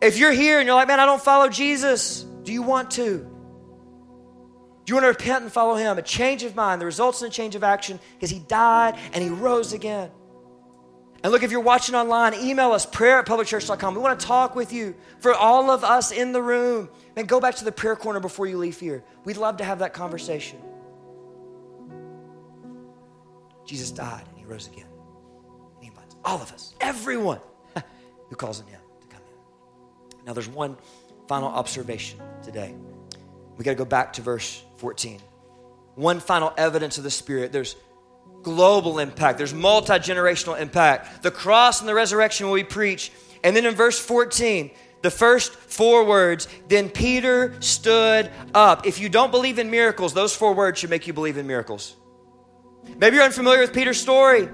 If 0.00 0.18
you're 0.18 0.30
here 0.30 0.60
and 0.60 0.68
you're 0.68 0.76
like, 0.76 0.86
man, 0.86 1.00
I 1.00 1.04
don't 1.04 1.20
follow 1.20 1.48
Jesus, 1.48 2.22
do 2.44 2.52
you 2.52 2.62
want 2.62 2.92
to? 2.92 3.18
Do 4.84 4.84
you 4.86 4.94
want 4.94 5.02
to 5.02 5.08
repent 5.08 5.42
and 5.42 5.52
follow 5.52 5.74
him? 5.74 5.98
A 5.98 6.02
change 6.02 6.44
of 6.44 6.54
mind, 6.54 6.80
the 6.80 6.84
results 6.86 7.22
in 7.22 7.26
a 7.26 7.30
change 7.30 7.56
of 7.56 7.64
action, 7.64 7.98
because 8.14 8.30
he 8.30 8.38
died 8.38 8.96
and 9.12 9.20
he 9.20 9.30
rose 9.30 9.72
again. 9.72 10.12
And 11.24 11.32
look, 11.32 11.42
if 11.42 11.50
you're 11.50 11.58
watching 11.58 11.96
online, 11.96 12.34
email 12.34 12.70
us, 12.70 12.86
prayer 12.86 13.18
at 13.18 13.26
publicchurch.com. 13.26 13.96
We 13.96 14.00
want 14.00 14.20
to 14.20 14.24
talk 14.24 14.54
with 14.54 14.72
you. 14.72 14.94
For 15.18 15.34
all 15.34 15.72
of 15.72 15.82
us 15.82 16.12
in 16.12 16.30
the 16.30 16.40
room, 16.40 16.88
and 17.16 17.26
go 17.26 17.40
back 17.40 17.56
to 17.56 17.64
the 17.64 17.72
prayer 17.72 17.96
corner 17.96 18.20
before 18.20 18.46
you 18.46 18.58
leave 18.58 18.78
here. 18.78 19.02
We'd 19.24 19.38
love 19.38 19.56
to 19.56 19.64
have 19.64 19.80
that 19.80 19.92
conversation. 19.92 20.60
Jesus 23.66 23.90
died 23.90 24.22
and 24.28 24.38
he 24.38 24.44
rose 24.44 24.68
again. 24.68 24.89
All 26.24 26.40
of 26.40 26.52
us, 26.52 26.74
everyone 26.80 27.40
who 28.28 28.36
calls 28.36 28.60
on 28.60 28.66
him 28.66 28.80
to 29.00 29.06
come 29.08 29.22
in. 29.22 30.26
Now, 30.26 30.32
there's 30.32 30.48
one 30.48 30.76
final 31.28 31.48
observation 31.48 32.20
today. 32.42 32.74
We 33.56 33.64
got 33.64 33.72
to 33.72 33.76
go 33.76 33.84
back 33.84 34.14
to 34.14 34.22
verse 34.22 34.62
14. 34.76 35.20
One 35.94 36.20
final 36.20 36.52
evidence 36.56 36.98
of 36.98 37.04
the 37.04 37.10
Spirit. 37.10 37.52
There's 37.52 37.76
global 38.42 38.98
impact, 38.98 39.38
there's 39.38 39.52
multi 39.52 39.94
generational 39.94 40.58
impact. 40.58 41.22
The 41.22 41.30
cross 41.30 41.80
and 41.80 41.88
the 41.88 41.94
resurrection 41.94 42.50
we 42.50 42.64
preach. 42.64 43.12
And 43.44 43.54
then 43.54 43.66
in 43.66 43.74
verse 43.74 43.98
14, 43.98 44.70
the 45.02 45.10
first 45.10 45.52
four 45.52 46.04
words, 46.04 46.46
then 46.68 46.90
Peter 46.90 47.54
stood 47.60 48.30
up. 48.54 48.86
If 48.86 48.98
you 48.98 49.08
don't 49.08 49.30
believe 49.30 49.58
in 49.58 49.70
miracles, 49.70 50.12
those 50.12 50.34
four 50.34 50.54
words 50.54 50.78
should 50.78 50.90
make 50.90 51.06
you 51.06 51.12
believe 51.12 51.38
in 51.38 51.46
miracles. 51.46 51.96
Maybe 52.98 53.16
you're 53.16 53.24
unfamiliar 53.24 53.60
with 53.60 53.72
Peter's 53.72 54.00
story. 54.00 54.48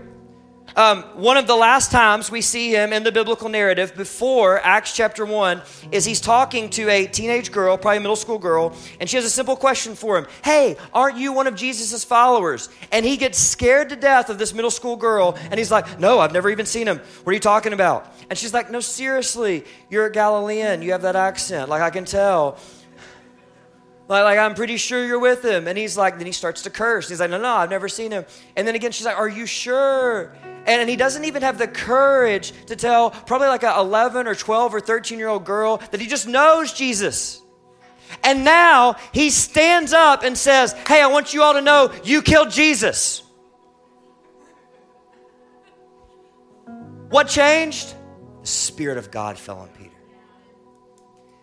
Um, 0.77 1.05
one 1.15 1.39
of 1.39 1.47
the 1.47 1.57
last 1.57 1.91
times 1.91 2.31
we 2.31 2.43
see 2.43 2.71
him 2.71 2.93
in 2.93 3.03
the 3.03 3.11
biblical 3.11 3.49
narrative 3.49 3.97
before 3.97 4.61
Acts 4.63 4.95
chapter 4.95 5.25
1 5.25 5.63
is 5.91 6.05
he's 6.05 6.21
talking 6.21 6.69
to 6.71 6.91
a 6.91 7.07
teenage 7.07 7.51
girl, 7.51 7.79
probably 7.79 7.97
a 7.97 8.01
middle 8.01 8.15
school 8.15 8.39
girl, 8.39 8.77
and 9.01 9.09
she 9.09 9.17
has 9.17 9.25
a 9.25 9.31
simple 9.31 9.57
question 9.57 9.95
for 9.95 10.19
him 10.19 10.27
Hey, 10.45 10.77
aren't 10.93 11.17
you 11.17 11.33
one 11.33 11.47
of 11.47 11.57
Jesus' 11.57 12.05
followers? 12.05 12.69
And 12.93 13.07
he 13.07 13.17
gets 13.17 13.39
scared 13.39 13.89
to 13.89 13.97
death 13.97 14.29
of 14.29 14.37
this 14.37 14.53
middle 14.53 14.71
school 14.71 14.97
girl, 14.97 15.39
and 15.51 15.55
he's 15.55 15.71
like, 15.71 15.99
No, 15.99 16.19
I've 16.19 16.35
never 16.35 16.51
even 16.51 16.67
seen 16.67 16.87
him. 16.87 16.99
What 17.25 17.31
are 17.31 17.35
you 17.35 17.41
talking 17.41 17.73
about? 17.73 18.13
And 18.29 18.39
she's 18.39 18.53
like, 18.53 18.71
No, 18.71 18.81
seriously, 18.81 19.65
you're 19.89 20.05
a 20.05 20.13
Galilean. 20.13 20.83
You 20.83 20.93
have 20.93 21.03
that 21.03 21.17
accent. 21.17 21.71
Like, 21.71 21.81
I 21.81 21.89
can 21.89 22.05
tell. 22.05 22.59
Like, 24.09 24.25
like, 24.25 24.39
I'm 24.39 24.55
pretty 24.55 24.77
sure 24.77 25.05
you're 25.07 25.19
with 25.19 25.43
him. 25.43 25.69
And 25.69 25.79
he's 25.79 25.97
like, 25.97 26.19
then 26.19 26.27
he 26.27 26.33
starts 26.33 26.63
to 26.63 26.71
curse. 26.71 27.09
He's 27.09 27.19
like, 27.19 27.31
no, 27.31 27.41
no, 27.41 27.55
I've 27.55 27.71
never 27.71 27.89
seen 27.89 28.13
him. 28.13 28.25
And 28.55 28.69
then 28.69 28.77
again, 28.77 28.93
she's 28.93 29.05
like, 29.05 29.19
are 29.19 29.27
you 29.27 29.47
sure? 29.47 30.33
And, 30.67 30.91
he 30.91 30.97
doesn't 30.97 31.25
even 31.25 31.43
have 31.43 31.59
the 31.59 31.69
courage 31.69 32.53
to 32.67 32.77
tell 32.77 33.11
probably 33.11 33.49
like 33.49 33.63
a 33.63 33.75
11 33.79 34.27
or 34.27 34.35
12 34.35 34.75
or 34.75 34.81
13 34.81 35.19
year 35.19 35.29
old 35.29 35.45
girl 35.45 35.79
that 35.91 36.01
he 36.01 36.07
just 36.07 36.27
knows 36.27 36.73
Jesus. 36.73 37.41
And 38.23 38.45
now 38.45 38.97
he 39.13 39.31
stands 39.31 39.93
up 39.93 40.23
and 40.23 40.37
says, 40.37 40.73
hey, 40.87 41.01
I 41.01 41.07
want 41.07 41.35
you 41.35 41.43
all 41.43 41.55
to 41.55 41.61
know 41.61 41.93
you 42.05 42.23
killed 42.23 42.51
Jesus. 42.51 43.23
What 47.09 47.29
changed? 47.29 47.95
The 48.43 48.47
Spirit 48.47 48.99
of 48.99 49.11
God 49.11 49.39
fell 49.39 49.59
on. 49.61 49.76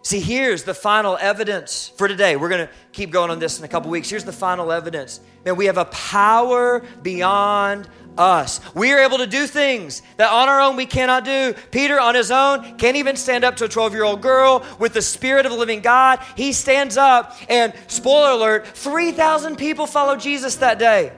See, 0.03 0.19
here's 0.19 0.63
the 0.63 0.73
final 0.73 1.17
evidence 1.19 1.87
for 1.95 2.09
today. 2.09 2.35
We're 2.35 2.49
going 2.49 2.67
to 2.67 2.73
keep 2.91 3.09
going 3.09 3.31
on 3.31 3.39
this 3.39 3.57
in 3.57 3.63
a 3.63 3.69
couple 3.69 3.89
weeks. 3.89 4.09
Here's 4.09 4.25
the 4.25 4.33
final 4.33 4.69
evidence. 4.69 5.21
Man, 5.45 5.55
we 5.55 5.67
have 5.67 5.77
a 5.77 5.85
power 5.85 6.83
beyond 7.01 7.87
us. 8.17 8.59
We 8.75 8.91
are 8.91 8.99
able 8.99 9.19
to 9.19 9.27
do 9.27 9.47
things 9.47 10.01
that 10.17 10.29
on 10.29 10.49
our 10.49 10.59
own 10.59 10.75
we 10.75 10.85
cannot 10.85 11.23
do. 11.23 11.55
Peter, 11.71 12.01
on 12.01 12.15
his 12.15 12.31
own, 12.31 12.77
can't 12.77 12.97
even 12.97 13.15
stand 13.15 13.45
up 13.45 13.55
to 13.55 13.63
a 13.63 13.69
12 13.69 13.93
year 13.93 14.03
old 14.03 14.21
girl 14.21 14.65
with 14.77 14.91
the 14.91 15.01
Spirit 15.01 15.45
of 15.45 15.53
the 15.53 15.57
living 15.57 15.79
God. 15.79 16.19
He 16.35 16.51
stands 16.51 16.97
up, 16.97 17.37
and 17.47 17.73
spoiler 17.87 18.31
alert 18.31 18.67
3,000 18.67 19.55
people 19.55 19.87
follow 19.87 20.17
Jesus 20.17 20.57
that 20.57 20.79
day. 20.79 21.13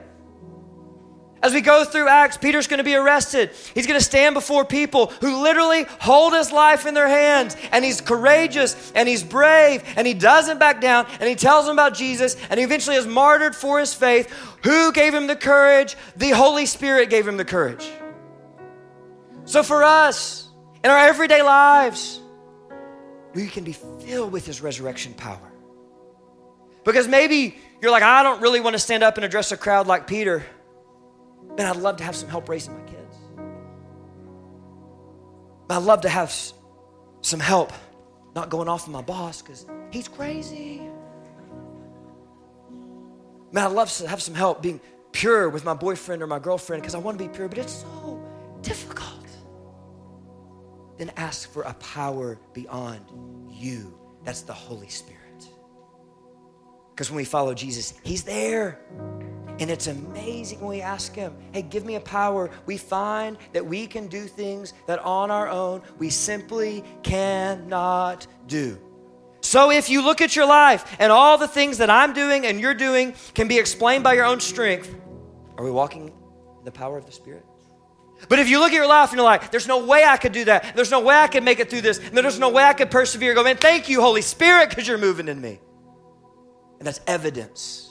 As 1.42 1.52
we 1.52 1.60
go 1.60 1.84
through 1.84 2.08
Acts, 2.08 2.36
Peter's 2.36 2.66
going 2.66 2.78
to 2.78 2.84
be 2.84 2.94
arrested. 2.94 3.50
He's 3.74 3.86
going 3.86 3.98
to 3.98 4.04
stand 4.04 4.34
before 4.34 4.64
people 4.64 5.08
who 5.20 5.42
literally 5.42 5.84
hold 6.00 6.32
his 6.32 6.50
life 6.50 6.86
in 6.86 6.94
their 6.94 7.08
hands. 7.08 7.56
And 7.72 7.84
he's 7.84 8.00
courageous 8.00 8.90
and 8.94 9.08
he's 9.08 9.22
brave 9.22 9.84
and 9.96 10.06
he 10.06 10.14
doesn't 10.14 10.58
back 10.58 10.80
down 10.80 11.06
and 11.20 11.28
he 11.28 11.34
tells 11.34 11.66
them 11.66 11.74
about 11.74 11.94
Jesus 11.94 12.36
and 12.48 12.58
he 12.58 12.64
eventually 12.64 12.96
is 12.96 13.06
martyred 13.06 13.54
for 13.54 13.78
his 13.78 13.92
faith. 13.92 14.32
Who 14.64 14.92
gave 14.92 15.14
him 15.14 15.26
the 15.26 15.36
courage? 15.36 15.94
The 16.16 16.30
Holy 16.30 16.66
Spirit 16.66 17.10
gave 17.10 17.28
him 17.28 17.36
the 17.36 17.44
courage. 17.44 17.88
So 19.44 19.62
for 19.62 19.84
us, 19.84 20.48
in 20.82 20.90
our 20.90 20.98
everyday 20.98 21.42
lives, 21.42 22.20
we 23.34 23.46
can 23.46 23.62
be 23.62 23.72
filled 23.72 24.32
with 24.32 24.46
his 24.46 24.60
resurrection 24.62 25.12
power. 25.14 25.52
Because 26.84 27.06
maybe 27.06 27.58
you're 27.82 27.90
like, 27.90 28.02
I 28.02 28.22
don't 28.22 28.40
really 28.40 28.60
want 28.60 28.74
to 28.74 28.78
stand 28.78 29.02
up 29.02 29.16
and 29.16 29.24
address 29.24 29.52
a 29.52 29.56
crowd 29.56 29.86
like 29.86 30.06
Peter. 30.06 30.44
Man, 31.56 31.66
I'd 31.66 31.76
love 31.76 31.96
to 31.98 32.04
have 32.04 32.14
some 32.14 32.28
help 32.28 32.48
raising 32.48 32.74
my 32.74 32.84
kids. 32.84 33.16
I'd 35.70 35.82
love 35.82 36.02
to 36.02 36.08
have 36.08 36.34
some 37.22 37.40
help 37.40 37.72
not 38.34 38.50
going 38.50 38.68
off 38.68 38.86
on 38.86 38.92
my 38.92 39.00
boss 39.00 39.42
because 39.42 39.66
he's 39.90 40.06
crazy. 40.06 40.82
Man, 43.52 43.66
I'd 43.66 43.72
love 43.72 43.90
to 43.94 44.08
have 44.08 44.20
some 44.20 44.34
help 44.34 44.62
being 44.62 44.80
pure 45.12 45.48
with 45.48 45.64
my 45.64 45.74
boyfriend 45.74 46.22
or 46.22 46.26
my 46.26 46.38
girlfriend 46.38 46.82
because 46.82 46.94
I 46.94 46.98
want 46.98 47.18
to 47.18 47.24
be 47.24 47.32
pure, 47.34 47.48
but 47.48 47.58
it's 47.58 47.72
so 47.72 48.22
difficult. 48.60 49.26
Then 50.98 51.10
ask 51.16 51.50
for 51.50 51.62
a 51.62 51.74
power 51.74 52.38
beyond 52.52 53.02
you. 53.50 53.98
That's 54.24 54.42
the 54.42 54.52
Holy 54.52 54.88
Spirit. 54.88 55.22
Because 56.94 57.10
when 57.10 57.16
we 57.16 57.24
follow 57.24 57.54
Jesus, 57.54 57.94
He's 58.02 58.24
there. 58.24 58.80
And 59.58 59.70
it's 59.70 59.86
amazing 59.86 60.60
when 60.60 60.68
we 60.68 60.82
ask 60.82 61.14
Him, 61.14 61.34
hey, 61.52 61.62
give 61.62 61.84
me 61.84 61.94
a 61.94 62.00
power. 62.00 62.50
We 62.66 62.76
find 62.76 63.38
that 63.52 63.64
we 63.64 63.86
can 63.86 64.06
do 64.06 64.24
things 64.26 64.74
that 64.86 64.98
on 64.98 65.30
our 65.30 65.48
own 65.48 65.82
we 65.98 66.10
simply 66.10 66.84
cannot 67.02 68.26
do. 68.46 68.78
So 69.40 69.70
if 69.70 69.88
you 69.88 70.02
look 70.02 70.20
at 70.20 70.36
your 70.36 70.46
life 70.46 70.96
and 70.98 71.10
all 71.10 71.38
the 71.38 71.48
things 71.48 71.78
that 71.78 71.88
I'm 71.88 72.12
doing 72.12 72.44
and 72.46 72.60
you're 72.60 72.74
doing 72.74 73.14
can 73.32 73.48
be 73.48 73.58
explained 73.58 74.04
by 74.04 74.14
your 74.14 74.24
own 74.24 74.40
strength, 74.40 74.94
are 75.56 75.64
we 75.64 75.70
walking 75.70 76.08
in 76.08 76.64
the 76.64 76.72
power 76.72 76.98
of 76.98 77.06
the 77.06 77.12
Spirit? 77.12 77.44
But 78.28 78.38
if 78.38 78.48
you 78.48 78.58
look 78.58 78.72
at 78.72 78.74
your 78.74 78.86
life 78.86 79.10
and 79.10 79.18
you're 79.18 79.24
like, 79.24 79.50
there's 79.50 79.68
no 79.68 79.86
way 79.86 80.04
I 80.04 80.16
could 80.16 80.32
do 80.32 80.46
that, 80.46 80.74
there's 80.74 80.90
no 80.90 81.00
way 81.00 81.14
I 81.14 81.28
could 81.28 81.44
make 81.44 81.60
it 81.60 81.70
through 81.70 81.82
this, 81.82 81.98
and 81.98 82.16
there's 82.16 82.38
no 82.38 82.48
way 82.48 82.64
I 82.64 82.72
could 82.72 82.90
persevere, 82.90 83.34
go, 83.34 83.44
man, 83.44 83.56
thank 83.56 83.88
you, 83.88 84.00
Holy 84.00 84.22
Spirit, 84.22 84.70
because 84.70 84.88
you're 84.88 84.98
moving 84.98 85.28
in 85.28 85.40
me. 85.40 85.60
And 86.78 86.86
that's 86.86 87.00
evidence 87.06 87.85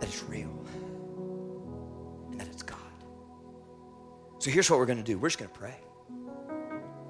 that 0.00 0.08
it's 0.08 0.22
real 0.24 0.50
and 2.30 2.40
that 2.40 2.48
it's 2.48 2.62
God. 2.62 2.78
So 4.38 4.50
here's 4.50 4.68
what 4.70 4.78
we're 4.78 4.86
going 4.86 4.98
to 4.98 5.04
do 5.04 5.18
we're 5.18 5.28
just 5.28 5.38
going 5.38 5.50
to 5.50 5.58
pray. 5.58 5.76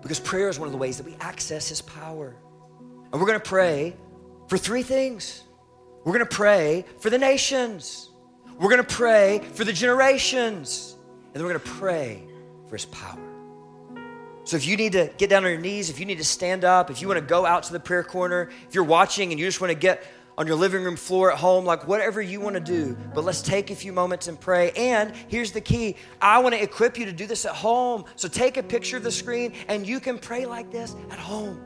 Because 0.02 0.20
prayer 0.20 0.50
is 0.50 0.58
one 0.58 0.68
of 0.68 0.72
the 0.72 0.78
ways 0.78 0.98
that 0.98 1.06
we 1.06 1.16
access 1.20 1.68
His 1.68 1.80
power. 1.80 2.36
And 3.10 3.20
we're 3.20 3.26
going 3.26 3.40
to 3.40 3.48
pray 3.48 3.96
for 4.48 4.58
three 4.58 4.82
things. 4.82 5.42
We're 6.04 6.12
going 6.12 6.26
to 6.26 6.36
pray 6.36 6.84
for 6.98 7.08
the 7.08 7.18
nations. 7.18 8.10
We're 8.58 8.68
going 8.68 8.84
to 8.84 8.94
pray 8.94 9.40
for 9.54 9.64
the 9.64 9.72
generations. 9.72 10.96
And 11.26 11.34
then 11.34 11.44
we're 11.44 11.54
going 11.58 11.64
to 11.64 11.70
pray 11.80 12.22
for 12.68 12.76
His 12.76 12.84
power. 12.84 13.18
So 14.44 14.58
if 14.58 14.66
you 14.66 14.76
need 14.76 14.92
to 14.92 15.10
get 15.16 15.30
down 15.30 15.44
on 15.44 15.50
your 15.50 15.60
knees, 15.60 15.88
if 15.88 15.98
you 15.98 16.04
need 16.04 16.18
to 16.18 16.24
stand 16.24 16.64
up, 16.64 16.90
if 16.90 17.00
you 17.00 17.08
want 17.08 17.18
to 17.18 17.26
go 17.26 17.46
out 17.46 17.62
to 17.64 17.72
the 17.72 17.80
prayer 17.80 18.04
corner, 18.04 18.50
if 18.68 18.74
you're 18.74 18.84
watching 18.84 19.30
and 19.30 19.40
you 19.40 19.46
just 19.46 19.60
want 19.60 19.70
to 19.70 19.78
get 19.78 20.04
on 20.36 20.46
your 20.46 20.56
living 20.56 20.82
room 20.82 20.96
floor 20.96 21.32
at 21.32 21.38
home, 21.38 21.64
like 21.64 21.86
whatever 21.86 22.20
you 22.20 22.40
want 22.40 22.54
to 22.54 22.60
do. 22.60 22.96
But 23.14 23.24
let's 23.24 23.42
take 23.42 23.70
a 23.70 23.74
few 23.74 23.92
moments 23.92 24.28
and 24.28 24.38
pray. 24.38 24.72
And 24.72 25.14
here's 25.28 25.52
the 25.52 25.60
key 25.60 25.96
I 26.20 26.38
want 26.38 26.54
to 26.54 26.62
equip 26.62 26.98
you 26.98 27.06
to 27.06 27.12
do 27.12 27.26
this 27.26 27.44
at 27.44 27.54
home. 27.54 28.04
So 28.16 28.28
take 28.28 28.56
a 28.56 28.62
picture 28.62 28.96
of 28.96 29.02
the 29.02 29.12
screen 29.12 29.52
and 29.68 29.86
you 29.86 30.00
can 30.00 30.18
pray 30.18 30.46
like 30.46 30.70
this 30.70 30.94
at 31.10 31.18
home. 31.18 31.60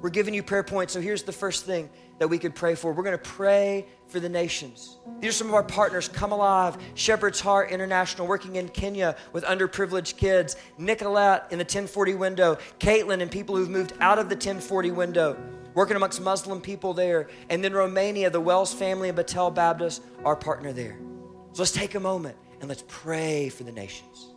We're 0.00 0.10
giving 0.10 0.34
you 0.34 0.42
prayer 0.42 0.62
points. 0.62 0.92
So 0.92 1.00
here's 1.00 1.22
the 1.22 1.32
first 1.32 1.64
thing 1.64 1.88
that 2.18 2.28
we 2.28 2.38
could 2.38 2.54
pray 2.54 2.74
for. 2.74 2.92
We're 2.92 3.02
going 3.02 3.18
to 3.18 3.30
pray 3.30 3.86
for 4.08 4.20
the 4.20 4.28
nations. 4.28 4.98
These 5.20 5.30
are 5.30 5.32
some 5.32 5.48
of 5.48 5.54
our 5.54 5.62
partners 5.62 6.08
Come 6.08 6.32
Alive, 6.32 6.76
Shepherd's 6.94 7.40
Heart 7.40 7.70
International, 7.70 8.26
working 8.26 8.56
in 8.56 8.68
Kenya 8.68 9.16
with 9.32 9.44
underprivileged 9.44 10.16
kids, 10.16 10.56
Nicolette 10.78 11.46
in 11.50 11.58
the 11.58 11.64
10/40 11.64 12.16
window, 12.16 12.56
Caitlin 12.78 13.20
and 13.20 13.30
people 13.30 13.56
who've 13.56 13.68
moved 13.68 13.94
out 14.00 14.18
of 14.18 14.28
the 14.28 14.36
10/40 14.36 14.94
window 14.94 15.36
working 15.76 15.94
amongst 15.94 16.20
Muslim 16.20 16.60
people 16.60 16.92
there. 16.92 17.28
And 17.48 17.62
then 17.62 17.72
Romania, 17.72 18.30
the 18.30 18.40
Wells 18.40 18.74
family 18.74 19.08
and 19.08 19.16
Bethel 19.16 19.52
Baptist, 19.52 20.02
our 20.24 20.34
partner 20.34 20.72
there. 20.72 20.98
So 21.52 21.62
let's 21.62 21.70
take 21.70 21.94
a 21.94 22.00
moment 22.00 22.36
and 22.60 22.68
let's 22.68 22.82
pray 22.88 23.48
for 23.50 23.62
the 23.62 23.70
nations. 23.70 24.32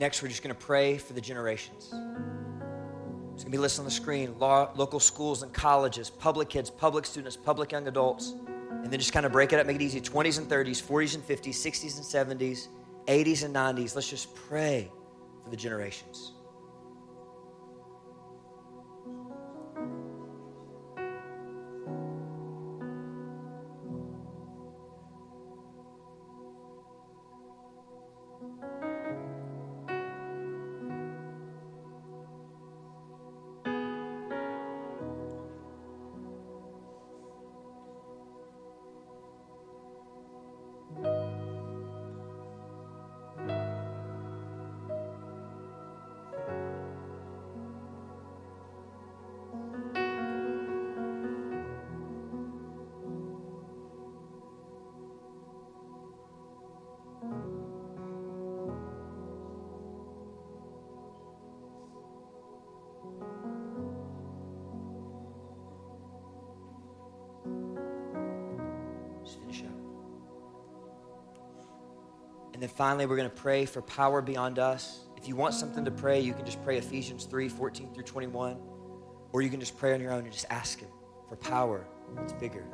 Next, 0.00 0.22
we're 0.22 0.28
just 0.28 0.42
going 0.42 0.54
to 0.54 0.60
pray 0.60 0.96
for 0.96 1.12
the 1.12 1.20
generations. 1.20 1.92
It's 3.34 3.44
going 3.44 3.44
to 3.44 3.50
be 3.50 3.58
listed 3.58 3.80
on 3.80 3.84
the 3.84 3.90
screen 3.90 4.34
law, 4.38 4.70
local 4.74 4.98
schools 4.98 5.42
and 5.42 5.52
colleges, 5.52 6.08
public 6.08 6.48
kids, 6.48 6.70
public 6.70 7.04
students, 7.04 7.36
public 7.36 7.72
young 7.72 7.86
adults. 7.86 8.34
And 8.70 8.86
then 8.90 8.98
just 8.98 9.12
kind 9.12 9.26
of 9.26 9.32
break 9.32 9.52
it 9.52 9.60
up, 9.60 9.66
make 9.66 9.76
it 9.76 9.82
easy 9.82 10.00
20s 10.00 10.38
and 10.38 10.48
30s, 10.48 10.82
40s 10.82 11.16
and 11.16 11.28
50s, 11.28 11.50
60s 11.50 11.96
and 11.98 12.40
70s, 12.40 12.68
80s 13.08 13.44
and 13.44 13.54
90s. 13.54 13.94
Let's 13.94 14.08
just 14.08 14.34
pray 14.34 14.90
for 15.44 15.50
the 15.50 15.56
generations. 15.56 16.32
And 72.60 72.68
then 72.68 72.76
finally, 72.76 73.06
we're 73.06 73.16
going 73.16 73.30
to 73.30 73.34
pray 73.34 73.64
for 73.64 73.80
power 73.80 74.20
beyond 74.20 74.58
us. 74.58 75.06
If 75.16 75.26
you 75.26 75.34
want 75.34 75.54
something 75.54 75.82
to 75.82 75.90
pray, 75.90 76.20
you 76.20 76.34
can 76.34 76.44
just 76.44 76.62
pray 76.62 76.76
Ephesians 76.76 77.24
3 77.24 77.48
14 77.48 77.94
through 77.94 78.04
21. 78.04 78.58
Or 79.32 79.40
you 79.40 79.48
can 79.48 79.60
just 79.60 79.78
pray 79.78 79.94
on 79.94 80.00
your 80.02 80.12
own 80.12 80.24
and 80.24 80.30
just 80.30 80.44
ask 80.50 80.78
Him 80.78 80.90
for 81.26 81.36
power 81.36 81.86
that's 82.14 82.34
bigger. 82.34 82.66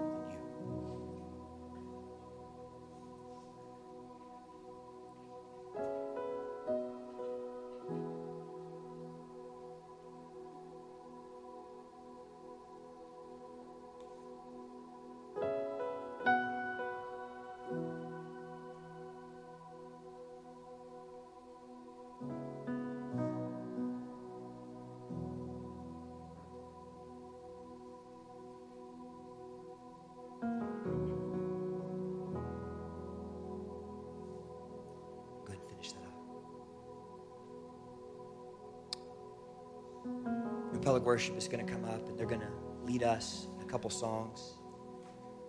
Public 40.87 41.03
Worship 41.03 41.37
is 41.37 41.49
going 41.49 41.67
to 41.67 41.73
come 41.73 41.85
up 41.85 42.09
and 42.09 42.17
they're 42.17 42.29
going 42.29 42.43
to 42.43 42.53
lead 42.85 43.03
us 43.03 43.49
a 43.61 43.65
couple 43.65 43.91
songs. 43.91 44.55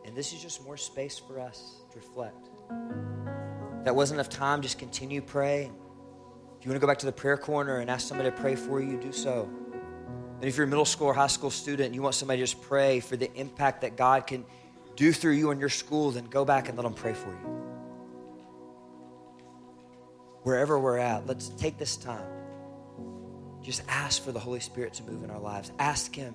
And 0.04 0.16
this 0.16 0.34
is 0.34 0.42
just 0.42 0.64
more 0.66 0.78
space 0.78 1.20
for 1.20 1.40
us 1.40 1.76
to 1.92 2.00
reflect. 2.00 2.50
If 3.78 3.86
that 3.86 3.96
wasn't 3.96 4.20
enough 4.20 4.32
time, 4.32 4.64
just 4.64 4.80
continue 4.80 5.22
praying. 5.22 5.76
If 6.60 6.66
you 6.66 6.72
want 6.72 6.78
to 6.78 6.80
go 6.80 6.88
back 6.88 6.98
to 6.98 7.06
the 7.06 7.12
prayer 7.12 7.38
corner 7.38 7.82
and 7.82 7.88
ask 7.92 8.08
somebody 8.08 8.32
to 8.32 8.36
pray 8.36 8.56
for 8.56 8.82
you, 8.82 8.98
do 8.98 9.12
so. 9.12 9.48
And 10.42 10.44
if 10.44 10.58
you're 10.58 10.66
a 10.66 10.70
middle 10.70 10.86
school 10.86 11.06
or 11.06 11.14
high 11.14 11.28
school 11.28 11.52
student 11.52 11.86
and 11.86 11.94
you 11.94 12.02
want 12.02 12.16
somebody 12.16 12.40
to 12.40 12.44
just 12.44 12.60
pray 12.64 13.00
for 13.00 13.16
the 13.16 13.32
impact 13.36 13.82
that 13.82 13.96
God 13.96 14.26
can 14.26 14.44
do 14.96 15.14
through 15.14 15.34
you 15.34 15.52
and 15.52 15.60
your 15.60 15.70
school, 15.70 16.10
then 16.10 16.26
go 16.26 16.46
back 16.46 16.68
and 16.68 16.76
let 16.76 16.84
them 16.84 16.96
pray 16.96 17.14
for 17.14 17.30
you. 17.30 18.48
Wherever 20.42 20.80
we're 20.80 20.98
at, 20.98 21.28
let's 21.28 21.50
take 21.50 21.78
this 21.78 21.96
time 21.96 22.37
just 23.68 23.84
ask 23.90 24.24
for 24.24 24.32
the 24.32 24.40
Holy 24.40 24.62
Spirit 24.62 24.94
to 24.94 25.04
move 25.04 25.26
in 25.26 25.30
our 25.30 25.40
lives. 25.40 25.74
Ask 25.78 26.16
Him 26.16 26.34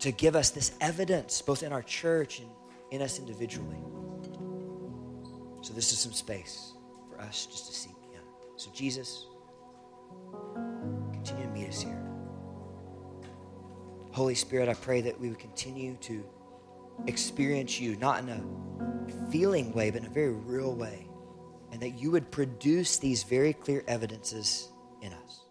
to 0.00 0.12
give 0.12 0.36
us 0.36 0.50
this 0.50 0.72
evidence, 0.82 1.40
both 1.40 1.62
in 1.62 1.72
our 1.72 1.82
church 1.82 2.40
and 2.40 2.50
in 2.90 3.00
us 3.00 3.18
individually. 3.18 3.78
So, 5.62 5.72
this 5.72 5.92
is 5.92 5.98
some 5.98 6.12
space 6.12 6.74
for 7.08 7.18
us 7.22 7.46
just 7.46 7.68
to 7.68 7.72
seek 7.72 7.96
Him. 8.12 8.22
So, 8.56 8.70
Jesus, 8.74 9.24
continue 11.14 11.44
to 11.44 11.50
meet 11.52 11.68
us 11.68 11.80
here. 11.80 12.06
Holy 14.12 14.34
Spirit, 14.34 14.68
I 14.68 14.74
pray 14.74 15.00
that 15.00 15.18
we 15.18 15.30
would 15.30 15.38
continue 15.38 15.96
to 16.02 16.22
experience 17.06 17.80
you, 17.80 17.96
not 17.96 18.22
in 18.22 18.28
a 18.28 19.30
feeling 19.32 19.72
way, 19.72 19.90
but 19.90 20.02
in 20.02 20.06
a 20.06 20.10
very 20.10 20.34
real 20.34 20.74
way, 20.74 21.08
and 21.72 21.80
that 21.80 21.98
you 21.98 22.10
would 22.10 22.30
produce 22.30 22.98
these 22.98 23.22
very 23.22 23.54
clear 23.54 23.82
evidences 23.88 24.68
in 25.00 25.14
us. 25.14 25.45